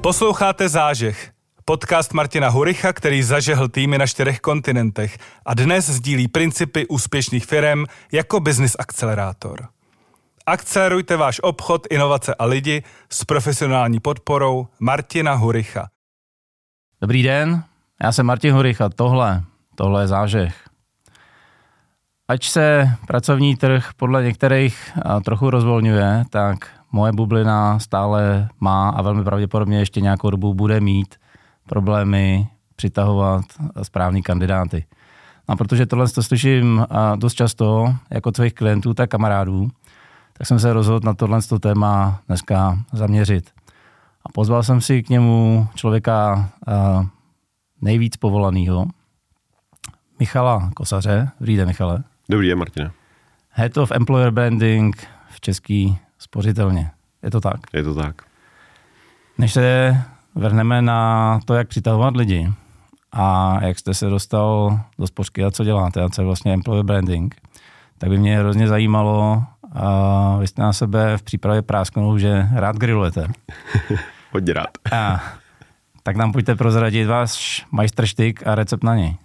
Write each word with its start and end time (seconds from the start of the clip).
Posloucháte 0.00 0.68
Zážeh, 0.68 1.32
podcast 1.64 2.12
Martina 2.12 2.48
Huricha, 2.48 2.92
který 2.92 3.22
zažehl 3.22 3.68
týmy 3.68 3.98
na 3.98 4.06
čtyřech 4.06 4.40
kontinentech 4.40 5.18
a 5.46 5.54
dnes 5.54 5.90
sdílí 5.90 6.28
principy 6.28 6.86
úspěšných 6.86 7.46
firm 7.46 7.84
jako 8.12 8.40
business 8.40 8.76
akcelerátor. 8.78 9.68
Akcelerujte 10.46 11.16
váš 11.16 11.40
obchod, 11.42 11.86
inovace 11.90 12.34
a 12.34 12.44
lidi 12.44 12.82
s 13.10 13.24
profesionální 13.24 14.00
podporou 14.00 14.68
Martina 14.80 15.34
Huricha. 15.34 15.88
Dobrý 17.00 17.22
den, 17.22 17.64
já 18.02 18.12
jsem 18.12 18.26
Martin 18.26 18.54
Huricha, 18.54 18.88
tohle, 18.88 19.42
tohle 19.74 20.02
je 20.02 20.06
Zážeh. 20.06 20.68
Ač 22.28 22.50
se 22.50 22.90
pracovní 23.06 23.56
trh 23.56 23.90
podle 23.96 24.22
některých 24.22 24.98
trochu 25.24 25.50
rozvolňuje, 25.50 26.24
tak 26.30 26.77
moje 26.92 27.12
bublina 27.12 27.78
stále 27.78 28.48
má 28.60 28.88
a 28.88 29.02
velmi 29.02 29.24
pravděpodobně 29.24 29.78
ještě 29.78 30.00
nějakou 30.00 30.30
dobu 30.30 30.54
bude 30.54 30.80
mít 30.80 31.14
problémy 31.68 32.48
přitahovat 32.76 33.44
správný 33.82 34.22
kandidáty. 34.22 34.84
A 35.48 35.56
protože 35.56 35.86
tohle 35.86 36.08
to 36.08 36.22
slyším 36.22 36.86
dost 37.16 37.34
často, 37.34 37.94
jako 38.10 38.32
svých 38.36 38.54
klientů, 38.54 38.94
tak 38.94 39.10
kamarádů, 39.10 39.68
tak 40.32 40.46
jsem 40.46 40.58
se 40.58 40.72
rozhodl 40.72 41.06
na 41.06 41.14
tohle 41.14 41.40
téma 41.60 42.20
dneska 42.26 42.78
zaměřit. 42.92 43.50
A 44.24 44.28
pozval 44.34 44.62
jsem 44.62 44.80
si 44.80 45.02
k 45.02 45.08
němu 45.08 45.68
člověka 45.74 46.48
nejvíc 47.80 48.16
povolaného, 48.16 48.86
Michala 50.18 50.70
Kosaře. 50.74 51.30
Dobrý 51.40 51.56
den, 51.56 51.68
Michale. 51.68 52.04
Dobrý 52.28 52.48
den, 52.48 52.58
Martina. 52.58 52.90
Head 53.48 53.76
of 53.76 53.90
Employer 53.90 54.30
Branding 54.30 55.06
v 55.30 55.40
Český 55.40 55.98
spořitelně. 56.18 56.90
Je 57.22 57.30
to 57.30 57.40
tak? 57.40 57.60
Je 57.72 57.82
to 57.82 57.94
tak. 57.94 58.22
Než 59.38 59.52
se 59.52 59.96
vrhneme 60.34 60.82
na 60.82 61.40
to, 61.44 61.54
jak 61.54 61.68
přitahovat 61.68 62.16
lidi 62.16 62.52
a 63.12 63.58
jak 63.64 63.78
jste 63.78 63.94
se 63.94 64.06
dostal 64.06 64.80
do 64.98 65.06
spořky 65.06 65.44
a 65.44 65.50
co 65.50 65.64
děláte 65.64 66.02
a 66.02 66.08
co 66.08 66.22
je 66.22 66.26
vlastně 66.26 66.52
employer 66.52 66.84
branding, 66.84 67.34
tak 67.98 68.10
by 68.10 68.18
mě 68.18 68.38
hrozně 68.38 68.68
zajímalo, 68.68 69.42
a 69.72 70.36
vy 70.36 70.46
jste 70.46 70.62
na 70.62 70.72
sebe 70.72 71.18
v 71.18 71.22
přípravě 71.22 71.62
prásknul, 71.62 72.18
že 72.18 72.48
rád 72.54 72.76
grillujete. 72.76 73.26
Hodně 74.32 74.52
rád. 74.52 74.70
A, 74.92 75.22
tak 76.02 76.16
nám 76.16 76.32
pojďte 76.32 76.54
prozradit 76.54 77.06
váš 77.06 77.66
majstrštyk 77.70 78.46
a 78.46 78.54
recept 78.54 78.84
na 78.84 78.96
něj. 78.96 79.16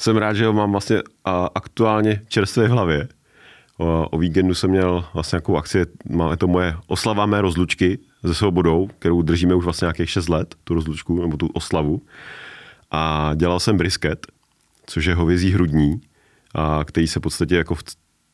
Jsem 0.00 0.16
rád, 0.16 0.32
že 0.32 0.46
ho 0.46 0.52
mám 0.52 0.70
vlastně 0.70 0.96
aktuálně 1.54 2.20
čerstvě 2.28 2.68
v 2.68 2.70
hlavě. 2.70 3.08
O, 3.78 4.18
víkendu 4.18 4.54
jsem 4.54 4.70
měl 4.70 5.04
vlastně 5.14 5.36
nějakou 5.36 5.56
akci, 5.56 5.84
máme 6.10 6.36
to 6.36 6.46
moje 6.46 6.76
oslava 6.86 7.26
mé 7.26 7.40
rozlučky 7.40 7.98
se 8.26 8.34
svobodou, 8.34 8.88
kterou 8.98 9.22
držíme 9.22 9.54
už 9.54 9.64
vlastně 9.64 9.86
nějakých 9.86 10.10
6 10.10 10.28
let, 10.28 10.54
tu 10.64 10.74
rozlučku 10.74 11.22
nebo 11.22 11.36
tu 11.36 11.46
oslavu. 11.46 12.02
A 12.90 13.30
dělal 13.34 13.60
jsem 13.60 13.76
brisket, 13.76 14.26
což 14.86 15.04
je 15.04 15.14
hovězí 15.14 15.52
hrudní, 15.52 16.00
a 16.54 16.84
který 16.84 17.08
se 17.08 17.20
v 17.20 17.22
podstatě 17.22 17.56
jako 17.56 17.74
v 17.74 17.82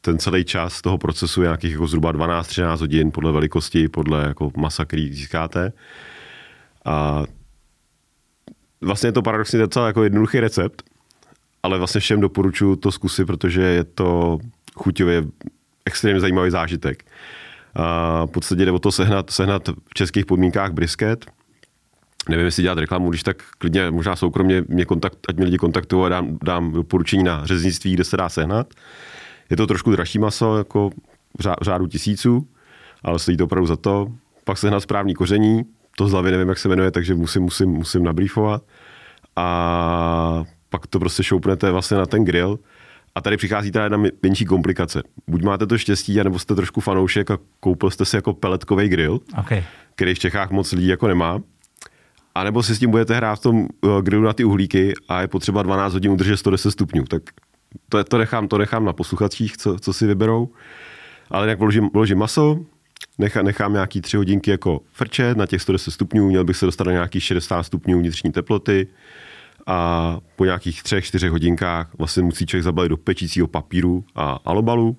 ten 0.00 0.18
celý 0.18 0.44
čas 0.44 0.82
toho 0.82 0.98
procesu 0.98 1.42
je 1.42 1.46
nějakých 1.46 1.72
jako 1.72 1.86
zhruba 1.86 2.12
12-13 2.12 2.80
hodin 2.80 3.10
podle 3.10 3.32
velikosti, 3.32 3.88
podle 3.88 4.24
jako 4.24 4.50
masa, 4.56 4.84
který 4.84 5.12
získáte. 5.12 5.72
A 6.84 7.22
vlastně 8.80 9.08
je 9.08 9.12
to 9.12 9.22
paradoxně 9.22 9.58
docela 9.58 9.86
jako 9.86 10.04
jednoduchý 10.04 10.40
recept, 10.40 10.82
ale 11.62 11.78
vlastně 11.78 12.00
všem 12.00 12.20
doporučuji 12.20 12.76
to 12.76 12.92
zkusit, 12.92 13.24
protože 13.24 13.62
je 13.62 13.84
to 13.84 14.38
chuťově 14.76 15.22
extrémně 15.84 16.20
zajímavý 16.20 16.50
zážitek. 16.50 17.04
A 17.74 18.26
v 18.26 18.30
podstatě 18.30 18.64
jde 18.64 18.72
o 18.72 18.78
to 18.78 18.92
sehnat, 18.92 19.30
sehnat 19.30 19.68
v 19.68 19.94
českých 19.94 20.26
podmínkách 20.26 20.72
brisket. 20.72 21.26
Nevím, 22.28 22.44
jestli 22.44 22.62
dělat 22.62 22.78
reklamu, 22.78 23.10
když 23.10 23.22
tak 23.22 23.36
klidně 23.58 23.90
možná 23.90 24.16
soukromně 24.16 24.64
mě 24.68 24.84
kontakt, 24.84 25.18
ať 25.28 25.36
mě 25.36 25.44
lidi 25.44 25.58
kontaktují 25.58 26.06
a 26.06 26.08
dám, 26.08 26.38
dám 26.42 26.72
doporučení 26.72 27.22
na 27.22 27.46
řeznictví, 27.46 27.94
kde 27.94 28.04
se 28.04 28.16
dá 28.16 28.28
sehnat. 28.28 28.74
Je 29.50 29.56
to 29.56 29.66
trošku 29.66 29.90
dražší 29.90 30.18
maso, 30.18 30.58
jako 30.58 30.90
v 31.38 31.64
řádu 31.64 31.86
tisíců, 31.86 32.48
ale 33.02 33.18
stojí 33.18 33.36
to 33.36 33.44
opravdu 33.44 33.66
za 33.66 33.76
to. 33.76 34.12
Pak 34.44 34.58
sehnat 34.58 34.82
správný 34.82 35.14
koření, 35.14 35.62
to 35.96 36.08
z 36.08 36.12
hlavy 36.12 36.30
nevím, 36.30 36.48
jak 36.48 36.58
se 36.58 36.68
jmenuje, 36.68 36.90
takže 36.90 37.14
musím, 37.14 37.42
musím, 37.42 37.70
musím 37.70 38.04
nabrýfovat. 38.04 38.62
A 39.36 40.44
pak 40.68 40.86
to 40.86 40.98
prostě 40.98 41.22
šoupnete 41.22 41.70
vlastně 41.70 41.96
na 41.96 42.06
ten 42.06 42.24
grill 42.24 42.58
a 43.14 43.20
tady 43.20 43.36
přichází 43.36 43.70
ta 43.70 43.82
jedna 43.82 44.02
menší 44.22 44.44
komplikace. 44.44 45.02
Buď 45.26 45.42
máte 45.42 45.66
to 45.66 45.78
štěstí, 45.78 46.20
anebo 46.20 46.38
jste 46.38 46.54
trošku 46.54 46.80
fanoušek 46.80 47.30
a 47.30 47.38
koupil 47.60 47.90
jste 47.90 48.04
si 48.04 48.16
jako 48.16 48.32
peletkový 48.32 48.88
grill, 48.88 49.20
okay. 49.38 49.64
který 49.94 50.14
v 50.14 50.18
Čechách 50.18 50.50
moc 50.50 50.72
lidí 50.72 50.86
jako 50.86 51.08
nemá. 51.08 51.40
A 52.34 52.44
nebo 52.44 52.62
si 52.62 52.74
s 52.74 52.78
tím 52.78 52.90
budete 52.90 53.14
hrát 53.14 53.36
v 53.36 53.42
tom 53.42 53.66
eh, 53.84 54.02
grillu 54.02 54.24
na 54.24 54.32
ty 54.32 54.44
uhlíky 54.44 54.92
a 55.08 55.20
je 55.20 55.28
potřeba 55.28 55.62
12 55.62 55.92
hodin 55.92 56.12
udržet 56.12 56.36
110 56.36 56.70
stupňů. 56.70 57.04
Tak 57.04 57.22
to, 57.88 58.04
to, 58.04 58.18
nechám, 58.18 58.48
to 58.48 58.58
nechám 58.58 58.84
na 58.84 58.92
posluchačích, 58.92 59.56
co, 59.56 59.78
co 59.78 59.92
si 59.92 60.06
vyberou. 60.06 60.48
Ale 61.30 61.48
jak 61.48 61.58
vložím, 61.58 61.90
vložím 61.92 62.18
maso, 62.18 62.58
nechám, 63.18 63.44
nechám 63.44 63.72
nějaký 63.72 64.00
3 64.00 64.16
hodinky 64.16 64.50
jako 64.50 64.80
frče 64.92 65.34
na 65.34 65.46
těch 65.46 65.62
110 65.62 65.90
stupňů, 65.90 66.28
měl 66.28 66.44
bych 66.44 66.56
se 66.56 66.66
dostat 66.66 66.84
na 66.84 66.92
nějakých 66.92 67.22
60 67.22 67.62
stupňů 67.62 67.98
vnitřní 67.98 68.32
teploty 68.32 68.86
a 69.66 70.18
po 70.36 70.44
nějakých 70.44 70.82
třech, 70.82 71.04
čtyřech 71.04 71.30
hodinkách 71.30 71.90
vlastně 71.98 72.22
musí 72.22 72.46
člověk 72.46 72.64
zabalit 72.64 72.90
do 72.90 72.96
pečícího 72.96 73.46
papíru 73.46 74.04
a 74.14 74.38
alobalu. 74.44 74.96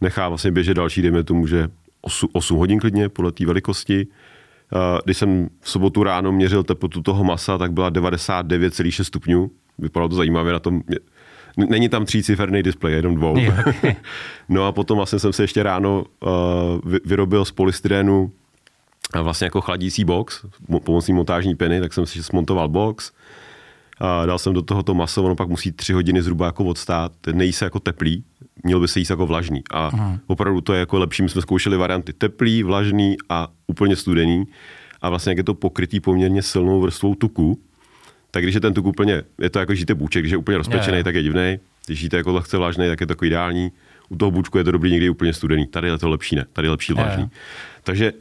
Nechá 0.00 0.28
vlastně 0.28 0.50
běžet 0.50 0.74
další, 0.74 1.02
dejme 1.02 1.24
tomu, 1.24 1.46
že 1.46 1.68
8, 2.00 2.28
8 2.32 2.58
hodin 2.58 2.80
klidně 2.80 3.08
podle 3.08 3.32
té 3.32 3.46
velikosti. 3.46 4.06
Když 5.04 5.16
jsem 5.16 5.48
v 5.60 5.70
sobotu 5.70 6.02
ráno 6.02 6.32
měřil 6.32 6.64
teplotu 6.64 7.02
toho 7.02 7.24
masa, 7.24 7.58
tak 7.58 7.72
byla 7.72 7.90
99,6 7.90 9.04
stupňů. 9.04 9.50
Vypadalo 9.78 10.08
to 10.08 10.16
zajímavě 10.16 10.52
na 10.52 10.58
tom. 10.58 10.82
Není 11.56 11.88
tam 11.88 12.04
tříciferný 12.04 12.62
displej, 12.62 12.94
jenom 12.94 13.14
dvou. 13.14 13.36
no 14.48 14.66
a 14.66 14.72
potom 14.72 14.96
vlastně 14.96 15.18
jsem 15.18 15.32
se 15.32 15.42
ještě 15.42 15.62
ráno 15.62 16.04
uh, 16.20 16.30
vyrobil 17.04 17.44
z 17.44 17.52
polystyrenu 17.52 18.32
vlastně 19.22 19.44
jako 19.44 19.60
chladící 19.60 20.04
box 20.04 20.44
pomocí 20.84 21.12
montážní 21.12 21.54
peny, 21.54 21.80
tak 21.80 21.92
jsem 21.92 22.06
si 22.06 22.22
smontoval 22.22 22.68
box, 22.68 23.12
a 24.00 24.26
dal 24.26 24.38
jsem 24.38 24.52
do 24.52 24.62
toho 24.62 24.82
to 24.82 24.94
maso, 24.94 25.22
ono 25.22 25.34
pak 25.34 25.48
musí 25.48 25.72
tři 25.72 25.92
hodiny 25.92 26.22
zhruba 26.22 26.46
jako 26.46 26.64
odstát, 26.64 27.12
nejí 27.32 27.52
se 27.52 27.64
jako 27.64 27.80
teplý, 27.80 28.24
měl 28.64 28.80
by 28.80 28.88
se 28.88 28.98
jíst 28.98 29.10
jako 29.10 29.26
vlažný. 29.26 29.62
A 29.70 29.86
Aha. 29.86 30.18
opravdu 30.26 30.60
to 30.60 30.72
je 30.72 30.80
jako 30.80 30.98
lepší, 30.98 31.22
my 31.22 31.28
jsme 31.28 31.42
zkoušeli 31.42 31.76
varianty 31.76 32.12
teplý, 32.12 32.62
vlažný 32.62 33.16
a 33.28 33.48
úplně 33.66 33.96
studený. 33.96 34.44
A 35.02 35.08
vlastně 35.08 35.30
jak 35.30 35.38
je 35.38 35.44
to 35.44 35.54
pokrytý 35.54 36.00
poměrně 36.00 36.42
silnou 36.42 36.80
vrstvou 36.80 37.14
tuku, 37.14 37.60
tak 38.30 38.42
když 38.42 38.54
je 38.54 38.60
ten 38.60 38.74
tuk 38.74 38.86
úplně, 38.86 39.22
je 39.40 39.50
to 39.50 39.58
jako, 39.58 39.72
jíte 39.72 39.94
bůček, 39.94 40.22
když 40.22 40.32
je 40.32 40.36
úplně 40.36 40.58
rozpečený, 40.58 40.94
je, 40.94 41.00
je. 41.00 41.04
tak 41.04 41.14
je 41.14 41.22
divný. 41.22 41.58
Když 41.86 42.00
jíte 42.00 42.16
jako 42.16 42.32
lehce 42.32 42.58
vlažný, 42.58 42.88
tak 42.88 43.00
je 43.00 43.06
to 43.06 43.12
jako 43.12 43.24
ideální. 43.24 43.72
U 44.08 44.16
toho 44.16 44.30
bůčku 44.30 44.58
je 44.58 44.64
to 44.64 44.72
dobrý, 44.72 44.90
někdy 44.90 45.10
úplně 45.10 45.32
studený. 45.32 45.66
Tady 45.66 45.88
je 45.88 45.98
to 45.98 46.08
lepší, 46.08 46.36
ne? 46.36 46.46
Tady 46.52 46.66
je 46.66 46.70
lepší 46.70 46.92
vlažný. 46.92 47.22
Je. 47.22 47.28
Takže 47.84 48.12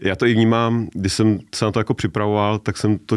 já 0.00 0.16
to 0.16 0.26
i 0.26 0.34
vnímám, 0.34 0.88
když 0.94 1.12
jsem 1.12 1.38
se 1.54 1.64
na 1.64 1.70
to 1.70 1.80
jako 1.80 1.94
připravoval, 1.94 2.58
tak 2.58 2.76
jsem 2.76 2.98
to 2.98 3.16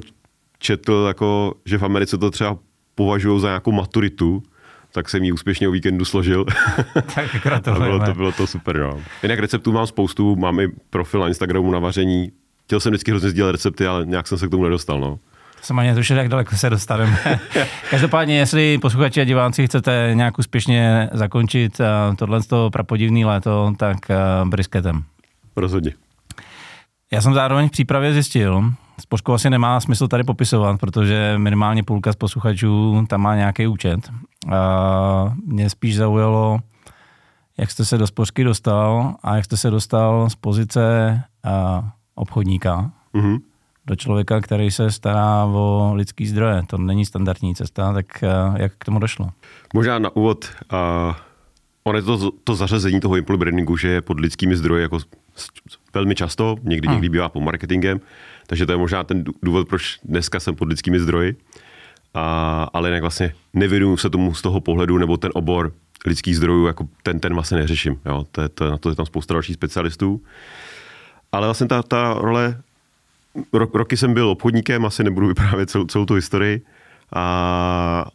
četl, 0.63 1.05
jako, 1.07 1.53
že 1.65 1.77
v 1.77 1.83
Americe 1.83 2.17
to 2.17 2.31
třeba 2.31 2.57
považují 2.95 3.41
za 3.41 3.47
nějakou 3.47 3.71
maturitu, 3.71 4.43
tak 4.91 5.09
jsem 5.09 5.23
ji 5.23 5.31
úspěšně 5.31 5.67
o 5.67 5.71
víkendu 5.71 6.05
složil. 6.05 6.45
tak 7.15 7.29
gratulujeme. 7.43 7.97
bylo, 7.97 8.05
to, 8.05 8.13
bylo 8.13 8.31
to 8.31 8.47
super. 8.47 8.79
No. 8.79 9.01
Jinak 9.23 9.39
receptů 9.39 9.71
mám 9.71 9.87
spoustu, 9.87 10.35
mám 10.35 10.59
i 10.59 10.67
profil 10.89 11.19
na 11.19 11.27
Instagramu 11.27 11.71
na 11.71 11.79
vaření. 11.79 12.31
Chtěl 12.65 12.79
jsem 12.79 12.91
vždycky 12.91 13.11
hrozně 13.11 13.29
sdílet 13.29 13.51
recepty, 13.51 13.87
ale 13.87 14.05
nějak 14.05 14.27
jsem 14.27 14.37
se 14.37 14.47
k 14.47 14.51
tomu 14.51 14.63
nedostal. 14.63 14.99
No. 14.99 15.19
Jsem 15.61 15.79
ani 15.79 15.89
netušil, 15.89 16.17
jak 16.17 16.27
daleko 16.29 16.55
se 16.57 16.69
dostaneme. 16.69 17.19
Každopádně, 17.89 18.37
jestli 18.37 18.77
posluchači 18.77 19.21
a 19.21 19.23
diváci 19.23 19.67
chcete 19.67 20.11
nějak 20.13 20.39
úspěšně 20.39 21.09
zakončit 21.13 21.79
uh, 21.79 22.15
tohle 22.15 22.39
prapodivný 22.71 23.25
léto, 23.25 23.73
tak 23.77 23.97
uh, 24.09 24.49
brisketem. 24.49 25.03
Rozhodně. 25.55 25.93
Já 27.11 27.21
jsem 27.21 27.33
zároveň 27.33 27.67
v 27.67 27.71
přípravě 27.71 28.13
zjistil, 28.13 28.73
Spořku 29.03 29.33
asi 29.33 29.49
nemá 29.49 29.79
smysl 29.79 30.07
tady 30.07 30.23
popisovat, 30.23 30.79
protože 30.79 31.33
minimálně 31.37 31.83
půlka 31.83 32.13
z 32.13 32.15
posluchačů 32.15 33.05
tam 33.09 33.21
má 33.21 33.35
nějaký 33.35 33.67
účet. 33.67 34.11
A 34.53 35.35
mě 35.45 35.69
spíš 35.69 35.97
zaujalo, 35.97 36.59
jak 37.57 37.71
jste 37.71 37.85
se 37.85 37.97
do 37.97 38.07
spořky 38.07 38.43
dostal 38.43 39.15
a 39.23 39.35
jak 39.35 39.45
jste 39.45 39.57
se 39.57 39.69
dostal 39.69 40.29
z 40.29 40.35
pozice 40.35 41.21
a, 41.43 41.83
obchodníka 42.15 42.91
mm-hmm. 43.15 43.39
do 43.85 43.95
člověka, 43.95 44.41
který 44.41 44.71
se 44.71 44.91
stará 44.91 45.45
o 45.45 45.91
lidský 45.95 46.27
zdroje. 46.27 46.63
To 46.67 46.77
není 46.77 47.05
standardní 47.05 47.55
cesta, 47.55 47.93
tak 47.93 48.23
a, 48.23 48.53
jak 48.57 48.73
k 48.77 48.85
tomu 48.85 48.99
došlo? 48.99 49.29
Možná 49.73 49.99
na 49.99 50.15
úvod, 50.15 50.45
uh, 50.73 51.15
on 51.83 51.95
je 51.95 52.01
to, 52.01 52.31
to 52.43 52.55
zařazení 52.55 52.99
toho 52.99 53.17
employee 53.17 53.39
brandingu, 53.39 53.77
že 53.77 53.87
je 53.87 54.01
pod 54.01 54.19
lidskými 54.19 54.57
zdroji 54.57 54.81
jako 54.81 54.97
velmi 55.93 56.15
často, 56.15 56.55
někdy, 56.63 56.87
hmm. 56.87 56.95
někdy 56.95 57.09
bývá 57.09 57.29
pod 57.29 57.39
marketingem, 57.39 57.99
takže 58.53 58.65
to 58.65 58.71
je 58.71 58.77
možná 58.77 59.03
ten 59.03 59.23
důvod, 59.43 59.67
proč 59.67 59.99
dneska 60.03 60.39
jsem 60.39 60.55
pod 60.55 60.67
lidskými 60.67 60.99
zdroji. 60.99 61.35
A, 62.13 62.69
ale 62.73 62.89
jinak 62.89 63.01
vlastně 63.01 63.33
nevěnuju 63.53 63.97
se 63.97 64.09
tomu 64.09 64.33
z 64.33 64.41
toho 64.41 64.61
pohledu, 64.61 64.97
nebo 64.97 65.17
ten 65.17 65.31
obor 65.33 65.73
lidských 66.05 66.37
zdrojů, 66.37 66.65
jako 66.65 66.87
ten, 67.03 67.19
ten 67.19 67.33
vlastně 67.33 67.57
neřeším. 67.57 67.99
Jo? 68.05 68.25
To, 68.31 68.49
to, 68.49 68.69
na 68.69 68.77
to 68.77 68.89
je 68.89 68.95
tam 68.95 69.05
spousta 69.05 69.33
dalších 69.33 69.53
specialistů. 69.53 70.21
Ale 71.31 71.47
vlastně 71.47 71.67
ta, 71.67 71.83
ta 71.83 72.13
role 72.13 72.61
rok, 73.53 73.75
roky 73.75 73.97
jsem 73.97 74.13
byl 74.13 74.29
obchodníkem, 74.29 74.85
asi 74.85 75.03
nebudu 75.03 75.27
vyprávět 75.27 75.69
celou, 75.69 75.85
celou 75.85 76.05
tu 76.05 76.13
historii. 76.13 76.61
A, 77.13 78.05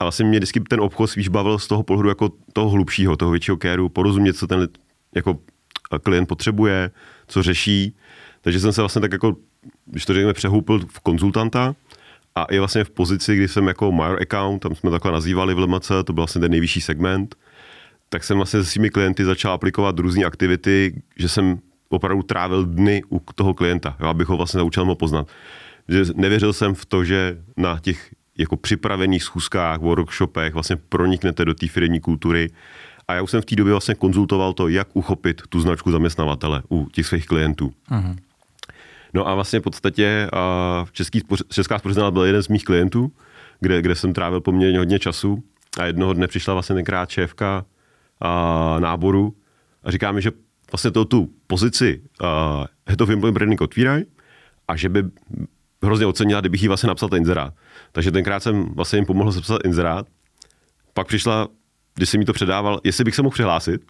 a 0.00 0.04
vlastně 0.04 0.24
mě 0.24 0.38
vždycky 0.38 0.60
ten 0.60 0.80
obchod 0.80 1.10
spíš 1.10 1.28
bavil 1.28 1.58
z 1.58 1.66
toho 1.66 1.82
pohledu 1.82 2.08
jako 2.08 2.30
toho 2.52 2.70
hlubšího, 2.70 3.16
toho 3.16 3.30
většího 3.30 3.56
kéru, 3.56 3.88
porozumět, 3.88 4.32
co 4.32 4.46
ten 4.46 4.68
jako 5.14 5.38
klient 6.02 6.26
potřebuje, 6.26 6.90
co 7.26 7.42
řeší. 7.42 7.96
Takže 8.40 8.60
jsem 8.60 8.72
se 8.72 8.82
vlastně 8.82 9.00
tak 9.00 9.12
jako, 9.12 9.36
když 9.90 10.04
to 10.04 10.14
řekněme, 10.14 10.32
přehoupil 10.32 10.80
v 10.88 11.00
konzultanta 11.00 11.74
a 12.34 12.44
i 12.44 12.58
vlastně 12.58 12.84
v 12.84 12.90
pozici, 12.90 13.36
kdy 13.36 13.48
jsem 13.48 13.68
jako 13.68 13.92
major 13.92 14.22
account, 14.22 14.62
tam 14.62 14.74
jsme 14.74 14.90
takhle 14.90 15.12
nazývali 15.12 15.54
v 15.54 15.58
LMC, 15.58 15.88
to 16.04 16.12
byl 16.12 16.22
vlastně 16.22 16.40
ten 16.40 16.50
nejvyšší 16.50 16.80
segment, 16.80 17.34
tak 18.08 18.24
jsem 18.24 18.36
vlastně 18.36 18.62
se 18.62 18.70
svými 18.70 18.90
klienty 18.90 19.24
začal 19.24 19.52
aplikovat 19.52 19.98
různé 19.98 20.24
aktivity, 20.24 21.02
že 21.16 21.28
jsem 21.28 21.58
opravdu 21.88 22.22
trávil 22.22 22.64
dny 22.64 23.02
u 23.08 23.20
toho 23.34 23.54
klienta, 23.54 23.96
jo, 24.00 24.06
abych 24.06 24.28
ho 24.28 24.36
vlastně 24.36 24.58
naučil 24.58 24.84
ho 24.84 24.94
poznat. 24.94 25.28
Že 25.88 26.04
nevěřil 26.14 26.52
jsem 26.52 26.74
v 26.74 26.86
to, 26.86 27.04
že 27.04 27.38
na 27.56 27.78
těch 27.78 28.10
jako 28.38 28.56
připravených 28.56 29.22
schůzkách, 29.22 29.80
workshopech 29.80 30.54
vlastně 30.54 30.76
proniknete 30.76 31.44
do 31.44 31.54
té 31.54 31.68
firmní 31.68 32.00
kultury. 32.00 32.50
A 33.08 33.14
já 33.14 33.22
už 33.22 33.30
jsem 33.30 33.42
v 33.42 33.44
té 33.44 33.56
době 33.56 33.72
vlastně 33.72 33.94
konzultoval 33.94 34.52
to, 34.52 34.68
jak 34.68 34.88
uchopit 34.92 35.42
tu 35.48 35.60
značku 35.60 35.90
zaměstnavatele 35.90 36.62
u 36.70 36.88
těch 36.92 37.06
svých 37.06 37.26
klientů. 37.26 37.72
Uh-huh. 37.90 38.16
No 39.14 39.28
a 39.28 39.34
vlastně 39.34 39.60
v 39.60 39.62
podstatě 39.62 40.28
a 40.32 40.86
Český, 40.92 41.22
Česká 41.48 41.78
spořitelna 41.78 42.10
byl 42.10 42.24
jeden 42.24 42.42
z 42.42 42.48
mých 42.48 42.64
klientů, 42.64 43.12
kde, 43.60 43.82
kde 43.82 43.94
jsem 43.94 44.12
trávil 44.12 44.40
poměrně 44.40 44.78
hodně 44.78 44.98
času 44.98 45.44
a 45.80 45.84
jednoho 45.84 46.12
dne 46.12 46.26
přišla 46.26 46.54
vlastně 46.54 46.74
tenkrát 46.74 47.10
šéfka 47.10 47.64
a, 48.20 48.76
náboru 48.78 49.34
a 49.82 49.90
říká 49.90 50.12
mi, 50.12 50.22
že 50.22 50.30
vlastně 50.72 50.90
to 50.90 51.04
tu 51.04 51.30
pozici 51.46 52.02
uh, 52.22 52.28
Head 52.86 53.00
of 53.00 53.10
Employee 53.10 53.32
Branding 53.32 53.60
otvírají 53.60 54.04
a 54.68 54.76
že 54.76 54.88
by 54.88 55.02
hrozně 55.82 56.06
ocenila, 56.06 56.40
kdybych 56.40 56.62
jí 56.62 56.68
vlastně 56.68 56.86
napsal 56.86 57.08
ten 57.08 57.18
inzerát. 57.18 57.54
Takže 57.92 58.10
tenkrát 58.10 58.42
jsem 58.42 58.64
vlastně 58.64 58.98
jim 58.98 59.06
pomohl 59.06 59.32
sepsat 59.32 59.60
inzerát. 59.64 60.06
Pak 60.94 61.06
přišla, 61.06 61.48
když 61.94 62.08
jsem 62.08 62.18
mi 62.18 62.24
to 62.24 62.32
předával, 62.32 62.80
jestli 62.84 63.04
bych 63.04 63.14
se 63.14 63.22
mohl 63.22 63.34
přihlásit. 63.34 63.80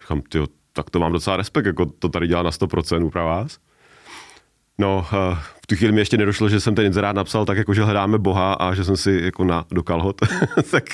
Říkám, 0.00 0.20
tyjo, 0.20 0.46
tak 0.72 0.90
to 0.90 1.00
mám 1.00 1.12
docela 1.12 1.36
respekt, 1.36 1.66
jako 1.66 1.86
to 1.86 2.08
tady 2.08 2.26
dělá 2.26 2.42
na 2.42 2.50
100% 2.50 3.10
pro 3.10 3.24
vás. 3.24 3.58
No, 4.78 4.98
uh, 4.98 5.38
v 5.62 5.66
tu 5.66 5.76
chvíli 5.76 5.92
mi 5.92 6.00
ještě 6.00 6.16
nedošlo, 6.16 6.48
že 6.48 6.60
jsem 6.60 6.74
ten 6.74 6.86
inzerát 6.86 7.16
napsal 7.16 7.44
tak, 7.44 7.58
jako 7.58 7.74
že 7.74 7.84
hledáme 7.84 8.18
Boha 8.18 8.54
a 8.54 8.74
že 8.74 8.84
jsem 8.84 8.96
si 8.96 9.20
jako 9.24 9.44
na, 9.44 9.64
do 9.70 9.82
kalhot. 9.82 10.20
tak 10.70 10.84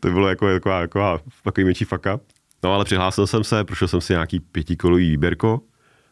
to 0.00 0.10
bylo 0.10 0.28
jako, 0.28 0.48
jako, 0.48 0.70
jako 0.70 1.20
takový 1.44 1.64
menší 1.64 1.84
fuck 1.84 2.06
up. 2.14 2.22
No 2.62 2.74
ale 2.74 2.84
přihlásil 2.84 3.26
jsem 3.26 3.44
se, 3.44 3.64
prošel 3.64 3.88
jsem 3.88 4.00
si 4.00 4.12
nějaký 4.12 4.40
pětikolový 4.40 5.10
výběrko 5.10 5.60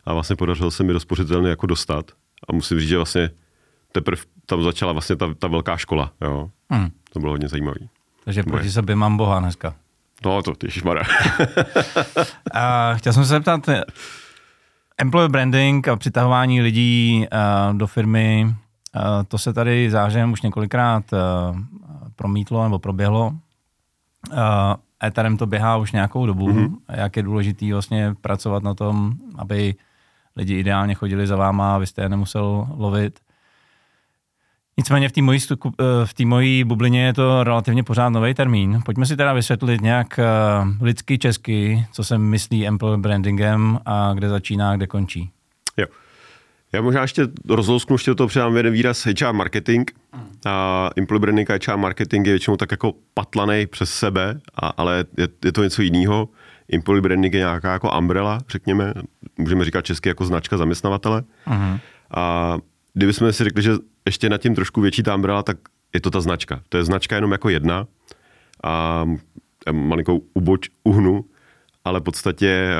a 0.05 0.15
vlastně 0.15 0.37
podařilo 0.37 0.71
se 0.71 0.85
mi 0.85 0.93
do 0.93 1.47
jako 1.47 1.67
dostat. 1.67 2.11
A 2.49 2.53
musím 2.53 2.81
říct, 2.81 2.89
že 2.89 2.97
vlastně 2.97 3.31
teprve 3.93 4.23
tam 4.47 4.63
začala 4.63 4.93
vlastně 4.93 5.17
ta, 5.17 5.35
ta 5.35 5.49
velká 5.49 5.77
škola. 5.77 6.13
Jo. 6.21 6.51
Hmm. 6.71 6.91
To 7.13 7.21
bylo 7.21 7.33
hodně 7.33 7.49
zajímavé. 7.49 7.81
Takže 8.25 8.43
proti 8.43 8.71
sobě 8.71 8.97
mám 8.97 9.17
Boha 9.17 9.41
dneska. 9.41 9.75
No 10.25 10.43
to, 10.43 10.53
ježišmarja. 10.63 11.03
a 12.55 12.95
chtěl 12.95 13.13
jsem 13.13 13.25
se 13.25 13.29
zeptat, 13.29 13.67
employer 15.00 15.31
branding 15.31 15.88
a 15.88 15.97
přitahování 15.97 16.61
lidí 16.61 17.26
uh, 17.32 17.76
do 17.76 17.87
firmy, 17.87 18.47
uh, 18.47 19.02
to 19.29 19.38
se 19.38 19.52
tady 19.52 19.91
zážem 19.91 20.32
už 20.32 20.43
několikrát 20.43 21.05
uh, 21.12 21.58
promítlo 22.17 22.62
nebo 22.64 22.79
proběhlo. 22.79 23.26
Uh, 24.32 24.37
Etherem 25.05 25.37
to 25.37 25.47
běhá 25.47 25.76
už 25.76 25.93
nějakou 25.93 26.26
dobu. 26.26 26.49
Mm-hmm. 26.49 26.76
Jak 26.88 27.17
je 27.17 27.23
důležitý 27.23 27.73
vlastně 27.73 28.14
pracovat 28.20 28.62
na 28.62 28.75
tom, 28.75 29.12
aby 29.38 29.75
lidi 30.37 30.55
ideálně 30.55 30.94
chodili 30.94 31.26
za 31.26 31.37
váma 31.37 31.75
a 31.75 31.79
vy 31.79 31.87
jste 31.87 32.03
je 32.03 32.08
nemusel 32.08 32.69
lovit. 32.76 33.20
Nicméně 34.81 35.09
v 35.09 35.12
té 35.12 35.23
mojí, 35.23 35.38
v 36.05 36.15
té 36.15 36.25
mojí 36.25 36.65
bublině 36.65 37.05
je 37.05 37.12
to 37.12 37.44
relativně 37.44 37.82
pořád 37.82 38.09
nový 38.09 38.35
termín. 38.35 38.81
Pojďme 38.85 39.06
si 39.06 39.17
teda 39.17 39.32
vysvětlit 39.32 39.81
nějak 39.81 40.19
eh, 40.19 40.25
lidsky, 40.81 41.19
česky, 41.19 41.87
co 41.93 42.05
se 42.05 42.19
myslí 42.19 42.67
employer 42.67 42.99
brandingem 42.99 43.79
a 43.87 44.12
kde 44.15 44.29
začíná, 44.29 44.77
kde 44.77 44.87
končí. 44.87 45.31
Jo. 45.77 45.87
Já 46.73 46.82
možná 46.82 47.03
ještě 47.03 47.29
rozlousknu, 47.49 47.94
ještě 47.94 48.15
to 48.15 48.27
přidám 48.27 48.56
jeden 48.56 48.73
výraz 48.73 49.06
HR 49.06 49.32
marketing. 49.32 49.91
A 50.47 50.91
employer 50.97 51.21
branding 51.21 51.50
a 51.50 51.55
HR 51.55 51.77
marketing 51.77 52.27
je 52.27 52.32
většinou 52.32 52.56
tak 52.56 52.71
jako 52.71 52.94
patlaný 53.15 53.67
přes 53.67 53.91
sebe, 53.91 54.41
a, 54.62 54.69
ale 54.69 55.05
je, 55.19 55.29
je, 55.44 55.53
to 55.53 55.62
něco 55.62 55.82
jiného. 55.82 56.29
Employer 56.73 57.03
branding 57.03 57.35
je 57.35 57.41
nějaká 57.41 57.73
jako 57.73 57.99
umbrella, 57.99 58.38
řekněme, 58.49 58.94
můžeme 59.38 59.65
říkat 59.65 59.85
česky 59.85 60.09
jako 60.09 60.25
značka 60.25 60.56
zaměstnavatele. 60.56 61.23
Uh-huh. 61.47 61.81
A 62.11 62.56
kdybychom 62.95 63.33
si 63.33 63.45
řekli, 63.45 63.63
že 63.63 63.73
ještě 64.07 64.29
nad 64.29 64.39
tím 64.39 64.55
trošku 64.55 64.81
větší 64.81 65.03
ta 65.03 65.15
umbrella, 65.15 65.43
tak 65.43 65.57
je 65.95 66.01
to 66.01 66.11
ta 66.11 66.21
značka. 66.21 66.63
To 66.69 66.77
je 66.77 66.85
značka 66.85 67.15
jenom 67.15 67.33
jako 67.33 67.49
jedna 67.49 67.87
a 68.65 69.07
malinkou 69.73 70.23
uboč 70.35 70.69
uhnu, 70.85 71.25
ale 71.85 72.01
v 72.01 72.03
podstatě 72.03 72.75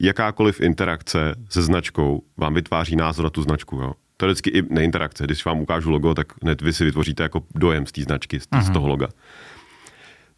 jakákoliv 0.00 0.60
interakce 0.60 1.34
se 1.48 1.62
značkou 1.62 2.22
vám 2.36 2.54
vytváří 2.54 2.96
názor 2.96 3.24
na 3.24 3.30
tu 3.30 3.42
značku. 3.42 3.76
Jo. 3.76 3.92
To 4.16 4.26
je 4.26 4.28
vždycky 4.28 4.50
i 4.50 4.62
neinterakce. 4.74 5.24
Když 5.24 5.44
vám 5.44 5.60
ukážu 5.60 5.90
logo, 5.90 6.14
tak 6.14 6.42
hned 6.42 6.62
vy 6.62 6.72
si 6.72 6.84
vytvoříte 6.84 7.22
jako 7.22 7.42
dojem 7.54 7.86
z 7.86 7.92
té 7.92 8.02
značky, 8.02 8.40
z, 8.40 8.46
z 8.60 8.70
toho 8.70 8.88
loga. 8.88 9.08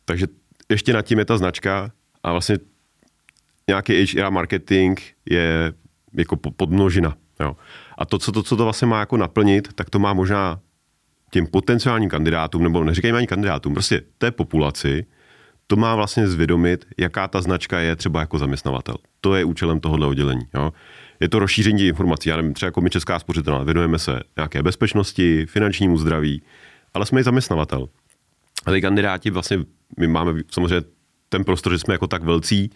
Takže 0.05 0.26
ještě 0.69 0.93
nad 0.93 1.03
tím 1.03 1.19
je 1.19 1.25
ta 1.25 1.38
značka 1.38 1.93
a 2.23 2.32
vlastně 2.32 2.59
nějaký 3.69 4.06
HR 4.06 4.31
marketing 4.31 5.00
je 5.26 5.73
jako 6.12 6.37
podmnožina. 6.37 7.17
Jo. 7.41 7.56
A 8.02 8.04
to 8.04 8.19
co, 8.19 8.32
to, 8.32 8.43
co 8.43 8.56
to 8.56 8.64
vlastně 8.64 8.87
má 8.87 9.00
jako 9.00 9.16
naplnit, 9.16 9.72
tak 9.75 9.90
to 9.90 9.99
má 9.99 10.12
možná 10.12 10.60
těm 11.31 11.46
potenciálním 11.46 12.10
kandidátům, 12.10 12.62
nebo 12.62 12.84
neříkejme 12.84 13.19
ani 13.19 13.26
kandidátům, 13.26 13.75
prostě 13.75 14.02
té 14.19 14.31
populaci, 14.31 15.06
to 15.66 15.76
má 15.76 15.94
vlastně 15.94 16.28
zvědomit, 16.28 16.87
jaká 16.99 17.28
ta 17.28 17.43
značka 17.43 17.81
je 17.81 17.96
třeba 17.96 18.20
jako 18.20 18.38
zaměstnavatel. 18.38 18.94
To 19.20 19.34
je 19.34 19.44
účelem 19.44 19.81
tohohle 19.81 20.06
oddělení. 20.06 20.43
Jo. 20.54 20.72
Je 21.20 21.28
to 21.28 21.38
rozšíření 21.38 21.87
informací. 21.87 22.28
Já 22.28 22.37
nevím, 22.37 22.54
třeba 22.54 22.66
jako 22.66 22.81
my 22.81 22.90
Česká 22.90 23.19
spořitelná, 23.19 23.62
věnujeme 23.62 23.99
se 23.99 24.20
nějaké 24.37 24.62
bezpečnosti, 24.62 25.46
finančnímu 25.46 25.99
zdraví, 25.99 26.43
ale 26.94 27.06
jsme 27.06 27.20
i 27.20 27.25
zaměstnavatel. 27.25 27.88
A 28.66 28.70
ty 28.70 28.81
kandidáti 28.81 29.31
vlastně, 29.31 29.58
my 29.99 30.06
máme 30.06 30.32
samozřejmě 30.50 30.87
ten 31.28 31.44
prostor, 31.44 31.72
že 31.72 31.78
jsme 31.78 31.94
jako 31.94 32.06
tak 32.06 32.22
velcí, 32.22 32.71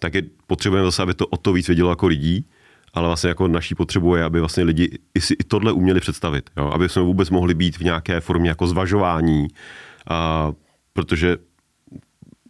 tak 0.00 0.14
je, 0.14 0.22
potřebujeme 0.46 0.86
zase, 0.86 1.02
aby 1.02 1.14
to 1.14 1.26
o 1.26 1.36
to 1.36 1.52
víc 1.52 1.66
vědělo 1.66 1.90
jako 1.90 2.06
lidí, 2.06 2.46
ale 2.94 3.06
vlastně 3.06 3.28
jako 3.28 3.48
naší 3.48 3.74
potřebu 3.74 4.16
je, 4.16 4.24
aby 4.24 4.40
vlastně 4.40 4.64
lidi 4.64 4.98
i 5.14 5.20
si 5.20 5.34
i 5.34 5.44
tohle 5.44 5.72
uměli 5.72 6.00
představit, 6.00 6.50
jo? 6.56 6.70
aby 6.70 6.88
jsme 6.88 7.02
vůbec 7.02 7.30
mohli 7.30 7.54
být 7.54 7.78
v 7.78 7.84
nějaké 7.84 8.20
formě 8.20 8.48
jako 8.48 8.66
zvažování, 8.66 9.48
a, 10.10 10.52
protože 10.92 11.36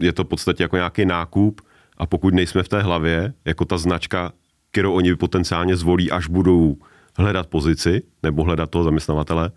je 0.01 0.13
to 0.13 0.25
v 0.25 0.29
podstatě 0.29 0.63
jako 0.63 0.77
nějaký 0.77 1.07
nákup 1.07 1.61
a 1.99 2.07
pokud 2.07 2.35
nejsme 2.35 2.63
v 2.63 2.69
té 2.69 2.83
hlavě, 2.83 3.35
jako 3.45 3.65
ta 3.65 3.79
značka, 3.79 4.33
kterou 4.71 4.93
oni 4.93 5.17
potenciálně 5.17 5.77
zvolí, 5.77 6.11
až 6.11 6.27
budou 6.27 6.77
hledat 7.19 7.47
pozici 7.47 8.03
nebo 8.23 8.45
hledat 8.45 8.71
toho 8.71 8.85
zaměstnavatele, 8.85 9.51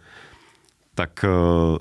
tak, 0.95 1.25
eh, 1.25 1.79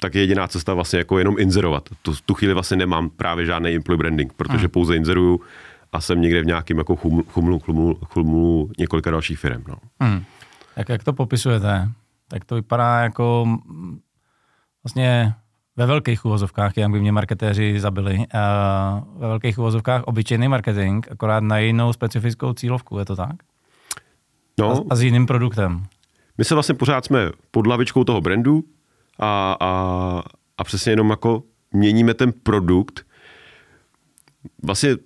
tak 0.00 0.14
je 0.14 0.20
jediná 0.20 0.48
cesta 0.48 0.74
vlastně 0.74 0.98
jako 0.98 1.18
jenom 1.18 1.38
inzerovat. 1.38 1.88
Tu, 2.02 2.12
tu 2.26 2.34
chvíli 2.34 2.54
vlastně 2.54 2.76
nemám 2.76 3.10
právě 3.10 3.46
žádný 3.46 3.74
employee 3.74 3.98
branding, 3.98 4.32
protože 4.32 4.68
pouze 4.68 4.96
inzeruju 4.96 5.40
a 5.94 6.00
jsem 6.00 6.20
někde 6.20 6.42
v 6.42 6.46
nějakém 6.46 6.78
jako 6.78 6.96
chumlu, 6.96 7.24
chumlu, 7.32 7.58
chumlu, 7.58 7.98
chumlu 8.04 8.70
několika 8.78 9.10
dalších 9.10 9.38
firm. 9.38 9.64
No. 9.68 9.74
Hmm. 10.00 10.24
Jak, 10.76 10.88
jak 10.88 11.04
to 11.04 11.12
popisujete? 11.12 11.88
Tak 12.28 12.44
to 12.44 12.54
vypadá 12.54 13.00
jako 13.00 13.46
vlastně 14.84 15.34
ve 15.76 15.86
velkých 15.86 16.24
uvozovkách, 16.24 16.76
jak 16.76 16.90
by 16.90 17.00
mě 17.00 17.12
marketéři 17.12 17.80
zabili, 17.80 18.18
uh, 18.18 18.24
ve 19.20 19.28
velkých 19.28 19.58
uvozovkách 19.58 20.02
obyčejný 20.02 20.48
marketing, 20.48 21.06
akorát 21.10 21.42
na 21.42 21.58
jinou 21.58 21.92
specifickou 21.92 22.52
cílovku, 22.52 22.98
je 22.98 23.04
to 23.04 23.16
tak? 23.16 23.36
No, 24.58 24.72
a, 24.72 24.84
a 24.90 24.96
s 24.96 25.02
jiným 25.02 25.26
produktem. 25.26 25.84
My 26.38 26.44
se 26.44 26.54
vlastně 26.54 26.74
pořád 26.74 27.04
jsme 27.04 27.30
pod 27.50 27.66
lavičkou 27.66 28.04
toho 28.04 28.20
brandu 28.20 28.64
a, 29.18 29.56
a, 29.60 30.22
a 30.58 30.64
přesně 30.64 30.92
jenom 30.92 31.10
jako 31.10 31.42
měníme 31.72 32.14
ten 32.14 32.32
produkt. 32.32 33.06
Vlastně 34.62 34.96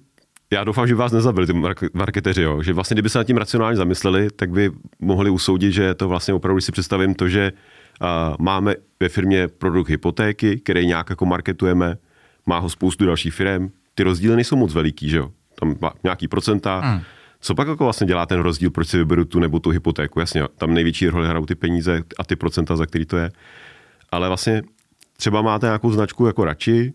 já 0.53 0.65
doufám, 0.65 0.87
že 0.87 0.95
vás 0.95 1.13
nezabili 1.13 1.47
ty 1.47 1.53
marketeři, 1.95 2.43
jo. 2.43 2.63
že 2.63 2.73
vlastně 2.73 2.95
kdyby 2.95 3.09
se 3.09 3.19
nad 3.19 3.25
tím 3.25 3.37
racionálně 3.37 3.77
zamysleli, 3.77 4.29
tak 4.37 4.51
by 4.51 4.71
mohli 5.01 5.31
usoudit, 5.31 5.73
že 5.73 5.95
to 5.95 6.09
vlastně 6.09 6.35
opravdu, 6.35 6.57
když 6.57 6.65
si 6.65 6.73
představím 6.73 7.15
to, 7.15 7.29
že 7.29 7.53
uh, 8.01 8.09
máme 8.39 8.75
ve 9.01 9.09
firmě 9.09 9.49
produkt 9.49 9.89
hypotéky, 9.89 10.61
který 10.61 10.87
nějak 10.87 11.11
jako 11.11 11.27
marketujeme, 11.27 11.99
má 12.47 12.59
ho 12.59 12.71
spoustu 12.71 13.07
dalších 13.07 13.35
firm, 13.35 13.71
ty 13.95 14.03
rozdíly 14.03 14.37
nejsou 14.37 14.57
moc 14.57 14.75
veliký, 14.75 15.09
že 15.09 15.17
jo? 15.17 15.31
Tam 15.61 15.75
má 15.81 15.93
nějaký 16.05 16.29
procenta. 16.29 16.81
Hmm. 16.81 17.01
Co 17.41 17.55
pak 17.55 17.69
jako 17.69 17.85
vlastně 17.85 18.07
dělá 18.07 18.27
ten 18.27 18.41
rozdíl, 18.41 18.71
proč 18.71 18.89
si 18.89 18.99
vyberu 18.99 19.25
tu 19.25 19.39
nebo 19.39 19.61
tu 19.61 19.71
hypotéku? 19.71 20.21
Jasně, 20.21 20.43
tam 20.59 20.75
největší 20.75 21.09
roli 21.09 21.29
hrajou 21.29 21.47
ty 21.47 21.55
peníze 21.55 22.03
a 22.19 22.25
ty 22.25 22.37
procenta, 22.37 22.77
za 22.77 22.87
který 22.87 23.07
to 23.07 23.17
je. 23.17 23.31
Ale 24.11 24.29
vlastně 24.29 24.63
třeba 25.17 25.43
máte 25.43 25.67
nějakou 25.67 25.93
značku 25.93 26.27
jako 26.27 26.45
radši, 26.45 26.93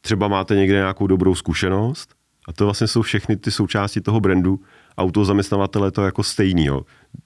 třeba 0.00 0.28
máte 0.28 0.56
někde 0.56 0.76
nějakou 0.76 1.06
dobrou 1.06 1.34
zkušenost 1.34 2.16
a 2.46 2.52
to 2.52 2.64
vlastně 2.64 2.86
jsou 2.86 3.02
všechny 3.02 3.36
ty 3.36 3.50
součásti 3.50 4.00
toho 4.00 4.20
brandu 4.20 4.60
a 4.96 5.02
u 5.02 5.10
toho 5.10 5.24
zaměstnavatele 5.24 5.90
to 5.90 6.04
jako 6.04 6.22
stejný. 6.22 6.64
Jo. 6.64 6.82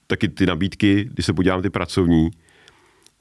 Taky 0.07 0.27
ty 0.27 0.45
nabídky, 0.45 1.09
když 1.13 1.25
se 1.25 1.33
podívám 1.33 1.61
ty 1.61 1.69
pracovní, 1.69 2.31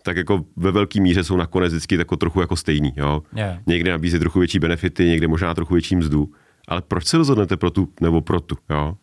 tak 0.02 0.16
jako 0.16 0.45
ve 0.57 0.71
velké 0.71 1.00
míře 1.00 1.25
jsou 1.25 1.37
nakonec 1.37 1.73
vždycky 1.73 1.95
jako 1.95 2.16
trochu 2.16 2.40
jako 2.40 2.57
stejný. 2.57 2.92
Jo. 2.97 3.23
Yeah. 3.37 3.59
Někde 3.66 3.90
nabízí 3.90 4.19
trochu 4.19 4.38
větší 4.38 4.59
benefity, 4.59 5.04
někde 5.04 5.28
možná 5.28 5.54
trochu 5.54 5.75
větší 5.75 5.97
mzdu. 5.97 6.33
Ale 6.69 6.83
proč 6.83 7.07
se 7.07 7.16
rozhodnete 7.16 7.57
pro 7.57 7.71
tu 7.71 7.88
nebo 8.00 8.21
pro 8.21 8.40
tu? 8.40 8.57
Jo? 8.71 8.97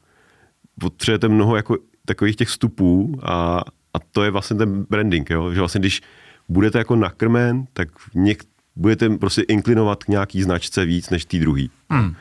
Potřebujete 0.79 1.27
mnoho 1.27 1.55
jako 1.55 1.77
takových 2.05 2.35
těch 2.35 2.47
vstupů 2.47 3.19
a, 3.23 3.61
a 3.93 3.99
to 4.11 4.23
je 4.23 4.31
vlastně 4.31 4.57
ten 4.57 4.85
branding, 4.89 5.29
jo? 5.29 5.53
že 5.53 5.59
vlastně 5.59 5.79
když 5.79 6.01
budete 6.49 6.77
jako 6.77 6.95
nakrmen, 6.95 7.65
tak 7.73 7.89
něk, 8.15 8.43
budete 8.75 9.09
prostě 9.09 9.41
inklinovat 9.41 10.03
k 10.03 10.07
nějaký 10.07 10.43
značce 10.43 10.85
víc 10.85 11.09
než 11.09 11.25
tý 11.25 11.39
druhý. 11.39 11.69
Hmm. 11.89 12.15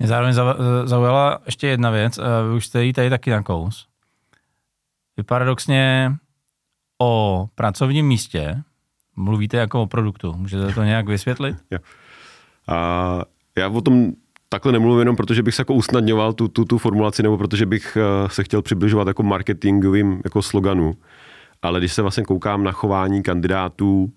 Mě 0.00 0.08
zároveň 0.08 0.34
zaujala 0.84 1.38
ještě 1.46 1.66
jedna 1.66 1.90
věc, 1.90 2.18
vy 2.48 2.56
už 2.56 2.66
jste 2.66 2.84
jí 2.84 2.92
tady 2.92 3.10
taky 3.10 3.30
na 3.30 3.42
kous. 3.42 3.86
Vy 5.16 5.22
paradoxně 5.22 6.12
o 7.00 7.46
pracovním 7.54 8.06
místě 8.06 8.62
mluvíte 9.16 9.56
jako 9.56 9.82
o 9.82 9.86
produktu. 9.86 10.32
Můžete 10.32 10.72
to 10.72 10.82
nějak 10.82 11.08
vysvětlit? 11.08 11.56
A 12.68 13.20
já 13.58 13.68
o 13.68 13.80
tom 13.80 14.12
takhle 14.48 14.72
nemluvím 14.72 14.98
jenom 14.98 15.16
protože 15.16 15.42
bych 15.42 15.54
se 15.54 15.60
jako 15.60 15.74
usnadňoval 15.74 16.32
tu, 16.32 16.48
tu, 16.48 16.64
tu 16.64 16.78
formulaci 16.78 17.22
nebo 17.22 17.38
protože 17.38 17.66
bych 17.66 17.96
eh, 17.96 18.28
se 18.28 18.44
chtěl 18.44 18.62
přibližovat 18.62 19.08
jako 19.08 19.22
marketingovým 19.22 20.20
jako 20.24 20.42
sloganu. 20.42 20.96
Ale 21.62 21.78
když 21.78 21.92
se 21.92 22.02
vlastně 22.02 22.24
koukám 22.24 22.64
na 22.64 22.72
chování 22.72 23.22
kandidátů, 23.22 24.12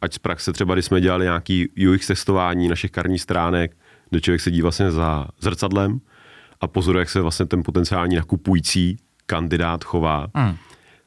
ať 0.00 0.14
z 0.14 0.18
praxe 0.18 0.52
třeba, 0.52 0.74
když 0.74 0.84
jsme 0.84 1.00
dělali 1.00 1.24
nějaký 1.24 1.68
UX 1.88 2.06
testování 2.06 2.68
našich 2.68 2.90
karních 2.90 3.22
stránek, 3.22 3.76
kde 4.10 4.20
člověk 4.20 4.40
sedí 4.40 4.62
vlastně 4.62 4.90
za 4.90 5.28
zrcadlem 5.40 6.00
a 6.60 6.66
pozoruje, 6.66 7.00
jak 7.00 7.10
se 7.10 7.20
vlastně 7.20 7.46
ten 7.46 7.62
potenciální 7.62 8.16
nakupující 8.16 8.96
kandidát 9.26 9.84
chová, 9.84 10.26
mm. 10.36 10.56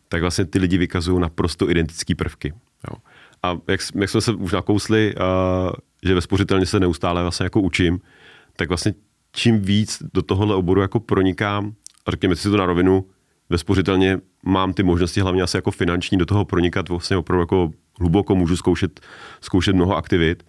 tak 0.10 0.22
vlastně 0.22 0.46
ty 0.46 0.60
lidi 0.60 0.78
vykazují 0.78 1.22
naprosto 1.22 1.70
identické 1.70 2.16
prvky. 2.16 2.54
Jo. 2.92 2.98
A 3.44 3.50
jak, 3.68 3.82
jak 3.96 4.10
jsme 4.10 4.22
se 4.22 4.34
už 4.34 4.52
nakousli, 4.52 5.16
uh, 5.16 5.72
že 6.04 6.16
ve 6.16 6.66
se 6.66 6.80
neustále 6.80 7.22
vlastně 7.22 7.44
jako 7.44 7.62
učím, 7.62 8.00
tak 8.56 8.68
vlastně 8.68 8.94
čím 9.32 9.62
víc 9.62 10.04
do 10.14 10.22
tohohle 10.22 10.56
oboru 10.56 10.82
jako 10.82 11.00
pronikám, 11.00 11.74
a 12.06 12.12
řekněme 12.12 12.36
si 12.36 12.50
to 12.50 12.58
na 12.58 12.66
rovinu, 12.66 13.06
ve 13.50 13.58
mám 14.44 14.74
ty 14.74 14.84
možnosti 14.84 15.22
hlavně 15.22 15.42
asi 15.42 15.58
jako 15.58 15.72
finanční 15.72 16.18
do 16.18 16.26
toho 16.26 16.46
pronikat 16.46 16.90
vlastně 16.90 17.18
opravdu 17.18 17.42
jako 17.42 17.72
hluboko 18.00 18.36
můžu 18.36 18.58
zkoušet, 18.58 19.00
zkoušet 19.42 19.76
mnoho 19.76 19.96
aktivit, 19.96 20.46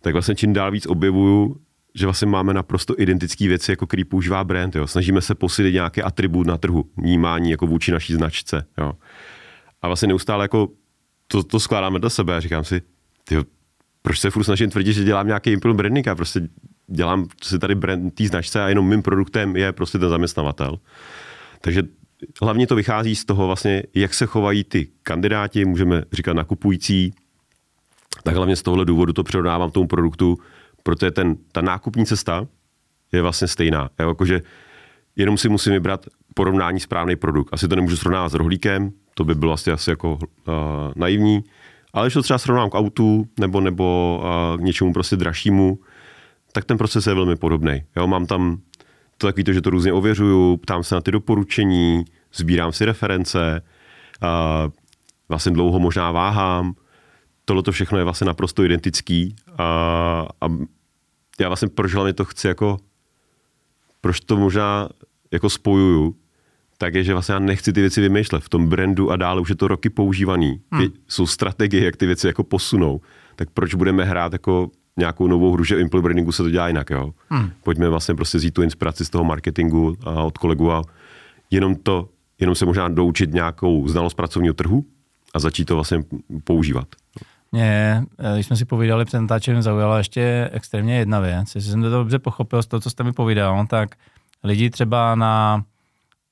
tak 0.00 0.12
vlastně 0.12 0.34
čím 0.34 0.52
dál 0.52 0.70
víc 0.70 0.86
objevuju, 0.86 1.56
že 1.94 2.06
vlastně 2.06 2.26
máme 2.26 2.54
naprosto 2.54 2.94
identické 2.98 3.48
věci, 3.48 3.72
jako 3.72 3.86
který 3.86 4.04
používá 4.04 4.44
brand. 4.44 4.76
Jo. 4.76 4.86
Snažíme 4.86 5.20
se 5.20 5.34
posílit 5.34 5.74
nějaký 5.74 6.02
atribut 6.02 6.46
na 6.46 6.56
trhu, 6.56 6.84
vnímání 6.96 7.50
jako 7.50 7.66
vůči 7.66 7.92
naší 7.92 8.12
značce. 8.12 8.66
Jo. 8.78 8.92
A 9.82 9.86
vlastně 9.86 10.08
neustále 10.08 10.44
jako 10.44 10.68
to, 11.26 11.42
to 11.42 11.60
skládáme 11.60 11.98
do 11.98 12.10
sebe 12.10 12.36
a 12.36 12.40
říkám 12.40 12.64
si, 12.64 12.82
tyjo, 13.24 13.44
proč 14.02 14.20
se 14.20 14.30
furt 14.30 14.44
snažím 14.44 14.70
tvrdit, 14.70 14.92
že 14.92 15.04
dělám 15.04 15.26
nějaký 15.26 15.50
impulse 15.52 15.76
branding 15.76 16.08
a 16.08 16.14
prostě 16.14 16.48
dělám 16.86 17.26
si 17.42 17.58
tady 17.58 17.74
brand 17.74 18.14
té 18.14 18.26
značce 18.26 18.62
a 18.62 18.68
jenom 18.68 18.88
mým 18.88 19.02
produktem 19.02 19.56
je 19.56 19.72
prostě 19.72 19.98
ten 19.98 20.08
zaměstnavatel. 20.08 20.78
Takže 21.60 21.82
hlavně 22.42 22.66
to 22.66 22.74
vychází 22.74 23.16
z 23.16 23.24
toho 23.24 23.46
vlastně, 23.46 23.82
jak 23.94 24.14
se 24.14 24.26
chovají 24.26 24.64
ty 24.64 24.88
kandidáti, 25.02 25.64
můžeme 25.64 26.02
říkat 26.12 26.32
nakupující, 26.32 27.14
tak 28.22 28.36
hlavně 28.36 28.56
z 28.56 28.62
tohohle 28.62 28.84
důvodu 28.84 29.12
to 29.12 29.22
přirovnávám 29.22 29.70
tomu 29.70 29.86
produktu, 29.86 30.38
protože 30.82 31.10
ten, 31.10 31.36
ta 31.52 31.60
nákupní 31.60 32.06
cesta 32.06 32.46
je 33.12 33.22
vlastně 33.22 33.48
stejná. 33.48 33.90
Jo, 34.00 34.08
jakože 34.08 34.40
jenom 35.16 35.38
si 35.38 35.48
musím 35.48 35.72
vybrat 35.72 36.06
porovnání 36.34 36.80
správný 36.80 37.16
produkt. 37.16 37.48
Asi 37.52 37.68
to 37.68 37.76
nemůžu 37.76 37.96
srovnávat 37.96 38.28
s 38.28 38.34
rohlíkem, 38.34 38.92
to 39.14 39.24
by 39.24 39.34
bylo 39.34 39.50
vlastně 39.50 39.72
asi 39.72 39.90
jako 39.90 40.14
uh, 40.14 40.54
naivní, 40.96 41.44
ale 41.92 42.06
když 42.06 42.14
to 42.14 42.22
třeba 42.22 42.38
srovnám 42.38 42.70
k 42.70 42.74
autu 42.74 43.26
nebo, 43.40 43.60
nebo 43.60 44.20
uh, 44.22 44.60
k 44.60 44.60
něčemu 44.60 44.92
prostě 44.92 45.16
dražšímu, 45.16 45.78
tak 46.52 46.64
ten 46.64 46.78
proces 46.78 47.06
je 47.06 47.14
velmi 47.14 47.36
podobný. 47.36 47.82
Jo, 47.96 48.06
mám 48.06 48.26
tam 48.26 48.58
to 49.18 49.26
takový 49.26 49.44
to, 49.44 49.52
že 49.52 49.60
to 49.60 49.70
různě 49.70 49.92
ověřuju, 49.92 50.56
ptám 50.56 50.84
se 50.84 50.94
na 50.94 51.00
ty 51.00 51.10
doporučení, 51.10 52.04
sbírám 52.32 52.72
si 52.72 52.84
reference, 52.84 53.62
uh, 54.22 54.72
vlastně 55.28 55.52
dlouho 55.52 55.78
možná 55.78 56.10
váhám. 56.10 56.74
Tohle 57.44 57.62
to 57.62 57.72
všechno 57.72 57.98
je 57.98 58.04
vlastně 58.04 58.26
naprosto 58.26 58.64
identický 58.64 59.36
a, 59.58 59.64
a 60.40 60.46
já 61.40 61.48
vlastně 61.48 61.68
proč 61.68 61.94
hlavně 61.94 62.12
to 62.12 62.24
chci 62.24 62.48
jako, 62.48 62.78
proč 64.00 64.20
to 64.20 64.36
možná 64.36 64.88
jako 65.30 65.50
spojuju, 65.50 66.16
tak 66.78 66.94
je, 66.94 67.04
že 67.04 67.12
vlastně 67.12 67.32
já 67.32 67.38
nechci 67.38 67.72
ty 67.72 67.80
věci 67.80 68.00
vymýšlet. 68.00 68.42
V 68.42 68.48
tom 68.48 68.68
brandu 68.68 69.10
a 69.10 69.16
dále 69.16 69.40
už 69.40 69.48
je 69.48 69.54
to 69.54 69.68
roky 69.68 69.90
používaný. 69.90 70.60
Hmm. 70.72 70.86
Jsou 71.08 71.26
strategie, 71.26 71.84
jak 71.84 71.96
ty 71.96 72.06
věci 72.06 72.26
jako 72.26 72.44
posunou. 72.44 73.00
Tak 73.36 73.50
proč 73.50 73.74
budeme 73.74 74.04
hrát 74.04 74.32
jako 74.32 74.70
nějakou 74.96 75.26
novou 75.26 75.52
hru, 75.52 75.64
že 75.64 75.80
Impel 75.80 76.02
brandingu 76.02 76.32
se 76.32 76.42
to 76.42 76.50
dělá 76.50 76.68
jinak. 76.68 76.90
Jo? 76.90 77.14
Hmm. 77.28 77.50
Pojďme 77.62 77.88
vlastně 77.88 78.14
prostě 78.14 78.38
vzít 78.38 78.54
tu 78.54 78.62
inspiraci 78.62 79.04
z 79.04 79.10
toho 79.10 79.24
marketingu 79.24 79.96
a 80.04 80.22
od 80.22 80.38
kolegu 80.38 80.72
a 80.72 80.82
jenom 81.50 81.74
to, 81.74 82.08
jenom 82.40 82.54
se 82.54 82.66
možná 82.66 82.88
doučit 82.88 83.32
nějakou 83.32 83.88
znalost 83.88 84.14
pracovního 84.14 84.54
trhu 84.54 84.84
a 85.34 85.38
začít 85.38 85.64
to 85.64 85.74
vlastně 85.74 86.04
používat. 86.44 86.88
Mě, 87.52 88.02
eh, 88.18 88.34
když 88.34 88.46
jsme 88.46 88.56
si 88.56 88.64
povídali 88.64 89.04
před 89.04 89.20
natáčením, 89.20 89.62
zaujala 89.62 89.98
ještě 89.98 90.50
extrémně 90.52 90.98
jedna 90.98 91.20
věc. 91.20 91.54
Jestli 91.54 91.70
jsem 91.70 91.82
to 91.82 91.90
dobře 91.90 92.18
pochopil 92.18 92.62
z 92.62 92.66
toho, 92.66 92.80
co 92.80 92.90
jste 92.90 93.04
mi 93.04 93.12
povídal, 93.12 93.66
tak 93.66 93.90
lidi 94.44 94.70
třeba 94.70 95.14
na 95.14 95.64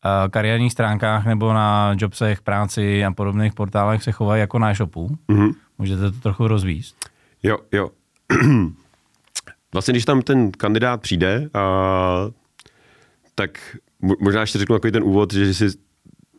Eh, 0.04 0.28
kariérních 0.28 0.72
stránkách 0.72 1.26
nebo 1.26 1.52
na 1.52 1.94
jobsech, 1.98 2.40
práci 2.40 3.04
a 3.04 3.12
podobných 3.12 3.54
portálech 3.54 4.02
se 4.02 4.12
chovají 4.12 4.40
jako 4.40 4.58
na 4.58 4.70
e-shopu. 4.70 5.16
Mm-hmm. 5.28 5.54
Můžete 5.78 6.10
to 6.10 6.20
trochu 6.20 6.48
rozvíst? 6.48 6.96
Jo, 7.42 7.58
jo. 7.72 7.90
vlastně, 9.72 9.92
když 9.92 10.04
tam 10.04 10.22
ten 10.22 10.50
kandidát 10.50 11.00
přijde, 11.00 11.50
a, 11.54 11.60
tak 13.34 13.76
možná 14.20 14.40
ještě 14.40 14.58
řeknu 14.58 14.76
takový 14.76 14.92
ten 14.92 15.02
úvod, 15.02 15.32
že 15.32 15.54
si 15.54 15.68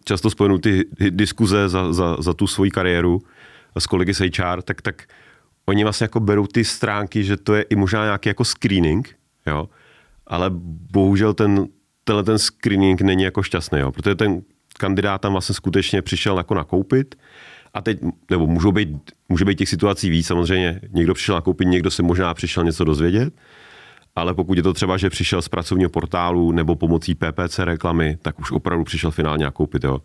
často 0.03 0.29
spojenu 0.29 0.57
ty 0.57 0.85
diskuze 1.09 1.69
za, 1.69 1.93
za, 1.93 2.17
za 2.19 2.33
tu 2.33 2.47
svoji 2.47 2.71
kariéru 2.71 3.21
s 3.79 3.87
kolegy 3.87 4.13
z 4.13 4.19
HR, 4.19 4.61
tak, 4.61 4.81
tak 4.81 5.03
oni 5.65 5.83
vlastně 5.83 6.03
jako 6.03 6.19
berou 6.19 6.47
ty 6.47 6.63
stránky, 6.63 7.23
že 7.23 7.37
to 7.37 7.55
je 7.55 7.61
i 7.61 7.75
možná 7.75 8.03
nějaký 8.03 8.29
jako 8.29 8.45
screening, 8.45 9.15
jo, 9.47 9.69
ale 10.27 10.45
bohužel 10.91 11.33
ten 11.33 11.67
tenhle 12.03 12.23
ten 12.23 12.39
screening 12.39 13.01
není 13.01 13.23
jako 13.23 13.43
šťastný, 13.43 13.79
jo, 13.79 13.91
protože 13.91 14.15
ten 14.15 14.41
kandidát 14.77 15.21
tam 15.21 15.31
vlastně 15.31 15.55
skutečně 15.55 16.01
přišel 16.01 16.37
jako 16.37 16.53
nakoupit 16.53 17.15
a 17.73 17.81
teď, 17.81 17.99
nebo 18.31 18.47
můžou 18.47 18.71
být, 18.71 18.89
může 19.29 19.45
být 19.45 19.57
těch 19.57 19.69
situací 19.69 20.09
víc, 20.09 20.27
samozřejmě 20.27 20.81
někdo 20.89 21.13
přišel 21.13 21.35
nakoupit, 21.35 21.65
někdo 21.65 21.91
se 21.91 22.03
možná 22.03 22.33
přišel 22.33 22.63
něco 22.63 22.83
dozvědět, 22.83 23.33
ale 24.15 24.33
pokud 24.33 24.57
je 24.57 24.63
to 24.63 24.73
třeba, 24.73 24.97
že 24.97 25.09
přišel 25.09 25.41
z 25.41 25.49
pracovního 25.49 25.89
portálu 25.89 26.51
nebo 26.51 26.75
pomocí 26.75 27.15
PPC 27.15 27.59
reklamy, 27.59 28.17
tak 28.21 28.39
už 28.39 28.51
opravdu 28.51 28.83
přišel 28.83 29.11
finálně 29.11 29.45
nakoupit. 29.45 29.83
Jo. 29.83 30.01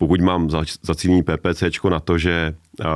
Pokud 0.00 0.20
mám 0.20 0.50
zacílení 0.82 1.22
PPC 1.22 1.62
na 1.90 2.00
to, 2.00 2.18
že 2.18 2.54
uh, 2.80 2.86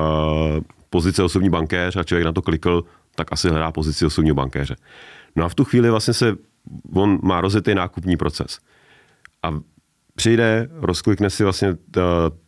pozice 0.90 1.22
osobní 1.22 1.50
bankéř 1.50 1.96
a 1.96 2.02
člověk 2.04 2.24
na 2.24 2.32
to 2.32 2.42
klikl, 2.42 2.84
tak 3.14 3.32
asi 3.32 3.48
hledá 3.48 3.72
pozici 3.72 4.06
osobního 4.06 4.34
bankéře. 4.34 4.76
No 5.36 5.44
a 5.44 5.48
v 5.48 5.54
tu 5.54 5.64
chvíli 5.64 5.90
vlastně 5.90 6.14
se 6.14 6.36
on 6.94 7.18
má 7.22 7.40
rozjetý 7.40 7.74
nákupní 7.74 8.16
proces. 8.16 8.58
A 9.42 9.60
přijde, 10.14 10.68
rozklikne 10.72 11.30
si 11.30 11.44
vlastně 11.44 11.76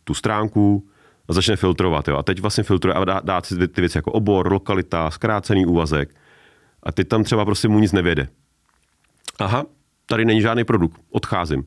tu 0.03 0.13
stránku 0.13 0.87
a 1.29 1.33
začne 1.33 1.55
filtrovat. 1.55 2.07
Jo. 2.07 2.17
A 2.17 2.23
teď 2.23 2.41
vlastně 2.41 2.63
filtruje 2.63 2.93
a 2.93 3.05
dá, 3.05 3.21
dá 3.23 3.41
si 3.41 3.67
ty 3.67 3.81
věci 3.81 3.97
jako 3.97 4.11
obor, 4.11 4.51
lokalita, 4.51 5.11
zkrácený 5.11 5.65
úvazek. 5.65 6.15
A 6.83 6.91
teď 6.91 7.07
tam 7.07 7.23
třeba 7.23 7.45
prostě 7.45 7.67
mu 7.67 7.79
nic 7.79 7.91
nevěde. 7.91 8.27
Aha, 9.39 9.65
tady 10.05 10.25
není 10.25 10.41
žádný 10.41 10.63
produkt, 10.63 11.01
odcházím. 11.11 11.63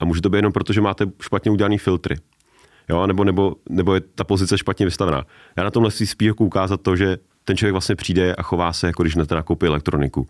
A 0.00 0.04
může 0.04 0.22
to 0.22 0.28
být 0.28 0.38
jenom 0.38 0.52
proto, 0.52 0.72
že 0.72 0.80
máte 0.80 1.06
špatně 1.22 1.50
udělaný 1.50 1.78
filtry. 1.78 2.16
Jo, 2.88 3.06
nebo, 3.06 3.24
nebo, 3.24 3.54
nebo 3.68 3.94
je 3.94 4.00
ta 4.00 4.24
pozice 4.24 4.58
špatně 4.58 4.86
vystavená. 4.86 5.24
Já 5.56 5.64
na 5.64 5.70
tomhle 5.70 5.90
si 5.90 6.06
spíš 6.06 6.26
jako 6.26 6.44
ukázat 6.44 6.80
to, 6.80 6.96
že 6.96 7.16
ten 7.44 7.56
člověk 7.56 7.72
vlastně 7.72 7.96
přijde 7.96 8.34
a 8.34 8.42
chová 8.42 8.72
se, 8.72 8.86
jako 8.86 9.02
když 9.02 9.14
na 9.14 9.24
nakoupí 9.30 9.66
elektroniku. 9.66 10.28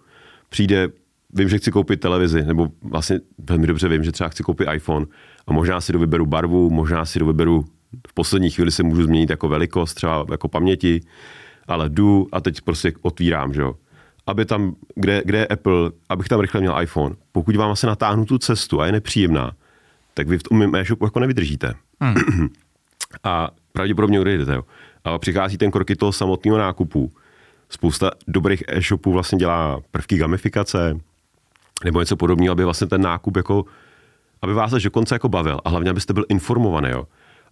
Přijde, 0.48 0.88
vím, 1.34 1.48
že 1.48 1.58
chci 1.58 1.70
koupit 1.70 2.00
televizi, 2.00 2.42
nebo 2.42 2.68
vlastně 2.82 3.20
velmi 3.38 3.66
dobře 3.66 3.88
vím, 3.88 4.04
že 4.04 4.12
třeba 4.12 4.28
chci 4.28 4.42
koupit 4.42 4.68
iPhone 4.74 5.06
a 5.46 5.52
možná 5.52 5.80
si 5.80 5.92
dovyberu 5.92 6.26
barvu, 6.26 6.70
možná 6.70 7.04
si 7.04 7.18
dovyberu 7.18 7.64
v 8.08 8.14
poslední 8.14 8.50
chvíli 8.50 8.70
se 8.70 8.82
můžu 8.82 9.02
změnit 9.02 9.30
jako 9.30 9.48
velikost, 9.48 9.94
třeba 9.94 10.26
jako 10.30 10.48
paměti, 10.48 11.00
ale 11.68 11.88
jdu 11.88 12.28
a 12.32 12.40
teď 12.40 12.60
prostě 12.60 12.92
otvírám, 13.02 13.54
že 13.54 13.60
jo. 13.60 13.74
Aby 14.26 14.44
tam, 14.44 14.76
kde, 14.94 15.22
kde 15.24 15.38
je 15.38 15.46
Apple, 15.46 15.90
abych 16.08 16.28
tam 16.28 16.40
rychle 16.40 16.60
měl 16.60 16.80
iPhone. 16.82 17.14
Pokud 17.32 17.56
vám 17.56 17.70
asi 17.70 17.86
natáhnu 17.86 18.24
tu 18.24 18.38
cestu 18.38 18.80
a 18.80 18.86
je 18.86 18.92
nepříjemná, 18.92 19.52
tak 20.14 20.28
vy 20.28 20.38
v 20.38 20.42
tom 20.42 20.74
e-shopu 20.76 21.04
jako 21.04 21.20
nevydržíte. 21.20 21.74
Hmm. 22.00 22.48
a 23.24 23.50
pravděpodobně 23.72 24.20
odejdete. 24.20 24.54
Jo. 24.54 24.62
A 25.04 25.18
přichází 25.18 25.58
ten 25.58 25.70
kroky 25.70 25.96
toho 25.96 26.12
samotného 26.12 26.58
nákupu. 26.58 27.12
Spousta 27.68 28.10
dobrých 28.28 28.64
e-shopů 28.68 29.12
vlastně 29.12 29.38
dělá 29.38 29.80
prvky 29.90 30.18
gamifikace, 30.18 30.96
nebo 31.84 32.00
něco 32.00 32.16
podobného, 32.16 32.52
aby 32.52 32.64
vlastně 32.64 32.86
ten 32.86 33.02
nákup 33.02 33.36
jako 33.36 33.64
aby 34.44 34.54
vás 34.54 34.72
až 34.72 34.82
dokonce 34.82 35.14
jako 35.14 35.28
bavil 35.28 35.60
a 35.64 35.68
hlavně, 35.68 35.90
abyste 35.90 36.12
byl 36.12 36.24
informovaný, 36.28 36.90
jo. 36.90 37.06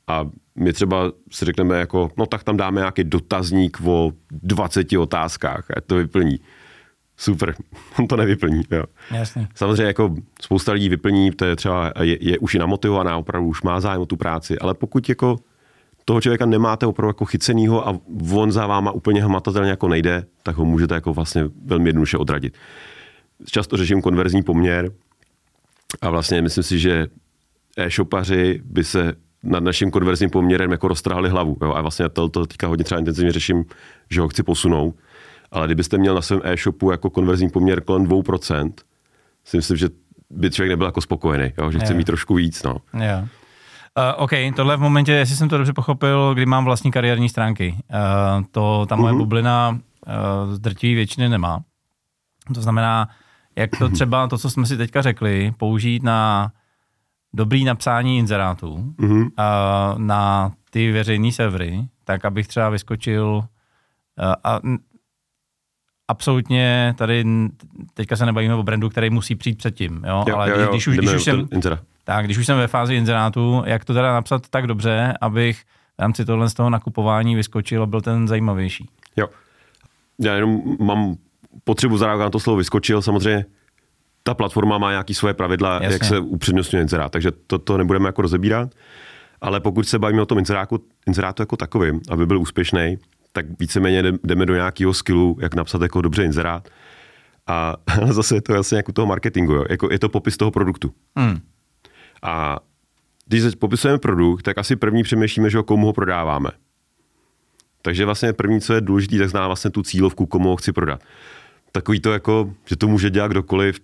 A 0.07 0.29
my 0.57 0.73
třeba 0.73 1.13
si 1.31 1.45
řekneme 1.45 1.79
jako, 1.79 2.11
no 2.17 2.27
tak 2.27 2.45
tam 2.45 2.57
dáme 2.57 2.81
nějaký 2.81 3.05
dotazník 3.05 3.79
o 3.85 4.13
20 4.31 4.93
otázkách 4.93 5.71
a 5.77 5.81
to 5.81 5.97
vyplní. 5.97 6.41
Super, 7.17 7.55
on 7.99 8.07
to 8.07 8.17
nevyplní. 8.17 8.63
Jo. 8.71 8.85
Jasně. 9.11 9.49
Samozřejmě 9.55 9.85
jako 9.85 10.15
spousta 10.41 10.73
lidí 10.73 10.89
vyplní, 10.89 11.31
to 11.31 11.45
je 11.45 11.57
třeba, 11.57 11.93
je, 12.01 12.19
je 12.21 12.39
už 12.39 12.55
i 12.55 12.59
namotivovaná, 12.59 13.17
opravdu 13.17 13.49
už 13.49 13.63
má 13.63 13.81
zájem 13.81 14.01
o 14.01 14.07
tu 14.07 14.17
práci, 14.17 14.59
ale 14.59 14.75
pokud 14.75 15.09
jako 15.09 15.39
toho 16.05 16.21
člověka 16.21 16.47
nemáte 16.47 16.87
opravdu 16.87 17.09
jako 17.09 17.25
chycenýho 17.25 17.89
a 17.89 17.99
on 18.33 18.53
za 18.53 18.67
váma 18.67 18.91
úplně 18.91 19.25
hmatatelně 19.25 19.71
jako 19.71 19.89
nejde, 19.89 20.25
tak 20.43 20.57
ho 20.57 20.65
můžete 20.65 20.95
jako 20.95 21.15
vlastně 21.15 21.45
velmi 21.65 21.89
jednoduše 21.89 22.17
odradit. 22.17 22.55
Často 23.51 23.77
řeším 23.77 24.03
konverzní 24.03 24.43
poměr 24.43 24.93
a 26.01 26.11
vlastně 26.11 26.43
myslím 26.43 26.65
si, 26.65 26.79
že 26.79 27.07
e-shopaři 27.77 28.61
by 28.65 28.85
se 28.85 29.15
nad 29.43 29.63
naším 29.63 29.91
konverzním 29.91 30.31
poměrem 30.31 30.71
jako 30.71 30.89
roztrhali 30.89 31.29
hlavu. 31.29 31.57
Jo? 31.63 31.73
A 31.73 31.81
vlastně 31.81 32.09
to, 32.09 32.29
to 32.29 32.47
teďka 32.47 32.67
hodně 32.67 32.85
třeba 32.85 32.99
intenzivně 32.99 33.33
řeším, 33.33 33.65
že 34.11 34.21
ho 34.21 34.29
chci 34.29 34.43
posunout. 34.43 34.95
Ale 35.53 35.67
kdybyste 35.67 35.99
měl 35.99 36.15
na 36.15 36.23
svém 36.23 36.41
e-shopu 36.45 36.91
jako 36.91 37.11
konverzní 37.11 37.51
poměr 37.51 37.81
kolem 37.85 38.07
2%, 38.07 38.73
si 39.45 39.57
myslím, 39.57 39.77
že 39.77 39.89
by 40.31 40.51
člověk 40.51 40.71
nebyl 40.71 40.87
jako 40.87 41.01
spokojený, 41.01 41.53
jo? 41.59 41.71
že 41.71 41.79
chce 41.79 41.93
Jo. 41.93 41.97
mít 41.97 42.05
trošku 42.05 42.35
víc. 42.35 42.63
No. 42.63 42.77
Jo. 42.95 43.19
Uh, 43.99 44.23
OK, 44.25 44.31
tohle 44.57 44.77
v 44.77 44.81
momentě, 44.81 45.13
jestli 45.13 45.37
jsem 45.37 45.49
to 45.49 45.57
dobře 45.59 45.73
pochopil, 45.73 46.35
kdy 46.35 46.47
mám 46.47 46.65
vlastní 46.65 46.91
kariérní 46.91 47.29
stránky. 47.29 47.77
Uh, 48.39 48.45
to 48.51 48.87
ta 48.89 48.97
moje 48.97 49.13
Mhm. 49.13 49.19
bublina 49.23 49.71
uh, 49.71 50.55
z 50.55 50.59
drtivé 50.59 50.95
většiny 50.95 51.29
nemá. 51.29 51.61
To 52.55 52.61
znamená, 52.63 53.09
jak 53.57 53.71
to 53.79 53.89
třeba, 53.89 54.27
to, 54.29 54.39
co 54.39 54.51
jsme 54.51 54.67
si 54.67 54.77
teďka 54.77 55.03
řekli, 55.03 55.53
použít 55.57 56.03
na 56.03 56.53
dobrý 57.35 57.65
napsání 57.65 58.19
inzerátů, 58.19 58.95
Mhm. 58.99 59.21
uh, 59.23 59.29
na 59.97 60.53
ty 60.71 60.93
veřejné 60.93 61.33
servery, 61.33 61.85
tak 62.05 62.25
abych 62.25 62.49
třeba 62.49 62.69
vyskočil 62.71 63.27
uh, 63.35 63.45
a 64.45 64.61
absolutně 66.13 66.95
tady 66.99 67.25
teďka 67.95 68.17
se 68.17 68.27
nebavíme 68.27 68.55
o 68.55 68.63
brandu, 68.63 68.89
který 68.89 69.11
musí 69.11 69.35
přijít 69.35 69.59
předtím, 69.59 70.05
jo, 70.07 70.25
ale 70.35 70.51
když, 70.51 70.69
když 70.69 70.87
už, 70.87 70.97
když 70.97 71.13
už 71.13 71.25
jsem, 71.25 71.49
tak, 72.05 72.25
když 72.25 72.39
už 72.39 72.47
jsem 72.47 72.59
ve 72.59 72.69
fázi 72.69 72.95
inzerátu, 72.95 73.63
jak 73.67 73.85
to 73.85 73.95
teda 73.95 74.13
napsat 74.13 74.49
tak 74.51 74.67
dobře, 74.67 75.15
abych 75.21 75.61
v 75.99 76.03
rámci 76.03 76.25
tohle 76.25 76.51
z 76.51 76.55
toho 76.55 76.71
nakupování 76.71 77.37
vyskočil 77.37 77.83
a 77.83 77.87
byl 77.87 78.01
ten 78.01 78.29
zajímavější. 78.29 78.89
Jo. 79.17 79.29
Já 80.19 80.35
jenom 80.35 80.63
mám 80.79 81.15
potřebu 81.65 81.97
zareagovat 81.97 82.27
na 82.27 82.31
to 82.31 82.41
slovo 82.41 82.57
vyskočil. 82.57 83.03
Samozřejmě 83.03 83.45
ta 84.23 84.35
platforma 84.35 84.79
má 84.79 84.91
nějaké 84.91 85.15
svoje 85.15 85.35
pravidla, 85.35 85.73
Jasně. 85.73 85.85
Jasně. 85.87 85.95
jak 85.95 86.05
se 86.05 86.19
upřednostňuje 86.19 86.83
inzerát, 86.83 87.13
takže 87.13 87.31
to, 87.47 87.59
to 87.59 87.79
nebudeme 87.79 88.09
jako 88.09 88.23
rozebírat. 88.23 88.69
Ale 89.41 89.61
pokud 89.61 89.89
se 89.89 89.99
bavíme 89.99 90.23
o 90.23 90.27
tom 90.27 90.39
inzeráku, 90.39 90.85
inzerátu 91.07 91.43
jako 91.43 91.57
takovým, 91.57 92.01
aby 92.11 92.27
byl 92.27 92.41
úspěšný, 92.41 92.99
tak 93.33 93.47
víceméně 93.59 93.99
jdem- 93.99 94.19
jdeme 94.25 94.47
do 94.47 94.55
nějakého 94.55 94.95
skillu, 94.95 95.39
jak 95.41 95.55
napsat 95.55 95.83
jako 95.83 96.03
dobře 96.03 96.25
inzerát. 96.25 96.69
A 97.47 97.77
zase 98.11 98.35
je 98.35 98.43
to 98.43 98.53
vlastně 98.53 98.77
jako 98.77 98.93
toho 98.93 99.07
marketingu, 99.07 99.53
jo. 99.53 99.65
Jako 99.71 99.93
je 99.93 99.99
to 99.99 100.09
popis 100.09 100.37
toho 100.37 100.51
produktu. 100.51 100.95
Hmm. 101.17 101.39
A 102.23 102.59
když 103.27 103.55
popisujeme 103.55 103.99
produkt, 103.99 104.43
tak 104.43 104.59
asi 104.59 104.77
první 104.77 105.03
přemýšlíme, 105.03 105.51
že 105.51 105.59
ho 105.59 105.65
komu 105.65 105.87
ho 105.87 105.93
prodáváme. 105.93 106.51
Takže 107.83 108.05
vlastně 108.05 108.33
první, 108.33 108.61
co 108.61 108.75
je 108.75 108.81
důležité, 108.81 109.19
tak 109.19 109.29
zná 109.29 109.47
vlastně 109.47 109.71
tu 109.71 109.83
cílovku, 109.83 110.27
komu 110.27 110.49
ho 110.49 110.57
chci 110.57 110.73
prodat. 110.73 111.03
Takový 111.73 112.01
to 112.01 112.13
jako, 112.13 112.55
že 112.65 112.77
to 112.77 112.89
může 112.89 113.11
dělat 113.11 113.29
kdokoliv, 113.31 113.81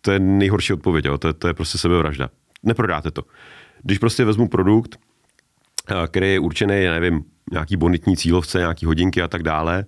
to 0.00 0.12
je 0.12 0.18
nejhorší 0.18 0.72
odpověď, 0.72 1.04
jo? 1.04 1.18
To, 1.18 1.28
je, 1.28 1.32
to 1.32 1.48
je 1.48 1.54
prostě 1.54 1.78
sebevražda. 1.78 2.30
Neprodáte 2.62 3.10
to. 3.10 3.22
Když 3.82 3.98
prostě 3.98 4.24
vezmu 4.24 4.48
produkt, 4.48 4.98
a, 5.86 6.06
který 6.06 6.32
je 6.32 6.38
určený, 6.38 6.82
já 6.82 6.92
nevím, 6.92 7.24
nějaký 7.52 7.76
bonitní 7.76 8.16
cílovce, 8.16 8.58
nějaký 8.58 8.86
hodinky 8.86 9.22
a 9.22 9.28
tak 9.28 9.42
dále, 9.42 9.84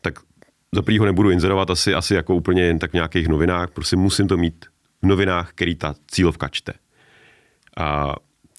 tak 0.00 0.18
za 0.74 0.82
prvý 0.82 0.98
ho 0.98 1.04
nebudu 1.04 1.30
inzerovat 1.30 1.70
asi, 1.70 1.94
asi 1.94 2.14
jako 2.14 2.34
úplně 2.34 2.62
jen 2.62 2.78
tak 2.78 2.90
v 2.90 2.94
nějakých 2.94 3.28
novinách, 3.28 3.70
prostě 3.70 3.96
musím 3.96 4.28
to 4.28 4.36
mít 4.36 4.64
v 5.02 5.06
novinách, 5.06 5.50
který 5.50 5.74
ta 5.74 5.94
cílovka 6.06 6.48
čte. 6.48 6.72
A 7.76 8.14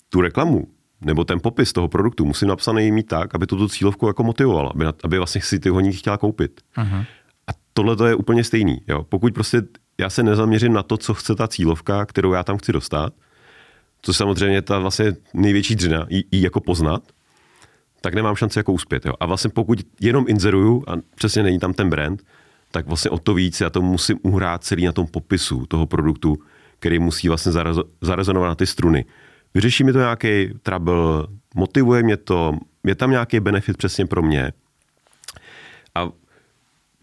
tu 0.09 0.21
reklamu 0.21 0.67
nebo 1.01 1.23
ten 1.23 1.39
popis 1.39 1.73
toho 1.73 1.88
produktu 1.88 2.25
musím 2.25 2.47
napsaný 2.47 2.91
mít 2.91 3.07
tak, 3.07 3.36
aby 3.36 3.47
to 3.47 3.55
tu 3.55 3.67
cílovku 3.67 4.07
jako 4.07 4.23
motivoval, 4.23 4.71
aby, 4.75 4.86
aby 5.03 5.17
vlastně 5.17 5.41
si 5.41 5.59
ty 5.59 5.69
hodinky 5.69 5.97
chtěla 5.97 6.17
koupit. 6.17 6.62
Uh-huh. 6.77 7.05
A 7.47 7.51
tohle 7.73 7.95
to 7.95 8.05
je 8.05 8.15
úplně 8.15 8.43
stejný. 8.43 8.81
Jo? 8.88 9.03
Pokud 9.03 9.33
prostě 9.33 9.62
já 9.99 10.09
se 10.09 10.23
nezaměřím 10.23 10.73
na 10.73 10.83
to, 10.83 10.97
co 10.97 11.13
chce 11.13 11.36
ta 11.36 11.47
cílovka, 11.47 12.05
kterou 12.05 12.33
já 12.33 12.43
tam 12.43 12.57
chci 12.57 12.73
dostat, 12.73 13.13
co 14.01 14.13
samozřejmě 14.13 14.57
je 14.57 14.62
ta 14.62 14.79
vlastně 14.79 15.13
největší 15.33 15.75
dřina, 15.75 16.05
jí 16.09 16.41
jako 16.41 16.59
poznat, 16.59 17.03
tak 18.03 18.13
nemám 18.13 18.35
šanci 18.35 18.59
jako 18.59 18.71
uspět. 18.73 19.05
Jo? 19.05 19.13
A 19.19 19.25
vlastně 19.25 19.49
pokud 19.49 19.79
jenom 19.99 20.25
inzeruju 20.27 20.83
a 20.87 20.93
přesně 21.15 21.43
není 21.43 21.59
tam 21.59 21.73
ten 21.73 21.89
brand, 21.89 22.23
tak 22.71 22.87
vlastně 22.87 23.11
o 23.11 23.17
to 23.17 23.33
víc 23.33 23.61
já 23.61 23.69
to 23.69 23.81
musím 23.81 24.19
uhrát 24.23 24.63
celý 24.63 24.85
na 24.85 24.91
tom 24.91 25.07
popisu 25.07 25.65
toho 25.65 25.85
produktu, 25.87 26.37
který 26.79 26.99
musí 26.99 27.27
vlastně 27.27 27.51
zarezo- 27.51 27.83
zarezonovat 28.01 28.47
na 28.47 28.55
ty 28.55 28.65
struny. 28.65 29.05
Vyřeší 29.53 29.83
mi 29.83 29.93
to 29.93 29.99
nějaký 29.99 30.49
trouble, 30.63 31.27
motivuje 31.55 32.03
mě 32.03 32.17
to, 32.17 32.57
je 32.83 32.95
tam 32.95 33.11
nějaký 33.11 33.39
benefit 33.39 33.77
přesně 33.77 34.05
pro 34.05 34.21
mě. 34.21 34.51
A 35.95 36.09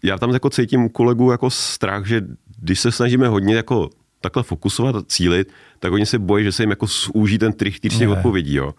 já 0.03 0.17
tam 0.17 0.33
jako 0.33 0.49
cítím 0.49 0.83
u 0.83 0.89
kolegů 0.89 1.31
jako 1.31 1.49
strach, 1.49 2.05
že 2.05 2.21
když 2.59 2.79
se 2.79 2.91
snažíme 2.91 3.27
hodně 3.27 3.55
jako 3.55 3.89
takhle 4.21 4.43
fokusovat 4.43 4.95
a 4.95 5.01
cílit, 5.01 5.53
tak 5.79 5.93
oni 5.93 6.05
se 6.05 6.19
bojí, 6.19 6.43
že 6.43 6.51
se 6.51 6.63
jim 6.63 6.69
jako 6.69 6.85
zúží 6.87 7.37
ten 7.37 7.53
trichtýř 7.53 7.97
těch 7.97 8.09
odpovědí. 8.09 8.55
Jo. 8.55 8.73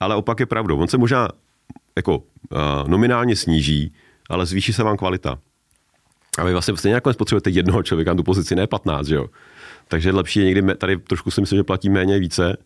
Ale 0.00 0.14
opak 0.14 0.40
je 0.40 0.46
pravdou. 0.46 0.78
On 0.78 0.88
se 0.88 0.98
možná 0.98 1.28
jako 1.96 2.18
uh, 2.18 2.24
nominálně 2.86 3.36
sníží, 3.36 3.94
ale 4.30 4.46
zvýší 4.46 4.72
se 4.72 4.82
vám 4.82 4.96
kvalita. 4.96 5.38
A 6.38 6.44
vy 6.44 6.52
vlastně 6.52 6.76
stejně 6.76 6.94
nakonec 6.94 7.16
potřebujete 7.16 7.50
jednoho 7.50 7.82
člověka 7.82 8.10
na 8.10 8.16
tu 8.16 8.22
pozici, 8.22 8.54
ne 8.54 8.66
15, 8.66 9.06
že 9.06 9.14
jo. 9.14 9.26
Takže 9.88 10.12
lepší 10.12 10.40
je 10.40 10.46
někdy, 10.46 10.74
tady 10.74 10.96
trošku 10.96 11.30
si 11.30 11.40
myslím, 11.40 11.56
že 11.56 11.64
platí 11.64 11.90
méně 11.90 12.18
více 12.18 12.56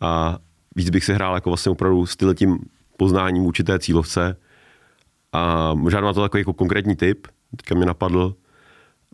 a 0.00 0.38
víc 0.76 0.90
bych 0.90 1.04
si 1.04 1.14
hrál 1.14 1.34
jako 1.34 1.50
vlastně 1.50 1.72
opravdu 1.72 2.06
s 2.06 2.16
tím 2.34 2.58
poznáním 2.96 3.46
určité 3.46 3.78
cílovce 3.78 4.36
a 5.32 5.74
možná 5.74 6.00
má 6.00 6.12
to 6.12 6.22
takový 6.22 6.40
jako 6.40 6.52
konkrétní 6.52 6.96
tip, 6.96 7.26
teďka 7.56 7.74
mě 7.74 7.86
napadl, 7.86 8.34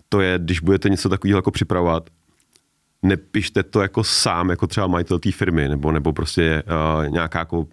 to 0.08 0.20
je, 0.20 0.38
když 0.38 0.60
budete 0.60 0.88
něco 0.88 1.08
takového 1.08 1.38
jako 1.38 1.50
připravovat, 1.50 2.10
nepište 3.02 3.62
to 3.62 3.82
jako 3.82 4.04
sám, 4.04 4.50
jako 4.50 4.66
třeba 4.66 4.86
majitel 4.86 5.18
té 5.18 5.32
firmy, 5.32 5.68
nebo, 5.68 5.92
nebo 5.92 6.12
prostě 6.12 6.62
uh, 6.66 7.08
nějaká 7.08 7.38
jako 7.38 7.66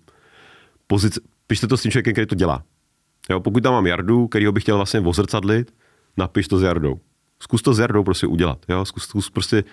pozice, 0.87 1.21
pište 1.47 1.67
to 1.67 1.77
s 1.77 1.81
tím 1.81 1.91
člověkem, 1.91 2.13
který 2.13 2.27
to 2.27 2.35
dělá. 2.35 2.63
Jo, 3.29 3.39
pokud 3.39 3.63
tam 3.63 3.73
mám 3.73 3.87
Jardu, 3.87 4.27
který 4.27 4.51
bych 4.51 4.63
chtěl 4.63 4.75
vlastně 4.75 4.99
ozrcadlit, 4.99 5.73
napiš 6.17 6.47
to 6.47 6.57
s 6.59 6.63
Jardou. 6.63 6.99
Zkus 7.39 7.61
to 7.61 7.73
s 7.73 7.79
Jardou 7.79 8.03
prostě 8.03 8.27
udělat. 8.27 8.65
Jo? 8.69 8.85
Zkus, 8.85 9.03
zkus 9.03 9.29
prostě, 9.29 9.63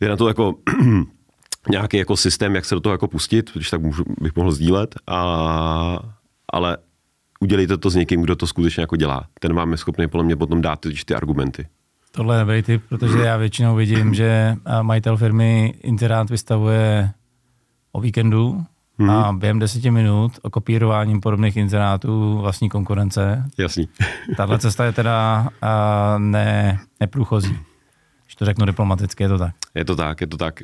je 0.00 0.08
na 0.08 0.16
to 0.16 0.28
jako 0.28 0.54
nějaký 1.70 1.96
jako 1.96 2.16
systém, 2.16 2.54
jak 2.54 2.64
se 2.64 2.74
do 2.74 2.80
toho 2.80 2.92
jako 2.94 3.08
pustit, 3.08 3.50
když 3.54 3.70
tak 3.70 3.82
můžu, 3.82 4.04
bych 4.20 4.36
mohl 4.36 4.52
sdílet, 4.52 4.94
a, 5.06 5.98
ale 6.52 6.76
udělejte 7.40 7.76
to 7.76 7.90
s 7.90 7.94
někým, 7.94 8.22
kdo 8.22 8.36
to 8.36 8.46
skutečně 8.46 8.80
jako 8.80 8.96
dělá. 8.96 9.26
Ten 9.40 9.54
vám 9.54 9.72
je 9.72 9.76
schopný 9.76 10.08
podle 10.08 10.24
mě 10.24 10.36
potom 10.36 10.62
dát 10.62 10.80
ty, 10.80 10.94
ty 11.04 11.14
argumenty. 11.14 11.66
Tohle 12.10 12.36
je 12.36 12.40
dobrý 12.40 12.62
tip, 12.62 12.82
protože 12.88 13.18
já 13.18 13.36
většinou 13.36 13.76
vidím, 13.76 14.14
že 14.14 14.56
majitel 14.82 15.16
firmy 15.16 15.74
inzerát 15.82 16.30
vystavuje 16.30 17.10
o 17.92 18.00
víkendu 18.00 18.64
Mhm. 19.02 19.10
a 19.10 19.32
během 19.32 19.58
deseti 19.58 19.90
minut 19.90 20.32
o 20.42 20.50
kopírováním 20.50 21.20
podobných 21.20 21.56
inzerátů 21.56 22.38
vlastní 22.38 22.68
konkurence. 22.68 23.44
Jasný. 23.58 23.88
Tahle 24.36 24.58
cesta 24.58 24.84
je 24.84 24.92
teda 24.92 25.48
a, 25.62 26.14
ne, 26.18 26.78
neprůchozí. 27.00 27.58
Když 28.24 28.34
to 28.36 28.44
řeknu 28.44 28.66
diplomaticky, 28.66 29.22
je 29.22 29.28
to 29.28 29.38
tak. 29.38 29.54
Je 29.74 29.84
to 29.84 29.96
tak, 29.96 30.20
je 30.20 30.26
to 30.26 30.36
tak. 30.36 30.62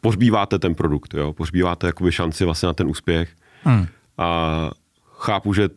Pohřbíváte 0.00 0.58
ten 0.58 0.74
produkt, 0.74 1.14
jo? 1.14 1.32
pohřbíváte 1.32 1.86
jakoby 1.86 2.12
šanci 2.12 2.44
vlastně 2.44 2.66
na 2.66 2.72
ten 2.72 2.86
úspěch. 2.88 3.30
Hmm. 3.64 3.86
A 4.18 4.70
chápu, 5.18 5.52
že 5.52 5.68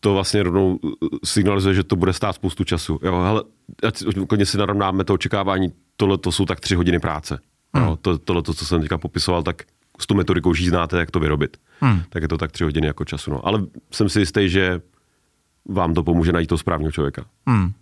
to 0.00 0.14
vlastně 0.14 0.42
rovnou 0.42 0.76
uh, 0.76 0.90
signalizuje, 1.24 1.74
že 1.74 1.84
to 1.84 1.96
bude 1.96 2.12
stát 2.12 2.32
spoustu 2.32 2.64
času. 2.64 2.98
Jo, 3.02 3.22
hele, 3.22 3.42
ať 3.88 3.96
si- 3.96 4.04
klidně 4.28 4.46
si 4.46 4.58
narovnáme 4.58 5.04
to 5.04 5.14
očekávání, 5.14 5.72
tohle 5.96 6.18
to 6.18 6.32
jsou 6.32 6.44
tak 6.44 6.60
tři 6.60 6.74
hodiny 6.74 6.98
práce. 6.98 7.38
Jo, 7.76 7.98
to, 8.02 8.18
tohle, 8.18 8.42
to, 8.42 8.54
co 8.54 8.66
jsem 8.66 8.80
teďka 8.80 8.98
popisoval, 8.98 9.42
tak 9.42 9.62
s 10.00 10.06
tou 10.06 10.14
metodikou 10.14 10.50
už 10.50 10.64
znáte, 10.64 10.98
jak 10.98 11.10
to 11.10 11.20
vyrobit. 11.20 11.56
Hmm. 11.80 12.02
Tak 12.08 12.22
je 12.22 12.28
to 12.28 12.38
tak 12.38 12.52
tři 12.52 12.64
hodiny 12.64 12.86
jako 12.86 13.04
času. 13.04 13.30
No. 13.30 13.46
Ale 13.46 13.60
jsem 13.90 14.08
si 14.08 14.20
jistý, 14.20 14.48
že 14.48 14.80
vám 15.68 15.94
to 15.94 16.02
pomůže 16.02 16.32
najít 16.32 16.46
toho 16.46 16.58
správného 16.58 16.92
člověka. 16.92 17.22
Hmm. 17.46 17.72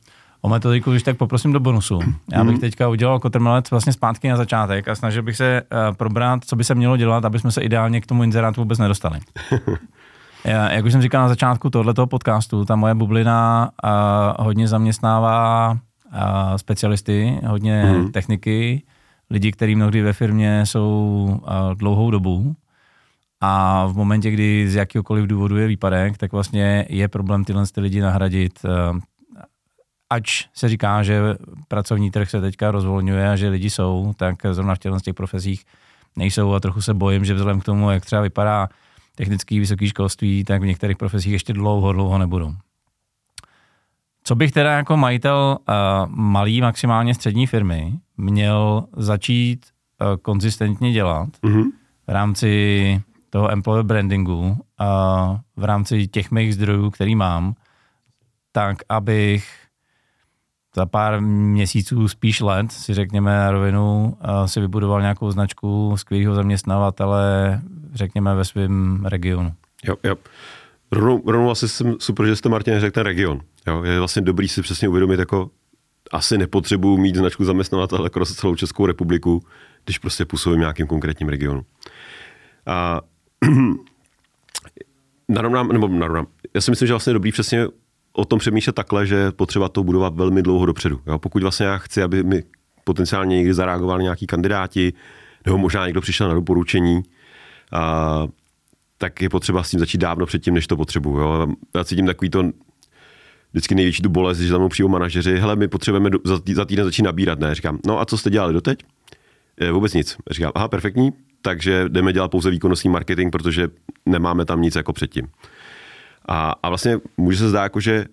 O 0.40 0.48
metodiku, 0.48 0.90
když 0.90 1.02
tak 1.02 1.16
poprosím 1.16 1.52
do 1.52 1.60
bonusu. 1.60 1.98
Já 2.32 2.44
bych 2.44 2.58
teďka 2.58 2.88
udělal 2.88 3.18
kotrmelec 3.18 3.70
vlastně 3.70 3.92
zpátky 3.92 4.28
na 4.28 4.36
začátek 4.36 4.88
a 4.88 4.94
snažil 4.94 5.22
bych 5.22 5.36
se 5.36 5.62
uh, 5.62 5.96
probrat, 5.96 6.44
co 6.44 6.56
by 6.56 6.64
se 6.64 6.74
mělo 6.74 6.96
dělat, 6.96 7.24
aby 7.24 7.38
jsme 7.38 7.52
se 7.52 7.60
ideálně 7.62 8.00
k 8.00 8.06
tomu 8.06 8.22
inzerátu 8.24 8.60
vůbec 8.60 8.78
nedostali. 8.78 9.18
Já, 10.44 10.70
jak 10.72 10.84
už 10.84 10.92
jsem 10.92 11.02
říkal 11.02 11.22
na 11.22 11.28
začátku 11.28 11.70
tohoto 11.70 12.06
podcastu, 12.06 12.64
ta 12.64 12.76
moje 12.76 12.94
bublina 12.94 13.70
uh, 13.84 14.44
hodně 14.46 14.68
zaměstnává 14.68 15.70
uh, 15.72 15.78
specialisty, 16.56 17.40
hodně 17.46 17.82
Mhm. 17.84 18.12
techniky, 18.12 18.82
lidi, 19.32 19.52
kteří 19.52 19.74
mnohdy 19.74 20.02
ve 20.02 20.12
firmě 20.12 20.66
jsou 20.66 21.40
dlouhou 21.74 22.10
dobu 22.10 22.56
a 23.40 23.86
v 23.86 23.96
momentě, 23.96 24.30
kdy 24.30 24.70
z 24.70 24.74
jakýkoliv 24.74 25.26
důvodu 25.26 25.56
je 25.56 25.66
výpadek, 25.66 26.18
tak 26.18 26.32
vlastně 26.32 26.86
je 26.88 27.08
problém 27.08 27.44
tyhle 27.44 27.66
ty 27.66 27.80
lidi 27.80 28.00
nahradit 28.00 28.60
ač 30.12 30.44
se 30.54 30.68
říká, 30.68 31.02
že 31.02 31.20
pracovní 31.68 32.10
trh 32.10 32.30
se 32.30 32.40
teďka 32.40 32.70
rozvolňuje 32.70 33.30
a 33.30 33.36
že 33.36 33.48
lidi 33.48 33.70
jsou, 33.70 34.12
tak 34.16 34.36
zrovna 34.50 34.74
v 34.74 34.78
těchto 34.78 35.00
těch 35.00 35.14
profesích 35.14 35.64
nejsou 36.16 36.52
a 36.52 36.60
trochu 36.60 36.82
se 36.82 36.94
bojím, 36.94 37.24
že 37.24 37.34
vzhledem 37.34 37.60
k 37.60 37.64
tomu, 37.64 37.90
jak 37.90 38.04
třeba 38.04 38.22
vypadá 38.22 38.68
technický 39.14 39.58
vysoké 39.58 39.88
školství, 39.88 40.44
tak 40.44 40.62
v 40.62 40.66
některých 40.66 40.96
profesích 40.96 41.32
ještě 41.32 41.52
dlouho, 41.52 41.92
dlouho 41.92 42.18
nebudou. 42.18 42.54
Co 44.24 44.34
bych 44.34 44.52
teda 44.52 44.72
jako 44.72 44.96
majitel 44.96 45.58
uh, 45.68 45.74
malý, 46.06 46.60
maximálně 46.60 47.14
střední 47.14 47.46
firmy 47.46 47.92
měl 48.16 48.84
začít 48.96 49.66
uh, 50.00 50.16
konzistentně 50.16 50.92
dělat 50.92 51.28
mm-hmm. 51.42 51.64
v 52.06 52.10
rámci 52.10 53.02
toho 53.30 53.52
employer 53.52 53.84
brandingu 53.84 54.56
a 54.78 55.30
uh, 55.30 55.38
v 55.56 55.64
rámci 55.64 56.08
těch 56.08 56.30
mých 56.30 56.54
zdrojů, 56.54 56.90
který 56.90 57.14
mám, 57.14 57.54
tak 58.52 58.76
abych 58.88 59.62
za 60.76 60.86
pár 60.86 61.20
měsíců, 61.20 62.08
spíš 62.08 62.40
let, 62.40 62.72
si 62.72 62.94
řekněme 62.94 63.38
na 63.38 63.50
rovinu, 63.50 64.16
si 64.46 64.60
vybudoval 64.60 65.00
nějakou 65.00 65.30
značku 65.30 65.94
skvělého 65.96 66.34
zaměstnavatele, 66.34 67.60
řekněme, 67.94 68.34
ve 68.34 68.44
svém 68.44 69.04
regionu. 69.04 69.52
Jo, 69.84 69.96
jo. 70.04 70.16
Rovnou, 70.92 71.22
rovnou 71.26 71.50
asi 71.50 71.68
jsem 71.68 71.96
super, 71.98 72.26
že 72.26 72.36
jste 72.36 72.48
Martin 72.48 72.80
řekl 72.80 72.94
ten 72.94 73.02
region. 73.02 73.40
Jo, 73.66 73.82
je 73.82 73.98
vlastně 73.98 74.22
dobrý 74.22 74.48
si 74.48 74.62
přesně 74.62 74.88
uvědomit, 74.88 75.20
jako 75.20 75.50
asi 76.12 76.38
nepotřebuji 76.38 76.96
mít 76.96 77.16
značku 77.16 77.44
zaměstnavatele 77.44 78.06
jako 78.06 78.24
celou 78.24 78.54
Českou 78.54 78.86
republiku, 78.86 79.42
když 79.84 79.98
prostě 79.98 80.24
působím 80.24 80.56
v 80.56 80.60
nějakým 80.60 80.86
konkrétním 80.86 81.28
regionu. 81.28 81.64
A 82.66 83.00
narovnám, 85.28 85.68
nebo 85.68 85.88
narovnám, 85.88 86.26
já 86.54 86.60
si 86.60 86.70
myslím, 86.70 86.86
že 86.86 86.92
vlastně 86.92 87.10
je 87.10 87.14
dobrý 87.14 87.32
přesně 87.32 87.66
o 88.12 88.24
tom 88.24 88.38
přemýšlet 88.38 88.72
takhle, 88.72 89.06
že 89.06 89.32
potřeba 89.32 89.68
to 89.68 89.84
budovat 89.84 90.16
velmi 90.16 90.42
dlouho 90.42 90.66
dopředu. 90.66 91.00
Jo? 91.06 91.18
Pokud 91.18 91.42
vlastně 91.42 91.66
já 91.66 91.78
chci, 91.78 92.02
aby 92.02 92.22
mi 92.22 92.42
potenciálně 92.84 93.36
někdy 93.36 93.54
zareagovali 93.54 94.02
nějaký 94.02 94.26
kandidáti, 94.26 94.92
nebo 95.46 95.58
možná 95.58 95.86
někdo 95.86 96.00
přišel 96.00 96.28
na 96.28 96.34
doporučení, 96.34 97.02
a, 97.72 98.26
tak 98.98 99.22
je 99.22 99.28
potřeba 99.28 99.62
s 99.62 99.70
tím 99.70 99.80
začít 99.80 99.98
dávno 99.98 100.26
předtím, 100.26 100.54
než 100.54 100.66
to 100.66 100.76
potřebuju. 100.76 101.18
Jo? 101.18 101.46
Já 101.74 101.84
cítím 101.84 102.06
takový 102.06 102.30
to 102.30 102.42
vždycky 103.52 103.74
největší 103.74 104.02
tu 104.02 104.08
bolest, 104.08 104.38
že 104.38 104.48
za 104.48 104.58
mnou 104.58 104.68
přijou 104.68 104.88
manažeři, 104.88 105.38
hele, 105.38 105.56
my 105.56 105.68
potřebujeme 105.68 106.10
za, 106.24 106.38
tý, 106.38 106.54
za 106.54 106.64
týden 106.64 106.84
začít 106.84 107.02
nabírat, 107.02 107.38
ne? 107.38 107.54
Říkám, 107.54 107.78
no 107.86 108.00
a 108.00 108.04
co 108.04 108.18
jste 108.18 108.30
dělali 108.30 108.52
doteď? 108.52 108.78
Je, 109.60 109.72
vůbec 109.72 109.94
nic. 109.94 110.16
Říkám, 110.30 110.52
aha, 110.54 110.68
perfektní, 110.68 111.12
takže 111.42 111.84
jdeme 111.88 112.12
dělat 112.12 112.30
pouze 112.30 112.50
výkonnostní 112.50 112.90
marketing, 112.90 113.32
protože 113.32 113.68
nemáme 114.06 114.44
tam 114.44 114.62
nic 114.62 114.76
jako 114.76 114.92
předtím. 114.92 115.28
A, 116.28 116.54
a 116.62 116.68
vlastně 116.68 116.98
může 117.16 117.38
se 117.38 117.48
zdát, 117.48 117.62
jako, 117.62 117.80
že 117.80 118.04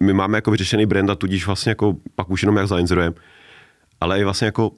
my 0.00 0.12
máme 0.12 0.38
jako 0.38 0.50
vyřešený 0.50 0.86
brand 0.86 1.10
a 1.10 1.14
tudíž 1.14 1.46
vlastně 1.46 1.70
jako 1.70 1.96
pak 2.14 2.30
už 2.30 2.42
jenom 2.42 2.56
jak 2.56 2.68
zainzerujeme, 2.68 3.16
ale 4.00 4.20
i 4.20 4.24
vlastně 4.24 4.46
jako 4.46 4.70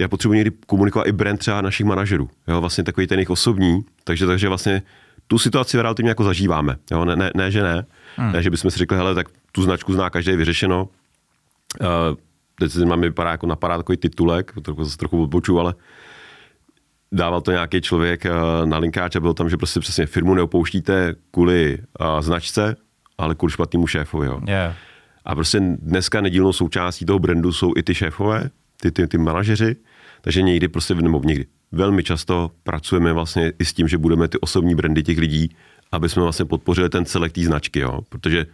já 0.00 0.08
potřebuji 0.08 0.34
někdy 0.34 0.50
komunikovat 0.66 1.06
i 1.06 1.12
brand 1.12 1.40
třeba 1.40 1.60
našich 1.60 1.86
manažerů, 1.86 2.30
jo, 2.48 2.60
vlastně 2.60 2.84
takový 2.84 3.06
ten 3.06 3.18
jejich 3.18 3.30
osobní, 3.30 3.84
takže, 4.04 4.26
takže 4.26 4.48
vlastně 4.48 4.82
tu 5.26 5.38
situaci 5.38 5.82
relativně 5.82 6.08
jako 6.08 6.24
zažíváme, 6.24 6.76
jo, 6.90 7.04
ne, 7.04 7.16
ne, 7.16 7.30
ne 7.34 7.50
že 7.50 7.62
ne, 7.62 7.86
hmm. 8.16 8.32
ne, 8.32 8.42
že 8.42 8.50
bychom 8.50 8.70
si 8.70 8.78
řekli, 8.78 8.96
hele, 8.96 9.14
tak 9.14 9.28
tu 9.52 9.62
značku 9.62 9.92
zná 9.92 10.10
každý 10.10 10.36
vyřešeno, 10.36 10.88
uh, 11.80 11.88
teď 12.58 12.72
si 12.72 12.84
máme 12.84 13.02
vypadá 13.02 13.30
jako 13.30 13.46
napadá 13.46 13.76
takový 13.76 13.96
titulek, 13.98 14.52
trochu, 14.62 14.84
zase 14.84 14.96
trochu 14.96 15.22
odboču, 15.22 15.60
ale 15.60 15.74
dával 17.12 17.40
to 17.40 17.50
nějaký 17.50 17.80
člověk 17.80 18.26
eh, 18.26 18.32
na 18.64 18.78
linkáč 18.78 19.16
a 19.16 19.20
byl 19.20 19.34
tam, 19.34 19.50
že 19.50 19.56
prostě 19.56 19.80
přesně 19.80 20.06
firmu 20.06 20.34
neopouštíte 20.34 21.14
kvůli 21.30 21.78
uh, 22.00 22.20
značce, 22.20 22.76
ale 23.18 23.34
kvůli 23.34 23.52
špatnému 23.52 23.86
šéfovi. 23.86 24.26
Jo. 24.26 24.40
Yeah. 24.46 24.74
A 25.24 25.34
prostě 25.34 25.60
dneska 25.60 26.20
nedílnou 26.20 26.52
součástí 26.52 27.04
toho 27.04 27.18
brandu 27.18 27.52
jsou 27.52 27.72
i 27.76 27.82
ty 27.82 27.94
šéfové, 27.94 28.50
ty, 28.80 28.90
ty, 28.90 29.06
ty 29.06 29.18
manažeři, 29.18 29.76
takže 30.20 30.42
někdy 30.42 30.68
prostě, 30.68 30.94
nebo 30.94 31.20
někdy, 31.24 31.46
velmi 31.72 32.02
často 32.02 32.50
pracujeme 32.62 33.12
vlastně 33.12 33.52
i 33.58 33.64
s 33.64 33.72
tím, 33.72 33.88
že 33.88 33.98
budeme 33.98 34.28
ty 34.28 34.38
osobní 34.40 34.74
brandy 34.74 35.02
těch 35.02 35.18
lidí, 35.18 35.56
aby 35.92 36.08
jsme 36.08 36.22
vlastně 36.22 36.44
podpořili 36.44 36.88
ten 36.88 37.04
celek 37.04 37.32
té 37.32 37.40
značky, 37.40 37.80
jo. 37.80 38.00
protože 38.08 38.46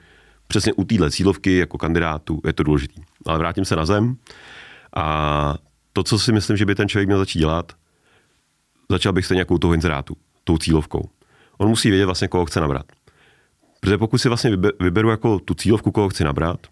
přesně 0.46 0.72
u 0.72 0.84
téhle 0.84 1.10
cílovky 1.10 1.56
jako 1.56 1.78
kandidátu 1.78 2.40
je 2.46 2.52
to 2.52 2.62
důležité. 2.62 3.00
Ale 3.26 3.38
vrátím 3.38 3.64
se 3.64 3.76
na 3.76 3.86
zem 3.86 4.16
a 4.96 5.54
to, 5.92 6.02
co 6.02 6.18
si 6.18 6.32
myslím, 6.32 6.56
že 6.56 6.66
by 6.66 6.74
ten 6.74 6.88
člověk 6.88 7.08
měl 7.08 7.18
začít 7.18 7.38
dělat, 7.38 7.72
začal 8.90 9.12
bych 9.12 9.26
se 9.26 9.34
nějakou 9.34 9.58
toho 9.58 9.74
inzerátu, 9.74 10.16
tou 10.44 10.58
cílovkou. 10.58 11.10
On 11.58 11.68
musí 11.68 11.90
vědět 11.90 12.06
vlastně, 12.06 12.28
koho 12.28 12.46
chce 12.46 12.60
nabrat. 12.60 12.86
Protože 13.80 13.98
pokud 13.98 14.18
si 14.18 14.28
vlastně 14.28 14.56
vyberu 14.80 15.10
jako 15.10 15.38
tu 15.38 15.54
cílovku, 15.54 15.90
koho 15.90 16.08
chci 16.08 16.24
nabrat, 16.24 16.66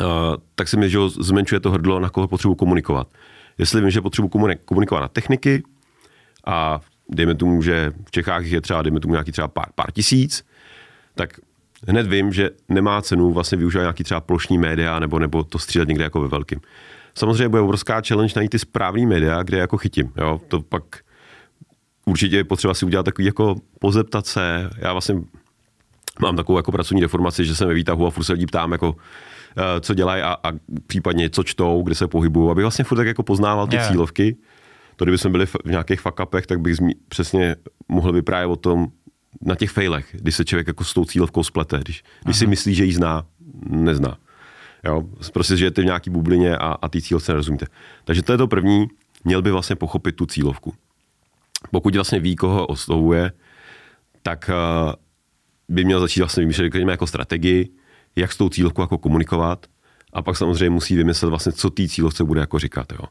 uh, 0.00 0.06
tak 0.54 0.68
si 0.68 0.76
mi, 0.76 0.90
že 0.90 0.98
zmenšuje 1.08 1.60
to 1.60 1.70
hrdlo, 1.70 2.00
na 2.00 2.10
koho 2.10 2.28
potřebuji 2.28 2.54
komunikovat. 2.54 3.08
Jestli 3.58 3.80
vím, 3.80 3.90
že 3.90 4.00
potřebuji 4.00 4.28
komunikovat 4.64 5.00
na 5.00 5.08
techniky 5.08 5.62
a 6.46 6.80
dejme 7.08 7.34
tomu, 7.34 7.62
že 7.62 7.92
v 8.06 8.10
Čechách 8.10 8.44
je 8.46 8.60
třeba, 8.60 8.82
dejme 8.82 9.00
tomu 9.00 9.14
nějaký 9.14 9.32
třeba 9.32 9.48
pár, 9.48 9.66
pár 9.74 9.92
tisíc, 9.92 10.44
tak 11.14 11.40
hned 11.88 12.06
vím, 12.06 12.32
že 12.32 12.50
nemá 12.68 13.02
cenu 13.02 13.32
vlastně 13.32 13.58
využívat 13.58 13.82
nějaký 13.82 14.04
třeba 14.04 14.20
plošní 14.20 14.58
média 14.58 14.98
nebo, 14.98 15.18
nebo 15.18 15.44
to 15.44 15.58
střílet 15.58 15.88
někde 15.88 16.04
jako 16.04 16.20
ve 16.20 16.28
velkým. 16.28 16.60
Samozřejmě 17.14 17.48
bude 17.48 17.62
obrovská 17.62 18.02
challenge 18.08 18.32
najít 18.36 18.50
ty 18.50 18.58
správný 18.58 19.06
média, 19.06 19.42
kde 19.42 19.58
jako 19.58 19.76
chytím. 19.76 20.12
Jo? 20.16 20.40
To 20.48 20.60
pak 20.60 20.82
určitě 22.04 22.36
je 22.36 22.44
potřeba 22.44 22.74
si 22.74 22.86
udělat 22.86 23.02
takový 23.02 23.26
jako 23.26 23.56
pozeptat 23.78 24.26
se. 24.26 24.70
Já 24.78 24.92
vlastně 24.92 25.14
mám 26.20 26.36
takovou 26.36 26.58
jako 26.58 26.72
pracovní 26.72 27.00
deformaci, 27.00 27.44
že 27.44 27.56
jsem 27.56 27.68
ve 27.68 27.74
výtahu 27.74 28.06
a 28.06 28.10
furt 28.10 28.24
se 28.24 28.32
lidí 28.32 28.46
ptám, 28.46 28.72
jako, 28.72 28.96
eh, 29.56 29.80
co 29.80 29.94
dělají 29.94 30.22
a, 30.22 30.36
a, 30.44 30.52
případně 30.86 31.30
co 31.30 31.42
čtou, 31.42 31.82
kde 31.82 31.94
se 31.94 32.08
pohybují, 32.08 32.50
aby 32.50 32.62
vlastně 32.62 32.84
furt 32.84 32.98
tak 32.98 33.06
jako 33.06 33.22
poznával 33.22 33.66
ty 33.66 33.76
yeah. 33.76 33.88
cílovky. 33.88 34.36
To, 34.96 35.04
kdyby 35.04 35.18
jsme 35.18 35.30
byli 35.30 35.46
v 35.46 35.56
nějakých 35.64 36.00
fakapech, 36.00 36.46
tak 36.46 36.60
bych 36.60 36.76
zmi, 36.76 36.94
přesně 37.08 37.56
mohl 37.88 38.12
vyprávět 38.12 38.50
o 38.50 38.56
tom 38.56 38.86
na 39.40 39.54
těch 39.54 39.70
failech, 39.70 40.06
kdy 40.12 40.32
se 40.32 40.44
člověk 40.44 40.66
jako 40.66 40.84
s 40.84 40.94
tou 40.94 41.04
cílovkou 41.04 41.42
splete, 41.42 41.78
když, 41.78 42.04
když 42.24 42.38
si 42.38 42.46
myslí, 42.46 42.74
že 42.74 42.84
ji 42.84 42.92
zná, 42.92 43.26
nezná. 43.66 44.16
Jo? 44.84 45.04
Prostě 45.32 45.56
žijete 45.56 45.82
v 45.82 45.84
nějaký 45.84 46.10
bublině 46.10 46.56
a, 46.56 46.66
a 46.82 46.88
ty 46.88 47.02
cílovce 47.02 47.32
nerozumíte. 47.32 47.66
Takže 48.04 48.22
to 48.22 48.32
je 48.32 48.38
to 48.38 48.48
první, 48.48 48.86
měl 49.24 49.42
by 49.42 49.50
vlastně 49.50 49.76
pochopit 49.76 50.12
tu 50.12 50.26
cílovku 50.26 50.74
pokud 51.70 51.94
vlastně 51.94 52.20
ví, 52.20 52.36
koho 52.36 52.66
oslovuje, 52.66 53.32
tak 54.22 54.50
eh, 54.50 54.92
by 55.68 55.84
měl 55.84 56.00
začít 56.00 56.20
vlastně 56.20 56.40
vymýšlet 56.40 56.74
jako 56.74 57.06
strategii, 57.06 57.68
jak 58.16 58.32
s 58.32 58.36
tou 58.36 58.48
cílovkou 58.48 58.82
jako 58.82 58.98
komunikovat 58.98 59.66
a 60.12 60.22
pak 60.22 60.36
samozřejmě 60.36 60.70
musí 60.70 60.96
vymyslet 60.96 61.28
vlastně, 61.28 61.52
co 61.52 61.70
tý 61.70 61.88
cílovce 61.88 62.24
bude 62.24 62.40
jako 62.40 62.58
říkat. 62.58 62.92
Jo. 62.92 63.04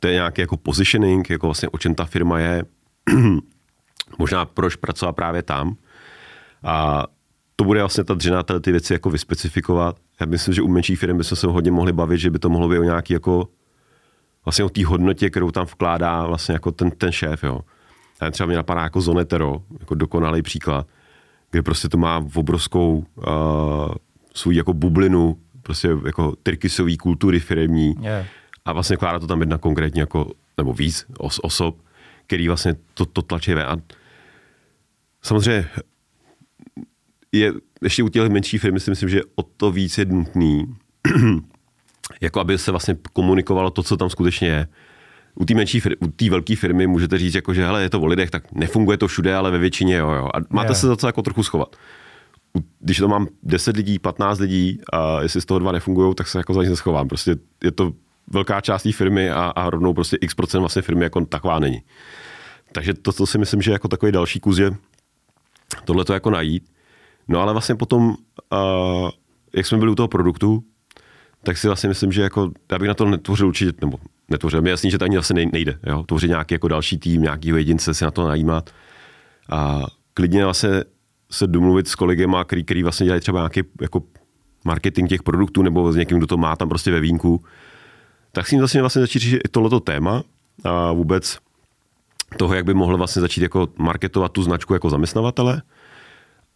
To 0.00 0.06
je 0.06 0.14
nějaký 0.14 0.40
jako 0.40 0.56
positioning, 0.56 1.30
jako 1.30 1.46
vlastně 1.46 1.68
o 1.68 1.78
čem 1.78 1.94
ta 1.94 2.04
firma 2.04 2.38
je, 2.38 2.64
možná 4.18 4.44
proč 4.44 4.76
pracovat 4.76 5.12
právě 5.12 5.42
tam. 5.42 5.76
A 6.62 7.04
to 7.56 7.64
bude 7.64 7.80
vlastně 7.80 8.04
ta 8.04 8.14
dřina 8.14 8.42
ty 8.42 8.72
věci 8.72 8.92
jako 8.92 9.10
vyspecifikovat. 9.10 9.96
Já 10.20 10.26
myslím, 10.26 10.54
že 10.54 10.62
u 10.62 10.68
menších 10.68 10.98
firm 10.98 11.18
bychom 11.18 11.36
se 11.36 11.46
hodně 11.46 11.70
mohli 11.70 11.92
bavit, 11.92 12.18
že 12.18 12.30
by 12.30 12.38
to 12.38 12.48
mohlo 12.48 12.68
být 12.68 12.78
o 12.78 12.82
nějaký 12.82 13.12
jako 13.12 13.48
vlastně 14.44 14.64
o 14.64 14.68
té 14.68 14.86
hodnotě, 14.86 15.30
kterou 15.30 15.50
tam 15.50 15.66
vkládá 15.66 16.26
vlastně 16.26 16.52
jako 16.52 16.72
ten, 16.72 16.90
ten 16.90 17.12
šéf. 17.12 17.44
Jo. 17.44 17.60
A 18.20 18.30
třeba 18.30 18.46
mě 18.46 18.56
napadá 18.56 18.82
jako 18.82 19.00
Zonetero, 19.00 19.62
jako 19.80 19.94
dokonalý 19.94 20.42
příklad, 20.42 20.86
kde 21.50 21.62
prostě 21.62 21.88
to 21.88 21.96
má 21.98 22.18
v 22.18 22.36
obrovskou 22.36 23.04
uh, 23.16 23.24
svůj 24.34 24.56
jako 24.56 24.72
bublinu, 24.72 25.38
prostě 25.62 25.88
jako 26.06 26.36
tyrkisový 26.42 26.96
kultury 26.96 27.40
firmní 27.40 27.94
yeah. 28.00 28.26
A 28.64 28.72
vlastně 28.72 28.96
kládá 28.96 29.18
to 29.18 29.26
tam 29.26 29.40
jedna 29.40 29.58
konkrétně 29.58 30.02
jako, 30.02 30.30
nebo 30.58 30.72
víc 30.72 31.06
os, 31.18 31.40
osob, 31.42 31.76
který 32.26 32.48
vlastně 32.48 32.74
to, 32.94 33.06
to 33.06 33.22
tlačí 33.22 33.52
A 33.52 33.76
samozřejmě 35.22 35.68
je 37.32 37.52
ještě 37.82 38.02
u 38.02 38.08
těch 38.08 38.28
menších 38.28 38.60
firm 38.60 38.78
si 38.78 38.90
myslím, 38.90 39.08
že 39.08 39.20
o 39.34 39.42
to 39.42 39.70
víc 39.70 39.98
je 39.98 40.04
nutný, 40.04 40.74
jako 42.20 42.40
aby 42.40 42.58
se 42.58 42.70
vlastně 42.70 42.96
komunikovalo 43.12 43.70
to, 43.70 43.82
co 43.82 43.96
tam 43.96 44.10
skutečně 44.10 44.48
je 44.48 44.68
u 45.34 45.44
té 45.44 45.54
menší, 45.54 45.82
u 46.00 46.06
té 46.06 46.30
velké 46.30 46.56
firmy 46.56 46.86
můžete 46.86 47.18
říct, 47.18 47.34
jako, 47.34 47.54
že 47.54 47.64
hele, 47.64 47.82
je 47.82 47.90
to 47.90 48.00
o 48.00 48.06
lidech, 48.06 48.30
tak 48.30 48.52
nefunguje 48.52 48.98
to 48.98 49.08
všude, 49.08 49.36
ale 49.36 49.50
ve 49.50 49.58
většině 49.58 49.96
jo. 49.96 50.10
jo. 50.10 50.28
A 50.34 50.38
máte 50.50 50.66
yeah. 50.66 50.76
se 50.76 50.86
za 50.86 50.96
to 50.96 51.06
jako 51.06 51.22
trochu 51.22 51.42
schovat. 51.42 51.76
Když 52.80 52.98
to 52.98 53.08
mám 53.08 53.26
10 53.42 53.76
lidí, 53.76 53.98
15 53.98 54.38
lidí 54.38 54.80
a 54.92 55.22
jestli 55.22 55.40
z 55.40 55.44
toho 55.44 55.58
dva 55.58 55.72
nefungují, 55.72 56.14
tak 56.14 56.28
se 56.28 56.38
jako 56.38 56.54
za 56.54 56.60
nic 56.60 56.70
neschovám. 56.70 57.08
Prostě 57.08 57.36
je 57.64 57.70
to 57.70 57.92
velká 58.34 58.60
část 58.60 58.82
té 58.82 58.92
firmy 58.92 59.30
a, 59.30 59.52
a 59.56 59.70
rovnou 59.70 59.94
prostě 59.94 60.16
x 60.20 60.34
procent 60.34 60.60
vlastně 60.60 60.82
firmy 60.82 61.04
jako 61.04 61.24
taková 61.24 61.58
není. 61.58 61.82
Takže 62.72 62.94
to, 62.94 63.12
to 63.12 63.26
si 63.26 63.38
myslím, 63.38 63.62
že 63.62 63.72
jako 63.72 63.88
takový 63.88 64.12
další 64.12 64.40
kus 64.40 64.58
je 64.58 64.70
tohle 65.84 66.04
to 66.04 66.12
jako 66.14 66.30
najít. 66.30 66.70
No 67.28 67.40
ale 67.40 67.52
vlastně 67.52 67.74
potom, 67.74 68.08
uh, 68.08 69.10
jak 69.54 69.66
jsme 69.66 69.78
byli 69.78 69.90
u 69.90 69.94
toho 69.94 70.08
produktu, 70.08 70.64
tak 71.42 71.58
si 71.58 71.66
vlastně 71.66 71.88
myslím, 71.88 72.12
že 72.12 72.22
jako, 72.22 72.50
já 72.72 72.78
bych 72.78 72.88
na 72.88 72.94
to 72.94 73.04
netvořil 73.04 73.48
určitě, 73.48 73.72
nebo 73.80 73.98
netvořil. 74.30 74.62
Mě 74.62 74.70
jasný, 74.70 74.90
že 74.90 74.98
to 74.98 75.04
ani 75.04 75.16
zase 75.16 75.34
nejde. 75.34 75.78
Jo? 75.86 76.02
Tvořit 76.02 76.28
nějaký 76.28 76.54
jako 76.54 76.68
další 76.68 76.98
tým, 76.98 77.22
nějaký 77.22 77.48
jedince 77.48 77.94
si 77.94 78.04
na 78.04 78.10
to 78.10 78.28
najímat. 78.28 78.70
A 79.50 79.82
klidně 80.14 80.44
vlastně 80.44 80.70
se 81.30 81.46
domluvit 81.46 81.88
s 81.88 81.94
kolegema, 81.94 82.44
který, 82.44 82.64
který 82.64 82.82
vlastně 82.82 83.04
dělají 83.04 83.20
třeba 83.20 83.38
nějaký 83.38 83.62
jako 83.80 84.02
marketing 84.64 85.08
těch 85.08 85.22
produktů 85.22 85.62
nebo 85.62 85.92
s 85.92 85.96
někým, 85.96 86.18
kdo 86.18 86.26
to 86.26 86.36
má 86.36 86.56
tam 86.56 86.68
prostě 86.68 86.90
ve 86.90 87.00
vínku, 87.00 87.44
tak 88.34 88.46
s 88.46 88.50
ním 88.50 88.60
vlastně, 88.60 88.80
vlastně 88.80 89.00
začít 89.00 89.18
řešit 89.18 89.40
i 89.44 89.48
tohleto 89.48 89.80
téma 89.80 90.22
a 90.64 90.92
vůbec 90.92 91.38
toho, 92.36 92.54
jak 92.54 92.64
by 92.64 92.74
mohl 92.74 92.96
vlastně 92.96 93.22
začít 93.22 93.42
jako 93.42 93.68
marketovat 93.78 94.32
tu 94.32 94.42
značku 94.42 94.72
jako 94.74 94.90
zaměstnavatele. 94.90 95.62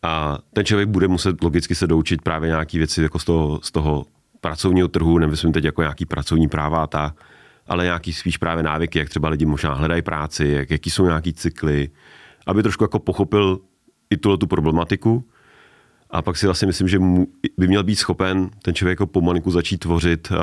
A 0.03 0.39
ten 0.53 0.65
člověk 0.65 0.89
bude 0.89 1.09
muset 1.09 1.43
logicky 1.43 1.75
se 1.75 1.87
doučit 1.87 2.23
právě 2.23 2.49
nějaké 2.49 2.79
věci 2.79 3.03
jako 3.03 3.19
z 3.19 3.25
toho, 3.25 3.61
z 3.63 3.73
toho 3.73 4.07
pracovního 4.41 4.89
trhu, 4.89 5.19
nemyslím 5.19 5.53
teď 5.53 5.65
jako 5.65 5.83
nějaký 5.83 6.07
pracovní 6.07 6.49
práva 6.49 6.87
ta, 6.87 7.15
ale 7.67 7.85
nějaký 7.85 8.13
spíš 8.13 8.37
právě 8.37 8.63
návyky, 8.63 8.99
jak 8.99 9.09
třeba 9.09 9.29
lidi 9.29 9.47
možná 9.47 9.75
hledají 9.75 10.03
práci, 10.03 10.49
jak, 10.49 10.71
jaký 10.71 10.91
jsou 10.91 11.07
nějaký 11.07 11.33
cykly, 11.33 11.91
aby 12.47 12.63
trošku 12.63 12.85
jako 12.85 12.99
pochopil 12.99 13.61
i 14.11 14.17
tuhle 14.17 14.39
tu 14.39 14.47
problematiku. 14.47 15.25
A 16.11 16.23
pak 16.23 16.37
si 16.37 16.47
vlastně 16.47 16.67
myslím, 16.67 16.89
že 16.89 16.99
by 17.59 17.69
měl 17.69 17.85
být 17.85 17.97
schopen 17.97 18.51
ten 18.63 18.75
člověk 18.75 18.97
jako 18.97 19.07
pomalinku 19.07 19.51
začít 19.51 19.79
tvořit 19.79 20.31
uh, 20.31 20.37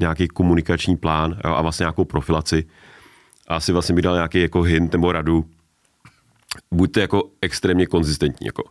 nějaký 0.00 0.28
komunikační 0.28 0.96
plán 0.96 1.36
a 1.44 1.62
vlastně 1.62 1.84
nějakou 1.84 2.04
profilaci. 2.04 2.64
A 3.48 3.56
asi 3.56 3.72
vlastně 3.72 3.94
by 3.94 4.02
dal 4.02 4.14
nějaký 4.14 4.40
jako 4.40 4.62
hint 4.62 4.92
nebo 4.92 5.12
radu. 5.12 5.44
Buďte 6.70 7.00
jako 7.00 7.30
extrémně 7.42 7.86
konzistentní. 7.86 8.46
Jako. 8.46 8.62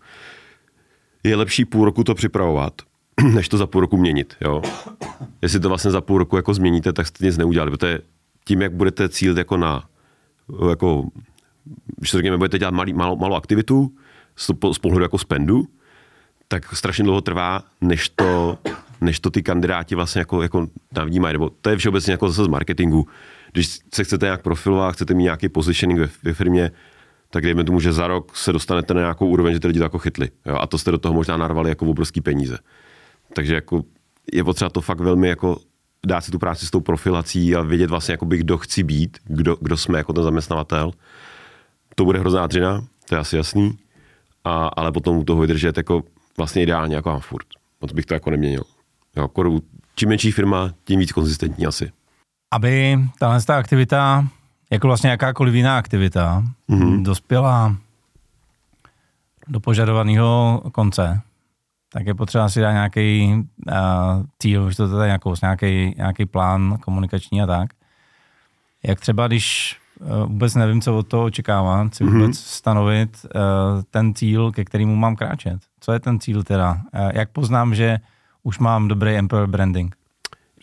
Je 1.24 1.36
lepší 1.36 1.66
půl 1.66 1.86
roku 1.86 2.04
to 2.04 2.16
připravovat, 2.16 2.74
než 3.34 3.50
to 3.50 3.58
za 3.58 3.68
půl 3.68 3.82
roku 3.82 3.98
měnit. 3.98 4.36
Jo? 4.42 4.62
Jestli 5.42 5.60
to 5.60 5.70
vlastně 5.70 5.92
za 5.92 6.02
půl 6.02 6.18
roku 6.18 6.36
jako 6.36 6.54
změníte, 6.54 6.94
tak 6.94 7.08
jste 7.08 7.26
nic 7.26 7.38
neudělali. 7.38 7.72
Protože 7.72 8.00
tím, 8.46 8.62
jak 8.62 8.74
budete 8.74 9.10
cílit 9.10 9.38
jako 9.38 9.58
na 9.58 9.84
jako, 10.70 11.04
to 12.00 12.06
řekněme, 12.06 12.38
budete 12.38 12.60
dělat 12.60 12.74
malý, 12.74 12.94
malou, 12.94 13.18
malou 13.18 13.36
aktivitu 13.36 13.92
z, 14.36 14.52
z 14.72 14.80
pohledu 14.80 15.04
jako 15.04 15.18
spendu, 15.18 15.68
tak 16.48 16.76
strašně 16.76 17.04
dlouho 17.04 17.22
trvá, 17.22 17.64
než 17.82 18.10
to, 18.10 18.58
než 19.02 19.20
to 19.20 19.30
ty 19.30 19.44
kandidáti 19.44 19.96
vlastně 19.96 20.20
jako, 20.20 20.42
jako 20.42 20.68
navnímají. 20.96 21.34
Nebo 21.34 21.50
to 21.62 21.70
je 21.70 21.78
všeobecně 21.78 22.12
jako 22.12 22.28
zase 22.28 22.44
z 22.44 22.48
marketingu. 22.48 23.08
Když 23.52 23.80
se 23.94 24.04
chcete 24.04 24.26
nějak 24.26 24.42
profilovat, 24.42 24.96
chcete 24.96 25.14
mít 25.14 25.24
nějaký 25.24 25.50
positioning 25.50 26.00
ve, 26.00 26.10
ve 26.24 26.34
firmě, 26.34 26.72
tak 27.30 27.44
dejme 27.44 27.64
tomu, 27.64 27.80
že 27.80 27.94
za 27.94 28.08
rok 28.08 28.38
se 28.38 28.54
dostanete 28.54 28.94
na 28.94 29.00
nějakou 29.00 29.28
úroveň, 29.28 29.54
že 29.54 29.60
ty 29.60 29.68
lidi 29.68 29.80
to 29.80 29.86
jako 29.86 30.00
chytli. 30.00 30.30
Jo? 30.46 30.58
A 30.60 30.68
to 30.68 30.78
jste 30.78 30.92
do 30.92 30.98
toho 30.98 31.14
možná 31.14 31.38
narvali 31.38 31.70
jako 31.70 31.86
obrovský 31.86 32.22
peníze. 32.22 32.58
Takže 33.34 33.56
jako 33.56 33.84
je 34.34 34.44
potřeba 34.44 34.70
to 34.70 34.82
fakt 34.82 35.00
velmi 35.00 35.28
jako 35.28 35.60
dát 36.06 36.22
si 36.22 36.32
tu 36.32 36.40
práci 36.40 36.66
s 36.66 36.72
tou 36.72 36.80
profilací 36.80 37.56
a 37.56 37.62
vědět 37.62 37.90
vlastně, 37.90 38.12
jako 38.12 38.26
by, 38.26 38.38
kdo 38.38 38.58
chci 38.58 38.84
být, 38.84 39.18
kdo, 39.26 39.58
kdo 39.62 39.78
jsme 39.78 39.98
jako 39.98 40.14
ten 40.14 40.24
zaměstnavatel. 40.24 40.92
To 41.96 42.06
bude 42.06 42.20
hrozná 42.20 42.48
dřina, 42.48 42.86
to 43.10 43.16
je 43.16 43.20
asi 43.20 43.38
jasný, 43.38 43.78
a, 44.44 44.68
ale 44.68 44.92
potom 44.92 45.18
u 45.18 45.24
toho 45.24 45.42
vydržet 45.42 45.78
jako 45.78 46.04
vlastně 46.38 46.64
ideálně 46.64 46.96
jako 46.96 47.20
furt. 47.20 47.48
Moc 47.82 47.94
bych 47.94 48.06
to 48.06 48.14
jako 48.14 48.30
neměnil. 48.30 48.64
Jo, 49.20 49.60
čím 49.96 50.10
menší 50.10 50.32
firma, 50.32 50.70
tím 50.84 51.00
víc 51.00 51.12
konzistentní 51.12 51.66
asi. 51.66 51.92
Aby 52.54 53.00
tahle 53.20 53.42
ta 53.42 53.58
aktivita, 53.58 54.28
jako 54.72 54.88
vlastně 54.88 55.10
jakákoliv 55.10 55.54
jiná 55.54 55.78
aktivita, 55.78 56.44
mm-hmm. 56.70 57.04
dospěla 57.04 57.76
do 59.48 59.60
požadovaného 59.60 60.62
konce, 60.72 61.22
tak 61.94 62.08
je 62.08 62.14
potřeba 62.14 62.50
si 62.50 62.62
dát 62.62 62.72
nějaký 62.72 63.34
uh, 63.68 63.74
cíl, 64.40 64.64
už 64.64 64.76
to 64.76 64.90
tady 64.90 65.08
nějakou, 65.08 65.34
nějaký, 65.42 65.94
nějaký 65.98 66.26
plán 66.26 66.78
komunikační 66.78 67.42
a 67.42 67.46
tak. 67.46 67.70
Jak 68.84 69.00
třeba, 69.00 69.28
když 69.28 69.78
uh, 70.00 70.10
vůbec 70.32 70.56
nevím, 70.56 70.82
co 70.82 70.98
od 70.98 71.08
toho 71.08 71.24
očekávám, 71.24 71.92
si 71.92 72.04
mm-hmm. 72.04 72.14
vůbec 72.14 72.40
stanovit 72.40 73.26
uh, 73.26 73.42
ten 73.92 74.14
cíl, 74.14 74.52
ke 74.52 74.66
kterému 74.66 74.96
mám 74.96 75.16
kráčet. 75.16 75.60
Co 75.80 75.92
je 75.92 76.00
ten 76.00 76.20
cíl 76.20 76.44
teda? 76.44 76.72
Uh, 76.72 77.12
jak 77.14 77.30
poznám, 77.30 77.76
že 77.76 77.98
už 78.44 78.60
mám 78.60 78.88
dobrý 78.88 79.12
employer 79.12 79.48
branding? 79.48 79.96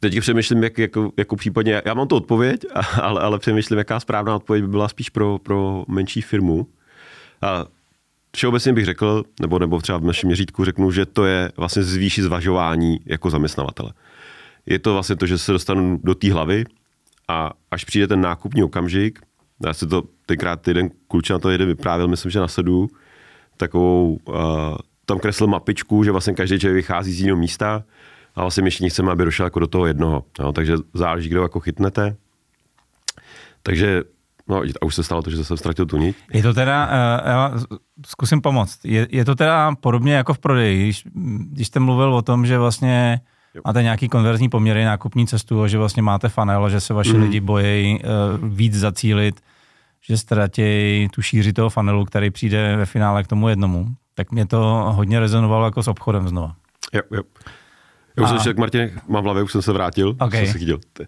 Teď 0.00 0.20
přemýšlím, 0.20 0.62
jak, 0.62 0.78
jako, 0.78 1.12
jako 1.16 1.36
případně, 1.36 1.82
já 1.84 1.94
mám 1.94 2.08
tu 2.08 2.16
odpověď, 2.16 2.64
ale, 3.02 3.20
ale 3.20 3.38
přemýšlím, 3.38 3.78
jaká 3.78 4.00
správná 4.00 4.36
odpověď 4.36 4.64
by 4.64 4.70
byla 4.70 4.88
spíš 4.88 5.10
pro, 5.10 5.38
pro 5.38 5.84
menší 5.88 6.20
firmu. 6.20 6.66
A 7.42 7.64
všeobecně 8.36 8.72
bych 8.72 8.84
řekl, 8.84 9.24
nebo, 9.40 9.58
nebo 9.58 9.80
třeba 9.80 9.98
v 9.98 10.04
našem 10.04 10.26
měřítku 10.26 10.64
řeknu, 10.64 10.90
že 10.90 11.06
to 11.06 11.24
je 11.24 11.52
vlastně 11.56 11.82
zvýšit 11.82 12.22
zvažování 12.22 13.00
jako 13.06 13.30
zaměstnavatele. 13.30 13.92
Je 14.66 14.78
to 14.78 14.92
vlastně 14.92 15.16
to, 15.16 15.26
že 15.26 15.38
se 15.38 15.52
dostanu 15.52 16.00
do 16.04 16.14
té 16.14 16.32
hlavy 16.32 16.64
a 17.28 17.52
až 17.70 17.84
přijde 17.84 18.06
ten 18.06 18.20
nákupní 18.20 18.62
okamžik, 18.62 19.18
já 19.66 19.74
se 19.74 19.86
to 19.86 20.02
tenkrát 20.26 20.68
jeden 20.68 20.90
kluč 21.08 21.30
na 21.30 21.38
to 21.38 21.50
jeden 21.50 21.68
vyprávěl, 21.68 22.08
myslím, 22.08 22.30
že 22.30 22.40
na 22.40 22.48
sedu, 22.48 22.88
takovou, 23.56 24.18
uh, 24.24 24.34
tam 25.06 25.18
kreslil 25.18 25.48
mapičku, 25.48 26.04
že 26.04 26.12
vlastně 26.12 26.34
každý 26.34 26.58
člověk 26.60 26.76
vychází 26.76 27.12
z 27.12 27.20
jiného 27.20 27.36
místa 27.36 27.84
a 28.34 28.40
vlastně 28.40 28.62
my 28.62 28.70
všichni 28.70 28.90
chceme, 28.90 29.12
aby 29.12 29.24
došel 29.24 29.46
jako 29.46 29.58
do 29.60 29.66
toho 29.66 29.86
jednoho. 29.86 30.24
Jo? 30.40 30.52
Takže 30.52 30.76
záleží, 30.94 31.28
kdo 31.28 31.42
jako 31.42 31.60
chytnete. 31.60 32.16
Takže 33.62 34.02
No 34.48 34.56
a 34.56 34.86
už 34.86 34.94
se 34.94 35.02
stalo 35.02 35.22
to, 35.22 35.30
že 35.30 35.44
jsem 35.44 35.56
ztratil 35.56 35.86
tu 35.86 35.98
niť. 35.98 36.16
Je 36.32 36.42
to 36.42 36.54
teda, 36.54 36.86
uh, 36.86 37.28
já 37.28 37.52
zkusím 38.06 38.40
pomoct, 38.40 38.78
je, 38.84 39.08
je 39.10 39.24
to 39.24 39.34
teda 39.34 39.74
podobně 39.74 40.14
jako 40.14 40.34
v 40.34 40.38
prodeji, 40.38 40.82
když, 40.84 41.04
když 41.52 41.66
jste 41.66 41.80
mluvil 41.80 42.14
o 42.14 42.22
tom, 42.22 42.46
že 42.46 42.58
vlastně 42.58 43.20
jo. 43.54 43.62
máte 43.64 43.82
nějaký 43.82 44.08
konverzní 44.08 44.48
poměry, 44.48 44.84
nákupní 44.84 45.26
cestu, 45.26 45.66
že 45.66 45.78
vlastně 45.78 46.02
máte 46.02 46.28
funnel, 46.28 46.70
že 46.70 46.80
se 46.80 46.94
vaši 46.94 47.12
mm. 47.12 47.22
lidi 47.22 47.40
bojí 47.40 48.00
uh, 48.00 48.48
víc 48.48 48.74
zacílit, 48.74 49.40
že 50.00 50.16
ztratí 50.16 51.08
tu 51.14 51.22
šíři 51.22 51.52
toho 51.52 51.70
funnelu, 51.70 52.04
který 52.04 52.30
přijde 52.30 52.76
ve 52.76 52.86
finále 52.86 53.24
k 53.24 53.26
tomu 53.26 53.48
jednomu. 53.48 53.86
Tak 54.16 54.32
mě 54.32 54.46
to 54.46 54.58
hodně 54.96 55.20
rezonovalo 55.20 55.64
jako 55.64 55.82
s 55.82 55.88
obchodem 55.88 56.28
znova. 56.28 56.56
Jo, 56.92 57.02
jo. 57.12 57.22
Já 58.16 58.24
už 58.24 58.30
a... 58.30 58.38
jsem 58.38 58.54
Martin, 58.58 59.00
mám 59.08 59.22
v 59.22 59.24
hlavě, 59.24 59.42
už 59.42 59.52
jsem 59.52 59.62
se 59.62 59.72
vrátil, 59.72 60.16
okay. 60.20 60.44
jsem 60.44 60.52
se 60.52 60.58
chytil. 60.58 60.80
Uh, 60.98 61.02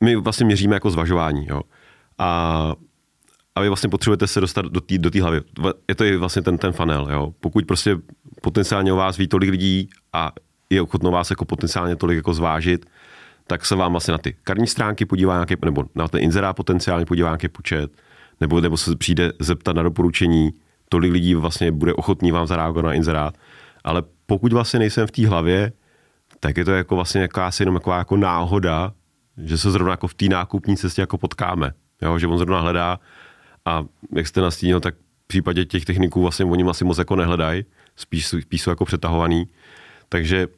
my 0.00 0.16
vlastně 0.16 0.46
měříme 0.46 0.76
jako 0.76 0.90
zvažování. 0.90 1.46
Jo 1.46 1.60
a, 2.22 2.72
a 3.54 3.60
vy 3.60 3.68
vlastně 3.68 3.88
potřebujete 3.88 4.26
se 4.26 4.40
dostat 4.40 4.64
do 4.64 4.80
té 4.80 4.98
do 4.98 5.10
hlavy. 5.20 5.40
Je 5.88 5.94
to 5.94 6.04
i 6.04 6.16
vlastně 6.16 6.42
ten, 6.42 6.58
ten 6.58 6.72
funnel. 6.72 7.08
Jo? 7.10 7.34
Pokud 7.40 7.66
prostě 7.66 7.96
potenciálně 8.42 8.92
o 8.92 8.96
vás 8.96 9.16
ví 9.16 9.28
tolik 9.28 9.50
lidí 9.50 9.88
a 10.12 10.32
je 10.70 10.82
ochotno 10.82 11.10
vás 11.10 11.30
jako 11.30 11.44
potenciálně 11.44 11.96
tolik 11.96 12.16
jako 12.16 12.34
zvážit, 12.34 12.86
tak 13.46 13.66
se 13.66 13.76
vám 13.76 13.92
vlastně 13.92 14.12
na 14.12 14.18
ty 14.18 14.36
karní 14.44 14.66
stránky 14.66 15.04
podívá 15.04 15.34
nějaký, 15.34 15.54
nebo 15.64 15.84
na 15.94 16.08
ten 16.08 16.22
inzerát 16.22 16.56
potenciálně 16.56 17.04
podívá 17.04 17.28
nějaký 17.28 17.48
počet, 17.48 17.90
nebo, 18.40 18.60
nebo 18.60 18.76
se 18.76 18.96
přijde 18.96 19.32
zeptat 19.38 19.76
na 19.76 19.82
doporučení, 19.82 20.50
tolik 20.92 21.12
lidí 21.12 21.34
vlastně 21.34 21.72
bude 21.72 21.94
ochotný 21.94 22.32
vám 22.32 22.46
zareagovat 22.46 22.84
na 22.84 22.92
inzerát, 22.92 23.34
ale 23.84 24.02
pokud 24.26 24.52
vlastně 24.52 24.78
nejsem 24.78 25.06
v 25.06 25.10
té 25.10 25.28
hlavě, 25.28 25.72
tak 26.40 26.56
je 26.56 26.64
to 26.64 26.70
jako 26.70 26.94
vlastně 26.96 27.20
jakási 27.20 27.62
jenom 27.62 27.74
jako, 27.74 27.92
jako 27.92 28.16
náhoda, 28.16 28.92
že 29.38 29.58
se 29.58 29.70
zrovna 29.70 29.92
jako 29.92 30.06
v 30.06 30.14
té 30.14 30.28
nákupní 30.28 30.76
cestě 30.76 31.02
jako 31.02 31.18
potkáme 31.18 31.72
jo, 32.02 32.18
že 32.18 32.26
on 32.26 32.38
zrovna 32.38 32.60
hledá 32.60 33.00
a 33.64 33.84
jak 34.16 34.26
jste 34.26 34.40
nastínil, 34.40 34.80
tak 34.80 34.94
v 34.94 35.26
případě 35.26 35.64
těch 35.64 35.84
techniků 35.84 36.22
vlastně 36.22 36.44
oni 36.44 36.64
asi 36.64 36.84
moc 36.84 36.98
jako 36.98 37.16
nehledají, 37.16 37.64
spíš, 37.96 38.26
spíš 38.26 38.62
jsou 38.62 38.70
jako 38.70 38.84
přetahovaný. 38.84 39.46
Takže 40.08 40.48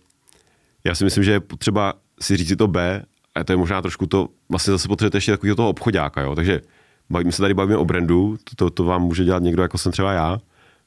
já 0.85 0.94
si 0.94 1.05
myslím, 1.05 1.25
že 1.25 1.33
je 1.33 1.40
potřeba 1.40 1.94
si 2.20 2.37
říct 2.37 2.49
si 2.49 2.57
to 2.57 2.68
B, 2.68 3.03
a 3.35 3.44
to 3.44 3.53
je 3.53 3.57
možná 3.57 3.83
trošku 3.83 4.07
to, 4.07 4.29
vlastně 4.49 4.73
zase 4.73 4.88
potřebujete 4.88 5.16
ještě 5.16 5.33
takového 5.33 5.57
toho 5.57 5.68
obchodáka, 5.68 6.20
jo. 6.20 6.35
Takže 6.35 6.61
bavíme 7.10 7.32
se 7.32 7.42
tady 7.42 7.54
bavíme 7.54 7.76
o 7.76 7.84
brandu, 7.84 8.36
to, 8.44 8.56
to, 8.56 8.70
to, 8.70 8.84
vám 8.84 9.02
může 9.02 9.24
dělat 9.24 9.42
někdo, 9.42 9.62
jako 9.62 9.78
jsem 9.78 9.92
třeba 9.92 10.12
já, 10.12 10.38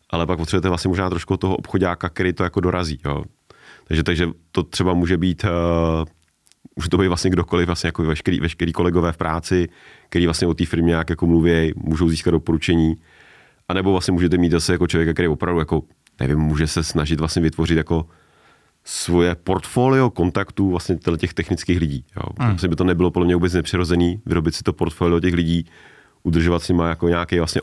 ale 0.09 0.25
pak 0.25 0.37
potřebujete 0.37 0.69
vlastně 0.69 0.89
možná 0.89 1.09
trošku 1.09 1.37
toho 1.37 1.55
obchodáka, 1.55 2.09
který 2.09 2.33
to 2.33 2.43
jako 2.43 2.59
dorazí, 2.59 2.99
jo. 3.05 3.23
Takže, 3.87 4.03
takže 4.03 4.29
to 4.51 4.63
třeba 4.63 4.93
může 4.93 5.17
být 5.17 5.43
uh, 5.43 6.05
může 6.77 6.89
to 6.89 6.97
být 6.97 7.07
vlastně 7.07 7.29
kdokoliv, 7.29 7.67
vlastně 7.67 7.87
jako 7.87 8.03
veškerý, 8.03 8.39
veškerý 8.39 8.73
kolegové 8.73 9.11
v 9.11 9.17
práci, 9.17 9.69
který 10.09 10.25
vlastně 10.25 10.47
o 10.47 10.53
té 10.53 10.65
firmě 10.65 10.87
nějak 10.87 11.09
jako 11.09 11.27
mluví, 11.27 11.73
můžou 11.75 12.09
získat 12.09 12.31
doporučení. 12.31 12.95
A 13.67 13.73
nebo 13.73 13.91
vlastně 13.91 14.11
můžete 14.11 14.37
mít 14.37 14.51
zase 14.51 14.71
jako 14.71 14.87
člověka, 14.87 15.13
který 15.13 15.27
opravdu 15.27 15.59
jako, 15.59 15.81
nevím, 16.19 16.39
může 16.39 16.67
se 16.67 16.83
snažit 16.83 17.19
vlastně 17.19 17.41
vytvořit 17.41 17.77
jako 17.77 18.05
svoje 18.83 19.35
portfolio 19.35 20.09
kontaktů 20.09 20.69
vlastně 20.69 20.97
těch 21.17 21.33
technických 21.33 21.79
lidí. 21.79 22.05
Jo. 22.15 22.23
Hmm. 22.39 22.49
Vlastně 22.49 22.69
by 22.69 22.75
to 22.75 22.83
nebylo 22.83 23.11
podle 23.11 23.25
mě 23.25 23.35
vůbec 23.35 23.53
nepřirozený, 23.53 24.21
vyrobit 24.25 24.55
si 24.55 24.63
to 24.63 24.73
portfolio 24.73 25.19
těch 25.19 25.33
lidí, 25.33 25.65
udržovat 26.27 26.63
s 26.63 26.69
nimi 26.69 26.83
jako 26.83 27.07
nějaký 27.07 27.37
vlastně 27.37 27.61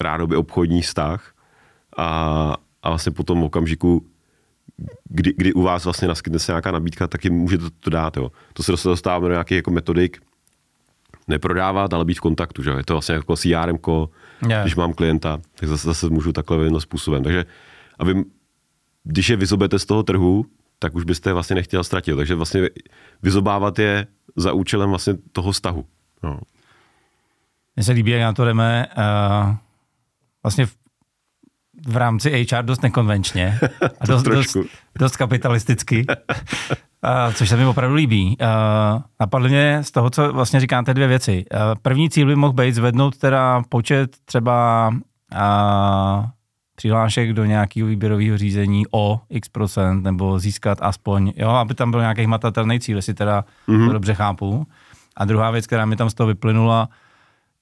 rádoby 0.00 0.36
obchodní 0.36 0.82
vztah 0.82 1.32
a, 1.96 2.08
a 2.82 2.88
vlastně 2.88 3.12
potom 3.12 3.40
v 3.40 3.44
okamžiku 3.44 4.06
kdy, 5.04 5.34
kdy 5.36 5.52
u 5.52 5.62
vás 5.62 5.84
vlastně 5.84 6.08
naskytne 6.08 6.38
se 6.38 6.52
nějaká 6.52 6.70
nabídka, 6.70 7.06
tak 7.06 7.24
jim 7.24 7.34
můžete 7.34 7.64
to 7.80 7.90
dát. 7.90 8.16
Jo. 8.16 8.32
To 8.52 8.62
se 8.62 8.88
dostáváme 8.88 9.28
do 9.28 9.32
nějakých 9.32 9.56
jako 9.56 9.70
metodik, 9.70 10.18
neprodávat, 11.28 11.92
ale 11.92 12.04
být 12.04 12.18
v 12.18 12.20
kontaktu. 12.20 12.62
Že? 12.62 12.70
Je 12.70 12.84
to 12.84 12.94
vlastně 12.94 13.14
jako 13.14 13.36
CRM, 13.36 13.78
yeah. 14.48 14.62
když 14.62 14.76
mám 14.76 14.92
klienta, 14.92 15.40
tak 15.54 15.68
zase, 15.68 15.86
zase 15.86 16.08
můžu 16.08 16.32
takhle 16.32 16.64
jedno 16.64 16.80
způsobem. 16.80 17.22
Takže 17.22 17.44
a 17.98 18.04
vy, 18.04 18.24
když 19.04 19.28
je 19.28 19.36
vyzobete 19.36 19.78
z 19.78 19.84
toho 19.84 20.02
trhu, 20.02 20.46
tak 20.78 20.94
už 20.94 21.04
byste 21.04 21.30
je 21.30 21.34
vlastně 21.34 21.56
nechtěl 21.56 21.84
ztratit. 21.84 22.16
Takže 22.16 22.34
vlastně 22.34 22.68
vyzobávat 23.22 23.78
je 23.78 24.06
za 24.36 24.52
účelem 24.52 24.90
vlastně 24.90 25.14
toho 25.32 25.52
vztahu. 25.52 25.84
No. 26.22 26.40
Mně 27.76 27.84
se 27.84 27.92
líbí, 27.92 28.10
jak 28.10 28.22
na 28.22 28.32
to 28.32 28.44
jdeme 28.44 28.86
uh, 28.98 29.54
vlastně 30.42 30.66
v, 30.66 30.76
v 31.86 31.96
rámci 31.96 32.46
HR 32.50 32.62
dost 32.62 32.82
nekonvenčně 32.82 33.58
a 34.00 34.06
dost, 34.06 34.22
dost, 34.22 34.56
dost 34.98 35.16
kapitalisticky, 35.16 36.06
uh, 36.08 37.32
což 37.34 37.48
se 37.48 37.56
mi 37.56 37.66
opravdu 37.66 37.94
líbí. 37.94 38.36
Uh, 38.40 39.02
napadly 39.20 39.48
mě 39.48 39.78
z 39.82 39.90
toho, 39.90 40.10
co 40.10 40.32
vlastně 40.32 40.60
říkáte 40.60 40.94
dvě 40.94 41.08
věci. 41.08 41.44
Uh, 41.52 41.60
první 41.82 42.10
cíl 42.10 42.26
by 42.26 42.36
mohl 42.36 42.52
být 42.52 42.74
zvednout 42.74 43.18
teda 43.18 43.62
počet 43.68 44.16
třeba 44.24 44.88
uh, 44.88 46.26
přihlášek 46.76 47.32
do 47.32 47.44
nějakého 47.44 47.88
výběrového 47.88 48.38
řízení 48.38 48.84
o 48.90 49.20
x 49.30 49.48
procent, 49.48 50.02
nebo 50.02 50.38
získat 50.38 50.78
aspoň, 50.80 51.32
jo, 51.36 51.48
aby 51.48 51.74
tam 51.74 51.90
byl 51.90 52.00
nějaký 52.00 52.24
hmatatelný 52.24 52.80
cíl, 52.80 52.96
jestli 52.96 53.14
teda 53.14 53.44
mm-hmm. 53.68 53.86
to 53.86 53.92
dobře 53.92 54.14
chápu. 54.14 54.66
A 55.16 55.24
druhá 55.24 55.50
věc, 55.50 55.66
která 55.66 55.86
mi 55.86 55.96
tam 55.96 56.10
z 56.10 56.14
toho 56.14 56.26
vyplynula, 56.26 56.88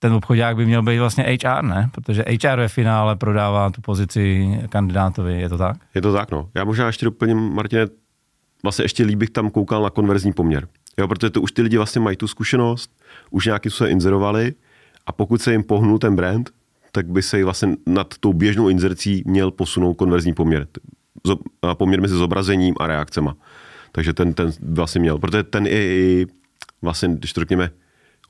ten 0.05 0.13
obchodák 0.13 0.57
by 0.57 0.67
měl 0.67 0.83
být 0.83 0.99
vlastně 0.99 1.25
HR, 1.25 1.65
ne? 1.65 1.91
Protože 1.93 2.25
HR 2.29 2.57
ve 2.57 2.69
finále 2.69 3.17
prodává 3.17 3.71
tu 3.71 3.81
pozici 3.81 4.49
kandidátovi, 4.69 5.41
je 5.41 5.49
to 5.49 5.59
tak? 5.59 5.77
Je 5.95 6.03
to 6.03 6.13
tak, 6.13 6.31
no. 6.31 6.49
Já 6.55 6.65
možná 6.65 6.87
ještě 6.87 7.05
doplním, 7.05 7.55
Martine, 7.55 7.87
vlastně 8.63 8.85
ještě 8.85 9.05
líp 9.05 9.19
bych 9.19 9.31
tam 9.31 9.51
koukal 9.51 9.83
na 9.83 9.91
konverzní 9.91 10.33
poměr. 10.33 10.69
Jo, 10.99 11.09
protože 11.09 11.31
to 11.31 11.41
už 11.41 11.53
ty 11.53 11.63
lidi 11.63 11.77
vlastně 11.77 12.01
mají 12.01 12.17
tu 12.17 12.29
zkušenost, 12.29 12.91
už 13.31 13.47
nějaký 13.47 13.71
se 13.71 13.91
inzerovali 13.91 14.55
a 15.07 15.13
pokud 15.13 15.43
se 15.43 15.53
jim 15.53 15.63
pohnul 15.63 15.99
ten 15.99 16.17
brand, 16.17 16.51
tak 16.93 17.07
by 17.07 17.23
se 17.23 17.45
vlastně 17.45 17.77
nad 17.87 18.15
tou 18.21 18.33
běžnou 18.33 18.69
inzercí 18.69 19.23
měl 19.27 19.51
posunout 19.51 19.95
konverzní 19.95 20.35
poměr. 20.35 20.67
Poměr 21.75 22.01
mezi 22.01 22.15
zobrazením 22.15 22.75
a 22.81 22.87
reakcema. 22.87 23.37
Takže 23.93 24.13
ten, 24.13 24.35
ten 24.35 24.51
vlastně 24.61 25.01
měl, 25.01 25.19
protože 25.19 25.43
ten 25.43 25.67
je 25.67 25.83
i 25.83 26.27
vlastně, 26.83 27.09
když 27.09 27.33
to 27.33 27.41
řekněme, 27.41 27.71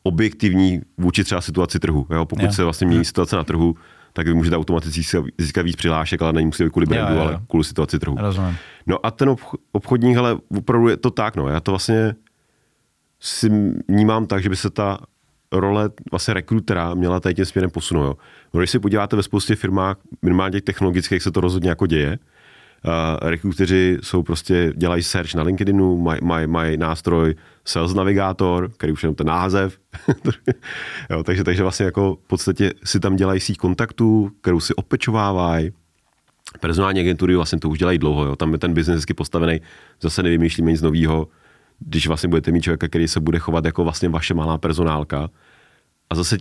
objektivní 0.07 0.81
vůči 0.99 1.25
třeba 1.25 1.41
situaci 1.41 1.79
trhu. 1.79 2.07
Jo? 2.11 2.25
Pokud 2.25 2.45
jo. 2.45 2.53
se 2.53 2.65
vlastně 2.65 2.87
mění 2.87 3.05
situace 3.05 3.37
na 3.37 3.45
trhu, 3.45 3.77
tak 4.13 4.27
vy 4.27 4.35
můžete 4.35 4.57
automaticky 4.57 5.03
získat 5.39 5.63
víc 5.63 5.77
přihlášek, 5.77 6.23
ale 6.23 6.33
není 6.33 6.47
musí 6.47 6.71
kvůli 6.71 6.87
brandu, 6.87 7.15
jo, 7.15 7.21
jo, 7.21 7.25
jo. 7.25 7.29
ale 7.29 7.41
kvůli 7.49 7.65
situaci 7.65 7.99
trhu. 7.99 8.17
Rozumím. 8.19 8.57
No 8.87 9.07
a 9.07 9.11
ten 9.11 9.37
obchodník, 9.73 10.17
ale 10.17 10.39
opravdu 10.57 10.89
je 10.89 10.97
to 10.97 11.11
tak, 11.11 11.37
no. 11.37 11.49
Já 11.49 11.61
to 11.61 11.73
vlastně 11.73 12.15
si 13.21 13.49
vnímám 13.89 14.27
tak, 14.27 14.43
že 14.43 14.49
by 14.49 14.57
se 14.57 14.71
ta 14.71 14.99
role 15.53 15.91
vlastně 16.11 16.35
rekrutera 16.35 16.95
měla 16.95 17.21
tady 17.21 17.35
tím 17.35 17.45
směrem 17.45 17.71
posunout. 17.71 18.05
Jo. 18.05 18.17
No, 18.55 18.61
když 18.61 18.71
si 18.71 18.79
podíváte 18.79 19.17
ve 19.17 19.23
spoustě 19.23 19.57
firmách, 19.57 19.97
minimálně 20.23 20.53
těch 20.53 20.63
technologických, 20.63 21.23
se 21.23 21.31
to 21.31 21.41
rozhodně 21.41 21.69
jako 21.69 21.87
děje, 21.87 22.19
rekruteři 23.23 23.99
jsou 24.03 24.23
prostě, 24.23 24.73
dělají 24.77 25.03
search 25.03 25.35
na 25.35 25.43
LinkedInu, 25.43 25.99
mají 25.99 26.21
maj, 26.23 26.47
maj 26.47 26.77
nástroj 26.77 27.35
Sales 27.65 27.95
Navigator, 27.95 28.71
který 28.71 28.93
už 28.93 29.03
je 29.03 29.15
ten 29.15 29.27
název. 29.27 29.79
jo, 31.11 31.23
takže, 31.23 31.45
takže 31.45 31.63
vlastně 31.63 31.85
jako 31.85 32.19
v 32.25 32.29
podstatě 32.29 32.73
si 32.85 33.01
tam 33.01 33.17
dělají 33.17 33.41
síť 33.41 33.59
kontaktů, 33.59 34.31
kterou 34.41 34.61
si 34.61 34.75
opečovávají. 34.75 35.71
Personální 36.61 37.01
agentury 37.01 37.37
vlastně 37.37 37.59
to 37.59 37.69
už 37.69 37.79
dělají 37.79 37.99
dlouho, 37.99 38.25
jo. 38.25 38.37
tam 38.37 38.53
je 38.53 38.59
ten 38.59 38.75
biznes 38.75 39.05
postavený, 39.17 39.61
zase 40.01 40.23
nevymýšlíme 40.23 40.73
nic 40.73 40.83
nového, 40.83 41.29
když 41.79 42.07
vlastně 42.07 42.29
budete 42.29 42.51
mít 42.51 42.63
člověka, 42.63 42.89
který 42.89 43.09
se 43.09 43.21
bude 43.21 43.39
chovat 43.39 43.65
jako 43.65 43.85
vlastně 43.85 44.09
vaše 44.09 44.35
malá 44.35 44.59
personálka. 44.59 45.31
A 46.11 46.15
zase 46.15 46.39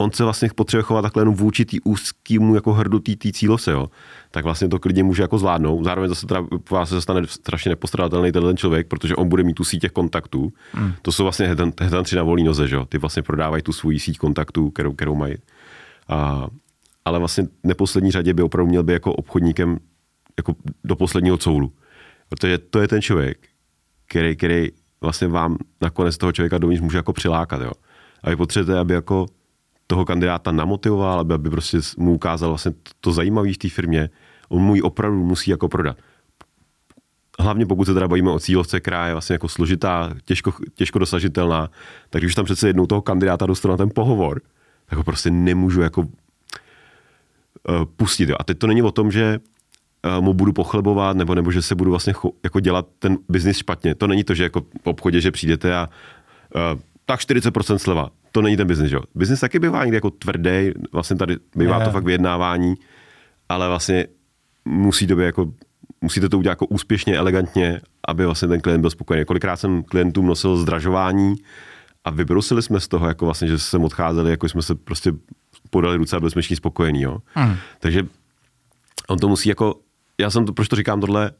on 0.00 0.12
se 0.12 0.24
vlastně 0.24 0.48
potřebuje 0.54 0.82
chovat 0.82 1.02
takhle 1.02 1.20
jenom 1.20 1.34
vůči 1.34 1.64
tý 1.64 1.80
úzkýmu 1.80 2.54
jako 2.54 2.72
hrdu 2.72 2.98
tý, 2.98 3.16
tý 3.16 3.32
cílose, 3.32 3.70
jo. 3.70 3.90
tak 4.30 4.44
vlastně 4.44 4.68
to 4.68 4.78
klidně 4.78 5.04
může 5.04 5.22
jako 5.22 5.38
zvládnout. 5.38 5.84
Zároveň 5.84 6.08
zase 6.08 6.26
teda 6.26 6.46
vás 6.70 6.88
se 6.88 7.00
stane 7.00 7.26
strašně 7.26 7.68
nepostradatelný 7.68 8.32
ten 8.32 8.56
člověk, 8.56 8.88
protože 8.88 9.16
on 9.16 9.28
bude 9.28 9.42
mít 9.42 9.54
tu 9.54 9.64
síť 9.64 9.80
těch 9.80 9.92
kontaktů. 9.92 10.52
Mm. 10.74 10.92
To 11.02 11.12
jsou 11.12 11.22
vlastně 11.22 11.56
headhuntři 11.80 12.16
na 12.16 12.22
volný 12.22 12.44
noze, 12.44 12.68
že 12.68 12.76
jo. 12.76 12.86
Ty 12.86 12.98
vlastně 12.98 13.22
prodávají 13.22 13.62
tu 13.62 13.72
svoji 13.72 14.00
síť 14.00 14.18
kontaktů, 14.18 14.70
kterou, 14.70 14.92
kterou 14.92 15.14
mají. 15.14 15.34
A, 16.08 16.46
ale 17.04 17.18
vlastně 17.18 17.44
neposlední 17.64 18.10
řadě 18.10 18.34
by 18.34 18.42
opravdu 18.42 18.70
měl 18.70 18.82
být 18.82 18.92
jako 18.92 19.12
obchodníkem 19.12 19.78
jako 20.38 20.54
do 20.84 20.96
posledního 20.96 21.38
coulu. 21.38 21.72
Protože 22.28 22.58
to 22.58 22.80
je 22.80 22.88
ten 22.88 23.02
člověk, 23.02 23.38
který, 24.06 24.36
který 24.36 24.68
vlastně 25.00 25.28
vám 25.28 25.56
nakonec 25.80 26.16
toho 26.16 26.32
člověka 26.32 26.58
dovnitř 26.58 26.82
může 26.82 26.98
jako 26.98 27.12
přilákat. 27.12 27.60
Jo. 27.60 27.72
A 28.22 28.30
vy 28.30 28.36
potřebujete, 28.36 28.80
aby 28.80 28.94
jako 28.94 29.26
toho 29.90 30.04
kandidáta 30.04 30.52
namotivoval, 30.52 31.20
aby, 31.20 31.34
aby 31.34 31.50
prostě 31.50 31.78
mu 31.98 32.14
ukázal 32.14 32.48
vlastně 32.48 32.72
to, 33.00 33.12
zajímavé 33.12 33.52
v 33.52 33.58
té 33.58 33.68
firmě. 33.68 34.10
On 34.48 34.62
mu 34.62 34.74
ji 34.74 34.82
opravdu 34.82 35.24
musí 35.24 35.50
jako 35.50 35.68
prodat. 35.68 35.96
Hlavně 37.38 37.66
pokud 37.66 37.84
se 37.84 37.94
teda 37.94 38.08
bavíme 38.08 38.30
o 38.30 38.38
cílovce, 38.38 38.80
která 38.80 39.06
je 39.06 39.12
vlastně 39.12 39.34
jako 39.34 39.48
složitá, 39.48 40.14
těžko, 40.24 40.52
těžko 40.74 40.98
dosažitelná, 40.98 41.70
tak 42.10 42.22
když 42.22 42.34
tam 42.34 42.44
přece 42.44 42.68
jednou 42.68 42.86
toho 42.86 43.02
kandidáta 43.02 43.46
dostanu 43.46 43.72
na 43.72 43.76
ten 43.76 43.90
pohovor, 43.94 44.40
tak 44.86 44.98
ho 44.98 45.04
prostě 45.04 45.30
nemůžu 45.30 45.80
jako 45.82 46.00
uh, 46.00 46.08
pustit. 47.96 48.28
Jo. 48.28 48.36
A 48.38 48.44
teď 48.44 48.58
to 48.58 48.66
není 48.66 48.82
o 48.82 48.90
tom, 48.90 49.10
že 49.10 49.38
uh, 49.38 50.24
mu 50.24 50.34
budu 50.34 50.52
pochlebovat, 50.52 51.16
nebo, 51.16 51.34
nebo 51.34 51.50
že 51.50 51.62
se 51.62 51.74
budu 51.74 51.90
vlastně 51.90 52.12
cho, 52.12 52.30
jako 52.44 52.60
dělat 52.60 52.86
ten 52.98 53.18
biznis 53.28 53.58
špatně. 53.58 53.94
To 53.94 54.06
není 54.06 54.24
to, 54.24 54.34
že 54.34 54.42
jako 54.42 54.60
v 54.60 54.86
obchodě, 54.86 55.20
že 55.20 55.30
přijdete 55.30 55.76
a 55.76 55.88
uh, 56.54 56.80
tak 57.06 57.20
40% 57.20 57.76
sleva 57.76 58.10
to 58.32 58.42
není 58.42 58.56
ten 58.56 58.66
biznis, 58.66 58.92
jo. 58.92 59.00
Biznis 59.14 59.40
taky 59.40 59.58
bývá 59.58 59.84
někdy 59.84 59.96
jako 59.96 60.10
tvrdý, 60.10 60.72
vlastně 60.92 61.16
tady 61.16 61.36
bývá 61.56 61.78
je. 61.78 61.84
to 61.84 61.90
fakt 61.90 62.04
vyjednávání, 62.04 62.74
ale 63.48 63.68
vlastně 63.68 64.06
musí 64.64 65.06
to 65.06 65.16
být 65.16 65.22
jako, 65.24 65.52
musíte 66.00 66.28
to 66.28 66.38
udělat 66.38 66.52
jako 66.52 66.66
úspěšně, 66.66 67.16
elegantně, 67.16 67.80
aby 68.08 68.24
vlastně 68.24 68.48
ten 68.48 68.60
klient 68.60 68.80
byl 68.80 68.90
spokojený. 68.90 69.24
Kolikrát 69.24 69.56
jsem 69.56 69.82
klientům 69.82 70.26
nosil 70.26 70.56
zdražování 70.56 71.34
a 72.04 72.10
vybrusili 72.10 72.62
jsme 72.62 72.80
z 72.80 72.88
toho, 72.88 73.06
jako 73.06 73.24
vlastně, 73.24 73.48
že 73.48 73.58
jsme 73.58 73.84
odcházeli, 73.84 74.30
jako 74.30 74.48
jsme 74.48 74.62
se 74.62 74.74
prostě 74.74 75.12
podali 75.70 75.96
ruce 75.96 76.16
a 76.16 76.20
byli 76.20 76.30
jsme 76.30 76.42
všichni 76.42 76.56
spokojení, 76.56 77.02
jo. 77.02 77.18
Hmm. 77.34 77.56
Takže 77.80 78.06
on 79.08 79.18
to 79.18 79.28
musí 79.28 79.48
jako, 79.48 79.74
já 80.20 80.30
jsem 80.30 80.46
to, 80.46 80.52
proč 80.52 80.68
to 80.68 80.76
říkám 80.76 81.00
tohle, 81.00 81.30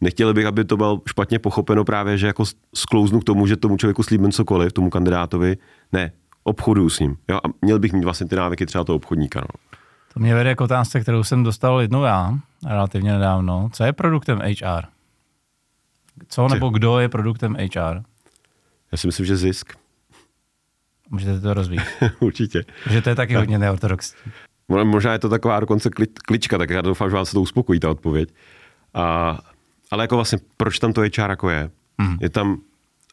nechtěli 0.00 0.34
bych, 0.34 0.46
aby 0.46 0.64
to 0.64 0.76
bylo 0.76 1.02
špatně 1.08 1.38
pochopeno 1.38 1.84
právě, 1.84 2.18
že 2.18 2.26
jako 2.26 2.44
sklouznu 2.74 3.20
k 3.20 3.24
tomu, 3.24 3.46
že 3.46 3.56
tomu 3.56 3.76
člověku 3.76 4.02
slíbím 4.02 4.32
cokoliv, 4.32 4.72
tomu 4.72 4.90
kandidátovi. 4.90 5.56
Ne, 5.92 6.12
obchodu 6.44 6.90
s 6.90 7.00
ním. 7.00 7.16
Jo? 7.28 7.36
A 7.36 7.48
měl 7.62 7.78
bych 7.78 7.92
mít 7.92 8.04
vlastně 8.04 8.26
ty 8.26 8.36
návyky 8.36 8.66
třeba 8.66 8.84
toho 8.84 8.96
obchodníka. 8.96 9.40
No. 9.40 9.78
To 10.14 10.20
mě 10.20 10.34
vede 10.34 10.54
k 10.54 10.60
otázce, 10.60 11.00
kterou 11.00 11.24
jsem 11.24 11.42
dostal 11.42 11.80
jednou 11.80 12.02
já, 12.02 12.38
relativně 12.66 13.12
nedávno. 13.12 13.68
Co 13.72 13.84
je 13.84 13.92
produktem 13.92 14.38
HR? 14.38 14.84
Co 16.28 16.48
nebo 16.48 16.68
kdo 16.68 16.98
je 16.98 17.08
produktem 17.08 17.54
HR? 17.54 18.02
Já 18.92 18.98
si 18.98 19.06
myslím, 19.06 19.26
že 19.26 19.36
zisk. 19.36 19.72
Můžete 21.10 21.40
to 21.40 21.54
rozvíjet. 21.54 21.84
Určitě. 22.20 22.64
Že 22.90 23.02
to 23.02 23.08
je 23.08 23.14
taky 23.14 23.34
hodně 23.34 23.58
neortodoxní. 23.58 24.32
Možná 24.84 25.12
je 25.12 25.18
to 25.18 25.28
taková 25.28 25.60
dokonce 25.60 25.90
klička, 26.26 26.58
tak 26.58 26.70
já 26.70 26.80
doufám, 26.80 27.10
že 27.10 27.16
vám 27.16 27.24
se 27.24 27.32
to 27.32 27.40
uspokojí, 27.40 27.80
ta 27.80 27.90
odpověď. 27.90 28.34
A, 28.94 29.38
ale 29.90 30.04
jako 30.04 30.16
vlastně, 30.16 30.38
proč 30.56 30.78
tam 30.78 30.92
to 30.92 31.00
HR 31.00 31.30
jako 31.30 31.50
je? 31.50 31.70
Mm. 31.98 32.16
Je 32.20 32.30
tam 32.30 32.60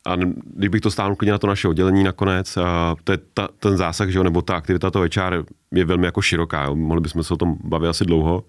a 0.07 0.15
kdybych 0.55 0.81
to 0.81 0.91
stáhnul 0.91 1.15
klidně 1.15 1.31
na 1.31 1.37
to 1.37 1.47
naše 1.47 1.67
oddělení 1.67 2.03
nakonec, 2.03 2.57
a 2.57 2.95
to 3.03 3.11
je 3.11 3.17
ta, 3.33 3.47
ten 3.59 3.77
zásah, 3.77 4.09
že 4.09 4.17
jo, 4.17 4.23
nebo 4.23 4.41
ta 4.41 4.55
aktivita 4.55 4.91
toho 4.91 5.05
HR 5.05 5.43
je 5.71 5.85
velmi 5.85 6.05
jako 6.05 6.21
široká, 6.21 6.63
jo. 6.63 6.75
mohli 6.75 7.01
bychom 7.01 7.23
se 7.23 7.33
o 7.33 7.37
tom 7.37 7.57
bavit 7.63 7.87
asi 7.87 8.05
dlouho, 8.05 8.43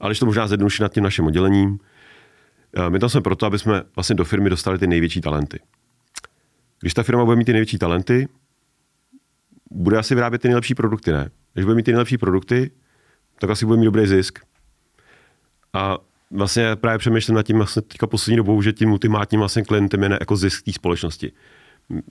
ale 0.00 0.10
když 0.10 0.18
to 0.18 0.26
možná 0.26 0.46
zjednodušit 0.46 0.82
nad 0.82 0.92
tím 0.92 1.02
naším 1.02 1.26
oddělením, 1.26 1.78
my 2.88 2.98
tam 2.98 3.08
jsme 3.08 3.20
proto, 3.20 3.46
aby 3.46 3.58
jsme 3.58 3.82
vlastně 3.96 4.14
do 4.14 4.24
firmy 4.24 4.50
dostali 4.50 4.78
ty 4.78 4.86
největší 4.86 5.20
talenty. 5.20 5.60
Když 6.80 6.94
ta 6.94 7.02
firma 7.02 7.24
bude 7.24 7.36
mít 7.36 7.44
ty 7.44 7.52
největší 7.52 7.78
talenty, 7.78 8.28
bude 9.70 9.98
asi 9.98 10.14
vyrábět 10.14 10.38
ty 10.38 10.48
nejlepší 10.48 10.74
produkty, 10.74 11.12
ne? 11.12 11.30
Když 11.52 11.64
bude 11.64 11.74
mít 11.76 11.82
ty 11.82 11.92
nejlepší 11.92 12.18
produkty, 12.18 12.70
tak 13.38 13.50
asi 13.50 13.66
bude 13.66 13.78
mít 13.78 13.84
dobrý 13.84 14.06
zisk. 14.06 14.38
A 15.72 15.98
vlastně 16.32 16.76
právě 16.76 16.98
přemýšlím 16.98 17.36
nad 17.36 17.42
tím 17.42 17.56
vlastně 17.56 17.82
teďka 17.82 18.06
poslední 18.06 18.36
dobou, 18.36 18.62
že 18.62 18.72
tím 18.72 18.92
ultimátním 18.92 19.38
vlastně 19.38 19.62
klientem 19.62 20.02
je 20.02 20.16
jako 20.20 20.36
zisk 20.36 20.64
té 20.64 20.72
společnosti. 20.72 21.32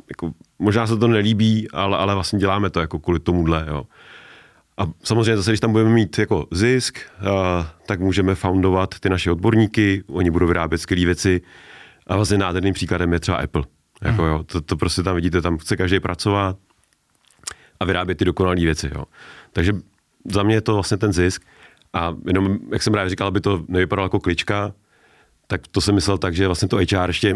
Jako, 0.10 0.32
možná 0.60 0.88
se 0.88 0.98
to 0.98 1.08
nelíbí, 1.08 1.72
ale, 1.72 1.98
ale 1.98 2.14
vlastně 2.14 2.40
děláme 2.40 2.70
to 2.70 2.80
jako 2.80 3.00
kvůli 3.00 3.20
tomuhle. 3.20 3.66
Jo. 3.68 3.84
A 4.78 4.88
samozřejmě 5.04 5.38
zase, 5.38 5.52
když 5.52 5.60
tam 5.60 5.72
budeme 5.72 5.90
mít 5.90 6.20
jako 6.20 6.48
zisk, 6.52 7.00
uh, 7.22 7.66
tak 7.86 8.00
můžeme 8.00 8.36
foundovat 8.36 9.00
ty 9.00 9.10
naše 9.10 9.32
odborníky, 9.32 10.04
oni 10.08 10.32
budou 10.32 10.48
vyrábět 10.48 10.78
skvělé 10.78 11.06
věci. 11.06 11.42
A 12.08 12.16
vlastně 12.16 12.38
nádherným 12.38 12.74
příkladem 12.74 13.14
je 13.14 13.20
třeba 13.20 13.38
Apple. 13.38 13.64
Jako, 14.02 14.26
jo, 14.26 14.44
to, 14.44 14.62
to 14.62 14.78
prostě 14.78 15.04
tam 15.04 15.16
vidíte, 15.16 15.42
tam 15.42 15.58
chce 15.58 15.78
každý 15.78 16.00
pracovat 16.00 16.58
a 17.80 17.86
vyrábět 17.86 18.16
ty 18.16 18.26
dokonalé 18.26 18.56
věci. 18.56 18.92
Jo. 18.96 19.04
Takže 19.54 19.74
za 20.32 20.44
mě 20.44 20.56
je 20.56 20.62
to 20.62 20.74
vlastně 20.74 20.98
ten 20.98 21.14
zisk. 21.14 21.44
A 21.94 22.16
jenom, 22.28 22.58
jak 22.72 22.84
jsem 22.84 22.94
právě 22.94 23.10
říkal, 23.10 23.28
aby 23.28 23.42
to 23.42 23.64
nevypadalo 23.68 24.06
jako 24.06 24.20
klička, 24.20 24.74
tak 25.48 25.68
to 25.68 25.82
jsem 25.82 25.96
myslel 25.96 26.18
tak, 26.18 26.36
že 26.36 26.48
vlastně 26.48 26.68
to 26.68 26.78
HR 26.78 27.10
ještě 27.10 27.36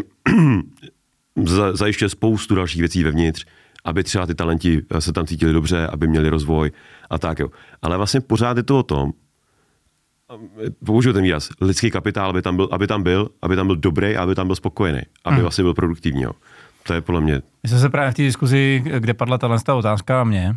zajišťuje 1.72 2.08
spoustu 2.08 2.54
dalších 2.54 2.80
věcí 2.80 3.04
vevnitř, 3.04 3.46
aby 3.84 4.04
třeba 4.04 4.26
ty 4.26 4.34
talenti 4.34 4.82
se 4.98 5.12
tam 5.12 5.26
cítili 5.26 5.52
dobře, 5.52 5.86
aby 5.86 6.08
měli 6.08 6.28
rozvoj 6.28 6.72
a 7.10 7.18
tak 7.18 7.38
jo. 7.38 7.48
Ale 7.82 7.96
vlastně 7.96 8.20
pořád 8.20 8.56
je 8.56 8.62
to 8.62 8.78
o 8.78 8.82
tom, 8.82 9.12
použiju 10.86 11.12
ten 11.12 11.22
výraz, 11.22 11.48
lidský 11.60 11.90
kapitál, 11.90 12.30
aby 12.30 12.42
tam 12.42 12.56
byl, 12.56 12.68
aby 12.72 12.86
tam 12.86 13.02
byl, 13.02 13.28
aby 13.42 13.56
tam 13.56 13.66
byl 13.66 13.76
dobrý 13.76 14.16
a 14.16 14.22
aby 14.22 14.34
tam 14.34 14.46
byl 14.46 14.56
spokojený, 14.56 15.00
aby 15.24 15.36
mm. 15.36 15.42
vlastně 15.42 15.64
byl 15.64 15.74
produktivní. 15.74 16.22
Jo. 16.22 16.32
To 16.82 16.94
je 16.94 17.00
podle 17.00 17.20
mě... 17.20 17.42
My 17.62 17.68
jsme 17.68 17.78
se 17.78 17.88
právě 17.88 18.10
v 18.10 18.14
té 18.14 18.22
diskuzi, 18.22 18.82
kde 18.98 19.14
padla 19.14 19.38
ta 19.38 19.74
otázka 19.74 20.20
a 20.20 20.24
mě, 20.24 20.56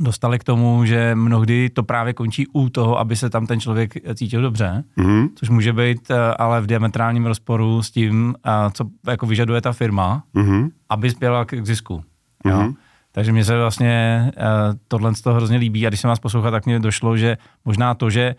dostali 0.00 0.38
k 0.38 0.44
tomu, 0.44 0.84
že 0.84 1.14
mnohdy 1.14 1.70
to 1.70 1.82
právě 1.82 2.12
končí 2.12 2.46
u 2.52 2.68
toho, 2.68 2.98
aby 2.98 3.16
se 3.16 3.30
tam 3.30 3.46
ten 3.46 3.60
člověk 3.60 3.94
cítil 4.14 4.42
dobře, 4.42 4.84
mm-hmm. 4.98 5.28
což 5.34 5.48
může 5.48 5.72
být 5.72 6.10
eh, 6.10 6.34
ale 6.38 6.60
v 6.60 6.66
diametrálním 6.66 7.26
rozporu 7.26 7.82
s 7.82 7.90
tím, 7.90 8.34
eh, 8.46 8.50
co 8.72 8.84
jako 9.06 9.26
vyžaduje 9.26 9.60
ta 9.60 9.72
firma, 9.72 10.22
mm-hmm. 10.34 10.70
aby 10.88 11.10
spěla 11.10 11.44
k 11.44 11.66
zisku. 11.66 11.96
Mm-hmm. 11.96 12.50
Jo? 12.50 12.58
Mhm. 12.58 12.74
Takže 13.12 13.32
mě 13.32 13.44
se 13.44 13.58
vlastně 13.58 14.24
uh, 14.36 14.44
tohle 14.88 15.14
z 15.14 15.20
toho 15.20 15.36
hrozně 15.36 15.56
líbí 15.56 15.86
a 15.86 15.90
když 15.90 16.00
jsem 16.00 16.08
vás 16.08 16.18
poslouchal, 16.18 16.50
tak 16.50 16.66
mě 16.66 16.80
došlo, 16.80 17.16
že 17.16 17.36
možná 17.64 17.94
to, 17.94 18.10
že 18.10 18.34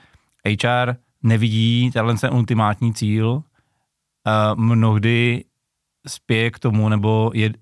HR 0.63 0.95
nevidí 1.23 1.91
tenhle 1.93 2.15
ten 2.15 2.33
ultimátní 2.33 2.93
cíl, 2.93 3.43
mnohdy 4.55 5.43
spěje 6.07 6.51
k 6.51 6.59
tomu, 6.59 6.89
nebo 6.89 7.31
je, 7.33 7.53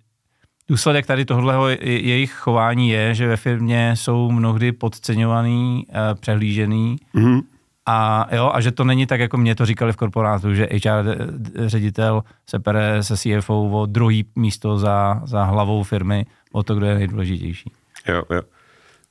důsledek 0.69 1.05
tady 1.05 1.25
tohohle 1.25 1.77
jejich 1.81 2.33
chování 2.33 2.89
je, 2.89 3.13
že 3.15 3.27
ve 3.27 3.37
firmě 3.37 3.95
jsou 3.95 4.31
mnohdy 4.31 4.71
podceňovaný, 4.71 5.85
uh, 5.89 5.95
přehlížený 6.19 6.95
mm-hmm. 7.15 7.41
a, 7.85 8.27
jo, 8.35 8.51
a 8.53 8.61
že 8.61 8.71
to 8.71 8.83
není 8.83 9.05
tak, 9.05 9.19
jako 9.19 9.37
mě 9.37 9.55
to 9.55 9.65
říkali 9.65 9.93
v 9.93 9.95
korporátu, 9.95 10.53
že 10.53 10.67
HR 10.71 11.17
ředitel 11.55 12.23
se 12.49 12.59
pere 12.59 13.03
se 13.03 13.17
CFO 13.17 13.69
o 13.69 13.85
druhý 13.85 14.25
místo 14.35 14.77
za, 14.77 15.21
za 15.25 15.43
hlavou 15.43 15.83
firmy, 15.83 16.25
o 16.51 16.63
to, 16.63 16.75
kdo 16.75 16.85
je 16.85 16.95
nejdůležitější. 16.95 17.71
Jo, 18.07 18.23
jo. 18.29 18.41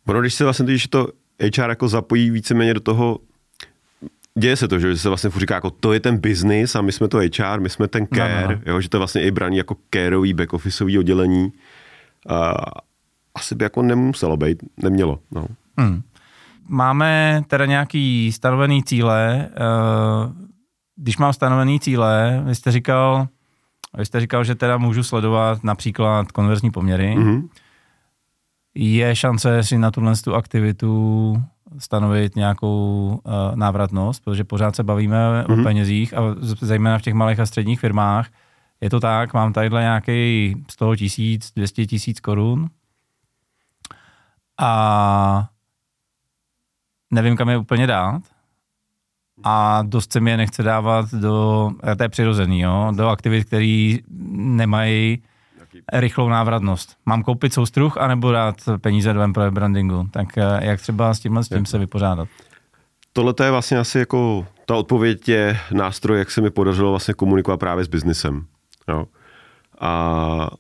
Ono, 0.07 0.21
když 0.21 0.35
se 0.35 0.45
vlastně 0.45 0.65
když 0.65 0.87
to 0.87 1.09
HR 1.57 1.69
jako 1.69 1.89
zapojí 1.89 2.31
víceméně 2.31 2.75
do 2.75 2.81
toho, 2.81 3.19
děje 4.39 4.57
se 4.57 4.69
to, 4.69 4.79
že 4.79 4.97
se 4.97 5.09
vlastně 5.09 5.31
říká, 5.37 5.55
jako 5.55 5.71
to 5.71 5.93
je 5.93 6.01
ten 6.01 6.19
business 6.19 6.75
a 6.75 6.83
my 6.83 6.93
jsme 6.93 7.09
to 7.09 7.19
HR, 7.19 7.61
my 7.61 7.69
jsme 7.69 7.89
ten 7.89 8.07
care, 8.15 8.43
no, 8.43 8.53
no. 8.53 8.61
Jo, 8.67 8.81
že 8.81 8.89
to 8.89 8.97
je 8.97 8.99
vlastně 8.99 9.23
i 9.23 9.31
braný 9.31 9.57
jako 9.57 9.77
careový, 9.95 10.35
back-officeový 10.35 10.99
oddělení. 10.99 11.53
A 12.29 12.55
asi 13.35 13.55
by 13.55 13.65
jako 13.65 13.83
nemuselo 13.83 14.37
být, 14.37 14.63
nemělo. 14.83 15.19
No. 15.31 15.47
Hmm. 15.79 16.03
Máme 16.69 17.43
teda 17.47 17.67
nějaký 17.67 18.33
stanovený 18.33 18.83
cíle. 18.83 19.49
Eh, 19.49 20.33
když 20.97 21.17
mám 21.17 21.33
stanovený 21.33 21.81
cíle, 21.81 22.43
vy 22.47 22.55
jste 22.55 22.73
říkal, 22.73 23.29
vy 23.99 24.07
jste 24.07 24.21
říkal, 24.21 24.45
že 24.45 24.55
teda 24.55 24.79
můžu 24.79 25.03
sledovat 25.03 25.65
například 25.65 26.33
konverzní 26.33 26.71
poměry. 26.71 27.15
Mm-hmm. 27.19 27.49
Je 28.75 29.17
šance 29.17 29.63
si 29.63 29.79
na 29.79 29.91
tuhle 29.91 30.17
tu 30.17 30.35
aktivitu 30.35 31.37
stanovit 31.79 32.37
nějakou 32.37 33.09
uh, 33.25 33.33
návratnost, 33.57 34.25
protože 34.25 34.45
pořád 34.45 34.77
se 34.77 34.83
bavíme 34.83 35.17
mm-hmm. 35.17 35.53
o 35.53 35.57
mhm. 35.57 35.65
penězích 35.65 36.15
a 36.15 36.21
zejména 36.41 36.99
v 36.99 37.03
těch 37.03 37.15
malých 37.15 37.41
a 37.41 37.47
středních 37.47 37.81
firmách. 37.81 38.29
Je 38.81 38.91
to 38.91 39.01
tak, 39.01 39.35
mám 39.35 39.53
tadyhle 39.53 39.81
nějaký 39.81 40.55
100 40.71 40.97
tisíc, 40.97 41.53
200 41.57 41.87
tisíc 41.87 42.21
korun 42.21 42.71
a 44.61 45.49
nevím, 47.11 47.37
kam 47.37 47.49
je 47.49 47.59
úplně 47.59 47.87
dát 47.87 48.23
a 49.45 49.83
dost 49.83 50.13
se 50.13 50.21
mi 50.21 50.31
je 50.31 50.37
nechce 50.37 50.63
dávat 50.63 51.15
do, 51.15 51.71
to 51.97 52.03
je 52.03 52.09
přirozený, 52.09 52.61
jo, 52.61 52.93
do 52.97 53.09
aktivit, 53.09 53.45
které 53.45 53.97
nemají 54.31 55.23
rychlou 55.93 56.29
návratnost. 56.29 56.97
Mám 57.07 57.23
koupit 57.23 57.53
soustruh, 57.53 57.99
anebo 57.99 58.33
dát 58.33 58.57
peníze 58.81 59.13
do 59.13 59.21
employer 59.21 59.51
brandingu? 59.51 60.09
Tak 60.11 60.39
eh, 60.39 60.67
jak 60.67 60.81
třeba 60.81 61.15
s 61.15 61.21
tímhle 61.21 61.45
s 61.45 61.49
tím 61.49 61.67
se 61.67 61.79
vypořádat? 61.79 62.29
Tohle 63.13 63.35
je 63.45 63.51
vlastně 63.51 63.79
asi 63.79 63.99
jako, 63.99 64.47
ta 64.67 64.75
odpověď 64.75 65.29
je 65.29 65.59
nástroj, 65.73 66.19
jak 66.19 66.31
se 66.31 66.41
mi 66.41 66.51
podařilo 66.51 66.91
vlastně 66.91 67.15
komunikovat 67.15 67.57
právě 67.57 67.85
s 67.85 67.89
biznesem. 67.89 68.47
Jo. 68.89 69.07
A 69.81 70.51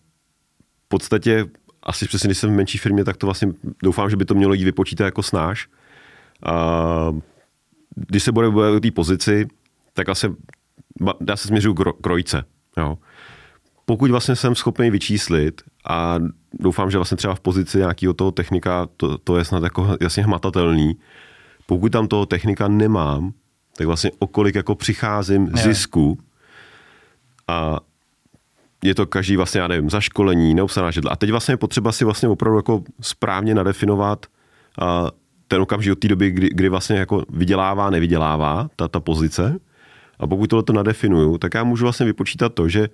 v 0.85 0.89
podstatě 0.89 1.47
asi 1.83 2.07
přesně, 2.07 2.29
když 2.29 2.39
jsem 2.39 2.51
v 2.51 2.57
menší 2.57 2.79
firmě, 2.79 3.05
tak 3.05 3.17
to 3.17 3.27
vlastně 3.27 3.49
doufám, 3.83 4.11
že 4.11 4.17
by 4.17 4.25
to 4.25 4.35
mělo 4.35 4.55
jít 4.55 4.65
vypočítat 4.65 5.05
jako 5.05 5.23
snáš. 5.23 5.69
A 6.43 7.13
když 7.95 8.23
se 8.23 8.33
bude 8.33 8.49
o 8.49 8.81
té 8.81 8.91
pozici, 8.91 9.49
tak 9.93 10.09
asi 10.09 10.29
já 11.29 11.37
se 11.37 11.49
směřuju 11.49 11.75
k 11.75 12.01
krojce. 12.03 12.45
Jo. 12.77 12.99
Pokud 13.87 14.11
vlastně 14.11 14.37
jsem 14.37 14.55
schopný 14.55 14.91
vyčíslit 14.91 15.63
a 15.89 16.19
doufám, 16.53 16.91
že 16.91 16.99
vlastně 16.99 17.17
třeba 17.17 17.35
v 17.35 17.41
pozici 17.41 17.79
nějakého 17.79 18.15
toho 18.15 18.31
technika 18.31 18.89
to, 18.97 19.19
to 19.19 19.39
je 19.39 19.45
snad 19.45 19.63
jako 19.63 19.97
jasně 20.01 20.25
hmatatelný, 20.25 20.97
pokud 21.67 21.93
tam 21.93 22.09
toho 22.09 22.27
technika 22.27 22.69
nemám, 22.69 23.33
tak 23.77 23.87
vlastně 23.87 24.11
okolik 24.19 24.55
jako 24.55 24.75
přicházím 24.75 25.43
je. 25.43 25.63
zisku 25.63 26.19
a 27.49 27.81
je 28.85 28.95
to 28.95 29.07
každý 29.07 29.37
vlastně, 29.37 29.61
já 29.61 29.69
nevím, 29.69 29.91
zaškolení, 29.91 30.55
neobsaná 30.55 30.91
židla. 30.91 31.13
A 31.13 31.17
teď 31.17 31.31
vlastně 31.31 31.53
je 31.53 31.57
potřeba 31.57 31.93
si 31.93 32.05
vlastně 32.05 32.29
opravdu 32.29 32.59
jako 32.59 32.83
správně 33.01 33.55
nadefinovat 33.55 34.27
a 34.81 35.11
ten 35.49 35.61
okamžik 35.61 35.93
od 35.93 35.99
té 35.99 36.09
doby, 36.09 36.31
kdy, 36.31 36.49
kdy 36.53 36.69
vlastně 36.69 36.97
jako 36.97 37.25
vydělává, 37.31 37.91
nevydělává 37.91 38.69
ta, 38.77 38.89
ta 38.89 39.01
pozice. 39.01 39.59
A 40.19 40.27
pokud 40.27 40.51
tohle 40.51 40.63
to 40.63 40.73
nadefinuju, 40.73 41.39
tak 41.39 41.55
já 41.55 41.65
můžu 41.65 41.85
vlastně 41.85 42.07
vypočítat 42.07 42.55
to, 42.55 42.69
že 42.69 42.89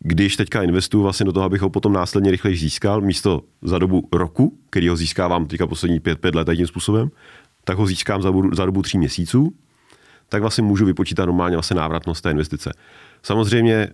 když 0.00 0.36
teďka 0.36 0.62
investuju 0.62 1.02
vlastně 1.02 1.26
do 1.26 1.32
toho, 1.32 1.46
abych 1.46 1.60
ho 1.60 1.70
potom 1.70 1.92
následně 1.92 2.30
rychleji 2.30 2.56
získal, 2.56 3.00
místo 3.00 3.42
za 3.62 3.78
dobu 3.78 4.08
roku, 4.12 4.58
který 4.70 4.88
ho 4.88 4.96
získávám 4.96 5.46
teďka 5.46 5.66
poslední 5.66 6.00
pět, 6.00 6.20
pět 6.20 6.34
let 6.34 6.48
tím 6.56 6.66
způsobem, 6.66 7.10
tak 7.64 7.78
ho 7.78 7.86
získám 7.86 8.22
za, 8.22 8.32
za 8.52 8.66
dobu 8.66 8.82
tří 8.82 8.98
měsíců, 8.98 9.54
tak 10.28 10.40
vlastně 10.40 10.64
můžu 10.64 10.86
vypočítat 10.86 11.26
normálně 11.26 11.56
vlastně 11.56 11.76
návratnost 11.76 12.22
té 12.22 12.30
investice. 12.30 12.72
Samozřejmě 13.22 13.88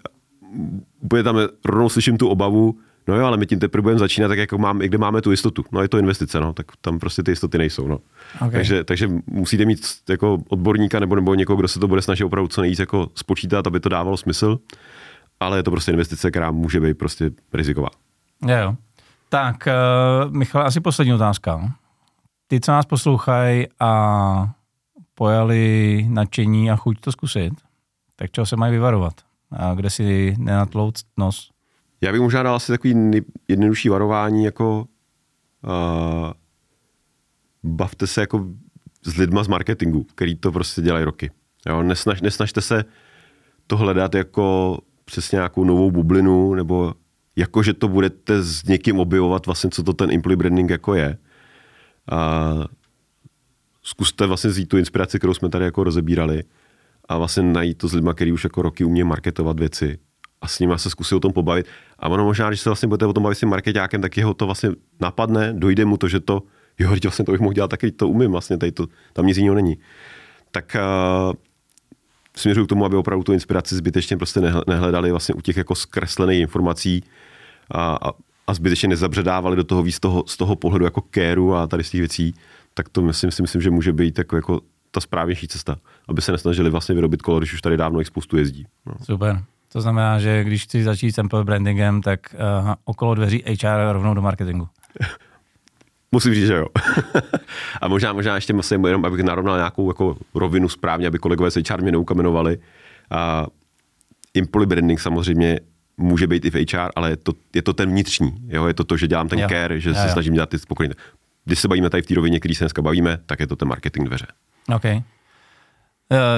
úplně 1.00 1.22
tam 1.22 1.38
rovnou 1.64 1.88
slyším 1.88 2.18
tu 2.18 2.28
obavu, 2.28 2.78
No 3.08 3.16
jo, 3.16 3.26
ale 3.26 3.36
my 3.36 3.46
tím 3.46 3.58
teprve 3.58 3.82
budeme 3.82 3.98
začínat, 3.98 4.28
tak 4.28 4.38
jako 4.38 4.58
máme, 4.58 4.88
kde 4.88 4.98
máme 4.98 5.22
tu 5.22 5.30
jistotu. 5.30 5.64
No 5.72 5.82
je 5.82 5.88
to 5.88 5.98
investice, 5.98 6.40
no, 6.40 6.52
tak 6.52 6.66
tam 6.80 6.98
prostě 6.98 7.22
ty 7.22 7.30
jistoty 7.30 7.58
nejsou. 7.58 7.88
No. 7.88 7.98
Okay. 8.36 8.50
Takže, 8.50 8.84
takže, 8.84 9.08
musíte 9.26 9.64
mít 9.64 9.80
jako 10.08 10.38
odborníka 10.48 11.00
nebo, 11.00 11.14
nebo 11.14 11.34
někoho, 11.34 11.56
kdo 11.56 11.68
se 11.68 11.80
to 11.80 11.88
bude 11.88 12.02
snažit 12.02 12.24
opravdu 12.24 12.48
co 12.48 12.60
nejvíc 12.60 12.78
jako 12.78 13.08
spočítat, 13.14 13.66
aby 13.66 13.80
to 13.80 13.88
dávalo 13.88 14.16
smysl. 14.16 14.58
Ale 15.40 15.58
je 15.58 15.62
to 15.62 15.70
prostě 15.70 15.92
investice, 15.92 16.30
která 16.30 16.50
může 16.50 16.80
být 16.80 16.98
prostě 16.98 17.30
riziková. 17.52 17.88
Jo. 18.46 18.74
Tak, 19.28 19.68
uh, 20.26 20.32
Michal, 20.32 20.66
asi 20.66 20.80
poslední 20.80 21.14
otázka. 21.14 21.72
Ty, 22.46 22.60
co 22.60 22.72
nás 22.72 22.86
poslouchají 22.86 23.66
a 23.80 24.52
pojali 25.14 26.06
nadšení 26.08 26.70
a 26.70 26.76
chuť 26.76 27.00
to 27.00 27.12
zkusit, 27.12 27.52
tak 28.16 28.30
čeho 28.30 28.46
se 28.46 28.56
mají 28.56 28.72
vyvarovat? 28.72 29.14
A 29.52 29.74
kde 29.74 29.90
si 29.90 30.34
nenatlouct 30.38 31.06
nos? 31.16 31.50
Já 32.00 32.12
bych 32.12 32.20
možná 32.20 32.42
dal 32.42 32.54
asi 32.54 32.72
takový 32.72 33.20
jednodušší 33.48 33.88
varování, 33.88 34.44
jako 34.44 34.86
uh, 35.62 36.32
bavte 37.62 38.06
se 38.06 38.20
jako 38.20 38.46
s 39.02 39.16
lidma 39.16 39.44
z 39.44 39.48
marketingu, 39.48 40.02
který 40.02 40.36
to 40.36 40.52
prostě 40.52 40.82
dělají 40.82 41.04
roky. 41.04 41.30
Jo, 41.68 41.82
nesnaž, 41.82 42.20
nesnažte 42.20 42.60
se 42.60 42.84
to 43.66 43.76
hledat 43.76 44.14
jako 44.14 44.78
přes 45.08 45.32
nějakou 45.32 45.64
novou 45.64 45.90
bublinu, 45.90 46.54
nebo 46.54 46.94
jako, 47.36 47.62
že 47.62 47.74
to 47.74 47.88
budete 47.88 48.42
s 48.42 48.64
někým 48.64 48.98
objevovat 48.98 49.46
vlastně, 49.46 49.70
co 49.70 49.82
to 49.82 49.92
ten 49.92 50.10
employee 50.10 50.36
branding 50.36 50.70
jako 50.70 50.94
je. 50.94 51.18
A 52.10 52.54
zkuste 53.82 54.26
vlastně 54.26 54.50
vzít 54.50 54.66
tu 54.66 54.78
inspiraci, 54.78 55.18
kterou 55.18 55.34
jsme 55.34 55.48
tady 55.48 55.64
jako 55.64 55.84
rozebírali 55.84 56.42
a 57.08 57.18
vlastně 57.18 57.42
najít 57.42 57.78
to 57.78 57.88
s 57.88 57.92
lidma, 57.92 58.14
který 58.14 58.32
už 58.32 58.44
jako 58.44 58.62
roky 58.62 58.84
umí 58.84 59.02
marketovat 59.02 59.58
věci 59.58 59.98
a 60.40 60.48
s 60.48 60.58
nimi 60.58 60.74
se 60.76 60.90
zkusí 60.90 61.14
o 61.14 61.20
tom 61.20 61.32
pobavit. 61.32 61.66
A 61.98 62.08
ono 62.08 62.24
možná, 62.24 62.48
když 62.48 62.60
se 62.60 62.68
vlastně 62.68 62.88
budete 62.88 63.06
o 63.06 63.12
tom 63.12 63.22
bavit 63.22 63.34
s 63.34 63.40
tím 63.40 63.48
marketákem, 63.48 64.00
tak 64.00 64.16
jeho 64.16 64.34
to 64.34 64.46
vlastně 64.46 64.70
napadne, 65.00 65.52
dojde 65.52 65.84
mu 65.84 65.96
to, 65.96 66.08
že 66.08 66.20
to, 66.20 66.42
jo, 66.78 66.94
vlastně 67.02 67.24
to 67.24 67.32
bych 67.32 67.40
mohl 67.40 67.52
dělat 67.52 67.68
taky, 67.68 67.90
to 67.90 68.08
umím 68.08 68.30
vlastně, 68.30 68.58
tady 68.58 68.72
to, 68.72 68.86
tam 69.12 69.26
nic 69.26 69.36
jiného 69.36 69.54
není. 69.54 69.78
Tak 70.50 70.76
uh, 70.76 71.32
směřuju 72.38 72.66
k 72.66 72.68
tomu, 72.68 72.84
aby 72.84 72.96
opravdu 72.96 73.24
tu 73.24 73.32
inspiraci 73.32 73.76
zbytečně 73.76 74.16
prostě 74.16 74.40
nehledali 74.66 75.10
vlastně 75.10 75.34
u 75.34 75.40
těch 75.40 75.56
jako 75.56 75.74
zkreslených 75.74 76.40
informací 76.40 77.04
a, 77.70 77.98
a, 78.02 78.12
a 78.46 78.54
zbytečně 78.54 78.88
nezabředávali 78.88 79.56
do 79.56 79.64
toho 79.64 79.82
víc 79.82 79.94
z 79.94 80.00
toho, 80.00 80.24
z 80.26 80.36
toho 80.36 80.56
pohledu 80.56 80.84
jako 80.84 81.00
kéru 81.00 81.54
a 81.54 81.66
tady 81.66 81.84
z 81.84 81.90
těch 81.90 82.00
věcí, 82.00 82.34
tak 82.74 82.88
to 82.88 83.02
myslím, 83.02 83.30
si 83.30 83.42
myslím, 83.42 83.62
že 83.62 83.70
může 83.70 83.92
být 83.92 84.18
jako, 84.18 84.36
jako 84.36 84.60
ta 84.90 85.00
správnější 85.00 85.48
cesta, 85.48 85.76
aby 86.08 86.22
se 86.22 86.32
nesnažili 86.32 86.70
vlastně 86.70 86.94
vyrobit 86.94 87.22
kolo, 87.22 87.38
když 87.38 87.54
už 87.54 87.60
tady 87.60 87.76
dávno 87.76 87.98
jich 87.98 88.08
spoustu 88.08 88.36
jezdí. 88.36 88.66
No. 88.86 88.92
Super. 89.02 89.42
To 89.72 89.80
znamená, 89.80 90.18
že 90.18 90.44
když 90.44 90.64
chci 90.64 90.84
začít 90.84 91.12
s 91.12 91.42
brandingem, 91.42 92.02
tak 92.02 92.20
uh, 92.62 92.74
okolo 92.84 93.14
dveří 93.14 93.44
HR 93.62 93.92
rovnou 93.92 94.14
do 94.14 94.22
marketingu. 94.22 94.68
Musím 96.12 96.34
říct, 96.34 96.46
že 96.46 96.54
jo. 96.54 96.66
a 97.80 97.88
možná, 97.88 98.12
možná 98.12 98.34
ještě 98.34 98.52
musím 98.52 98.84
jenom, 98.84 99.04
abych 99.04 99.20
narovnal 99.20 99.56
nějakou 99.56 99.90
jako 99.90 100.16
rovinu 100.34 100.68
správně, 100.68 101.06
aby 101.06 101.18
kolegové 101.18 101.50
se 101.50 101.60
HR 101.70 101.82
mě 101.82 101.92
neukamenovali. 101.92 102.58
A 103.10 103.46
employee 104.34 104.66
branding 104.66 105.00
samozřejmě 105.00 105.60
může 105.96 106.26
být 106.26 106.44
i 106.44 106.50
v 106.50 106.54
HR, 106.72 106.88
ale 106.96 107.10
je 107.10 107.16
to, 107.16 107.32
je 107.54 107.62
to 107.62 107.72
ten 107.72 107.90
vnitřní. 107.90 108.34
Jo? 108.46 108.66
Je 108.66 108.74
to 108.74 108.84
to, 108.84 108.96
že 108.96 109.08
dělám 109.08 109.28
ten 109.28 109.38
jo. 109.38 109.48
care, 109.48 109.80
že 109.80 109.88
jo, 109.88 109.94
se 109.94 110.06
jo. 110.06 110.12
snažím 110.12 110.34
dělat 110.34 110.48
ty 110.48 110.58
spokojené. 110.58 110.94
Když 111.44 111.58
se 111.58 111.68
bavíme 111.68 111.90
tady 111.90 112.02
v 112.02 112.06
té 112.06 112.14
rovině, 112.14 112.38
který 112.38 112.54
se 112.54 112.64
dneska 112.64 112.82
bavíme, 112.82 113.18
tak 113.26 113.40
je 113.40 113.46
to 113.46 113.56
ten 113.56 113.68
marketing 113.68 114.06
dveře. 114.06 114.26
OK. 114.74 114.84
Eh, 114.84 115.02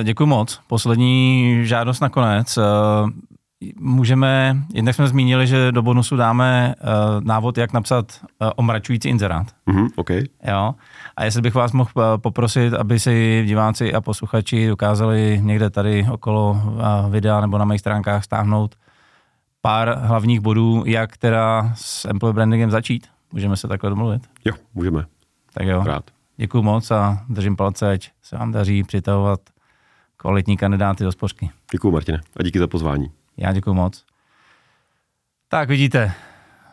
děkuji 0.02 0.26
moc. 0.26 0.60
Poslední 0.66 1.60
žádost 1.66 2.00
nakonec. 2.00 2.58
Eh, 3.62 3.70
můžeme, 3.80 4.56
jednak 4.74 4.94
jsme 4.94 5.08
zmínili, 5.08 5.46
že 5.46 5.72
do 5.72 5.82
bonusu 5.82 6.16
dáme 6.16 6.74
uh, 6.80 7.24
návod, 7.24 7.58
jak 7.58 7.72
napsat 7.72 8.20
uh, 8.22 8.50
omračující 8.56 9.08
inzerát. 9.08 9.46
Mhm, 9.66 9.86
OK. 9.96 10.10
Jo? 10.48 10.74
A 11.16 11.24
jestli 11.24 11.42
bych 11.42 11.54
vás 11.54 11.72
mohl 11.72 11.90
uh, 11.94 12.02
poprosit, 12.16 12.74
aby 12.74 13.00
si 13.00 13.44
diváci 13.46 13.94
a 13.94 14.00
posluchači 14.00 14.68
dokázali 14.68 15.40
někde 15.42 15.70
tady 15.70 16.06
okolo 16.10 16.50
uh, 16.50 17.10
videa 17.10 17.40
nebo 17.40 17.58
na 17.58 17.64
mých 17.64 17.80
stránkách 17.80 18.24
stáhnout 18.24 18.74
pár 19.60 19.98
hlavních 19.98 20.40
bodů, 20.40 20.82
jak 20.86 21.16
teda 21.16 21.72
s 21.74 22.04
employee 22.04 22.34
brandingem 22.34 22.70
začít. 22.70 23.06
Můžeme 23.32 23.56
se 23.56 23.68
takhle 23.68 23.90
domluvit? 23.90 24.22
Jo, 24.44 24.54
můžeme. 24.74 25.04
Tak 25.54 25.66
jo. 25.66 25.82
Rád. 25.84 26.04
Děkuji 26.36 26.62
moc 26.62 26.90
a 26.90 27.24
držím 27.28 27.56
palce, 27.56 27.90
ať 27.90 28.10
se 28.22 28.36
vám 28.36 28.52
daří 28.52 28.82
přitahovat 28.82 29.40
kvalitní 30.16 30.56
kandidáty 30.56 31.04
do 31.04 31.12
spořky. 31.12 31.50
Děkuji, 31.72 31.90
Martine. 31.90 32.20
A 32.36 32.42
díky 32.42 32.58
za 32.58 32.66
pozvání. 32.66 33.10
Já 33.40 33.52
děkuji 33.52 33.74
moc. 33.74 34.04
Tak 35.48 35.68
vidíte, 35.68 36.12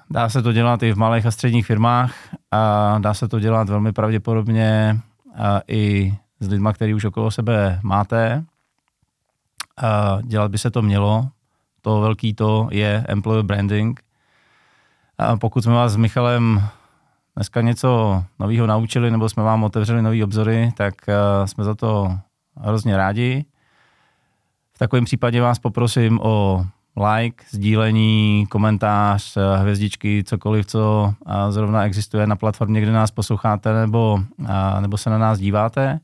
dá 0.10 0.30
se 0.30 0.42
to 0.42 0.54
dělat 0.54 0.84
i 0.84 0.94
v 0.94 0.98
malých 0.98 1.26
a 1.26 1.32
středních 1.32 1.66
firmách 1.66 2.16
a 2.52 2.96
dá 3.00 3.14
se 3.14 3.28
to 3.28 3.40
dělat 3.40 3.70
velmi 3.70 3.92
pravděpodobně 3.92 5.00
i 5.68 6.14
s 6.40 6.48
lidmi, 6.48 6.70
který 6.74 6.94
už 6.94 7.06
okolo 7.06 7.32
sebe 7.32 7.80
máte. 7.84 8.44
A 9.78 10.18
dělat 10.24 10.52
by 10.52 10.58
se 10.58 10.72
to 10.72 10.82
mělo. 10.82 11.30
To 11.82 12.02
velký 12.02 12.34
to 12.34 12.68
je 12.72 13.06
employer 13.08 13.46
branding. 13.46 14.02
A 15.18 15.38
pokud 15.38 15.64
jsme 15.64 15.74
vás 15.74 15.92
s 15.92 15.96
Michalem 15.96 16.64
dneska 17.36 17.62
něco 17.62 18.24
nového 18.40 18.68
naučili 18.68 19.12
nebo 19.12 19.30
jsme 19.30 19.44
vám 19.44 19.64
otevřeli 19.64 20.02
nové 20.02 20.24
obzory, 20.24 20.72
tak 20.78 20.94
jsme 21.46 21.64
za 21.64 21.76
to 21.76 22.20
hrozně 22.56 22.98
rádi. 22.98 23.46
V 24.78 24.80
takovém 24.80 25.06
případě 25.06 25.42
vás 25.42 25.60
poprosím 25.60 26.20
o 26.22 26.66
like, 27.16 27.44
sdílení, 27.52 28.46
komentář, 28.50 29.38
hvězdičky, 29.58 30.24
cokoliv, 30.24 30.66
co 30.66 31.14
zrovna 31.50 31.86
existuje 31.86 32.28
na 32.28 32.36
platformě, 32.36 32.82
kde 32.82 32.92
nás 32.92 33.12
posloucháte 33.12 33.74
nebo, 33.74 34.20
nebo 34.80 34.98
se 34.98 35.10
na 35.10 35.18
nás 35.18 35.40
díváte. 35.40 36.00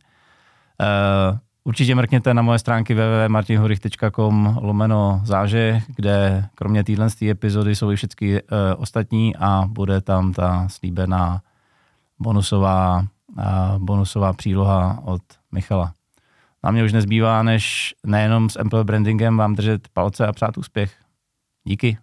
Určitě 1.64 1.96
mrkněte 1.96 2.34
na 2.34 2.42
moje 2.42 2.60
stránky 2.60 2.94
www.martinhurich.com 2.94 4.58
lomeno 4.62 5.22
záže, 5.24 5.82
kde 5.96 6.46
kromě 6.56 6.84
téhle 6.84 7.08
epizody 7.22 7.76
jsou 7.76 7.92
i 7.92 7.96
všechny 7.96 8.42
ostatní 8.78 9.36
a 9.36 9.64
bude 9.68 10.02
tam 10.02 10.34
ta 10.34 10.68
slíbená 10.70 11.42
bonusová, 12.20 13.06
bonusová 13.78 14.34
příloha 14.34 15.00
od 15.04 15.22
Michala. 15.52 15.94
A 16.64 16.72
mě 16.72 16.84
už 16.84 16.94
nezbývá, 16.94 17.44
než 17.44 17.96
nejenom 18.06 18.50
s 18.50 18.60
employer 18.60 18.86
brandingem 18.86 19.38
vám 19.38 19.56
držet 19.56 19.88
palce 19.88 20.28
a 20.28 20.34
přát 20.34 20.58
úspěch. 20.58 20.96
Díky. 21.68 21.98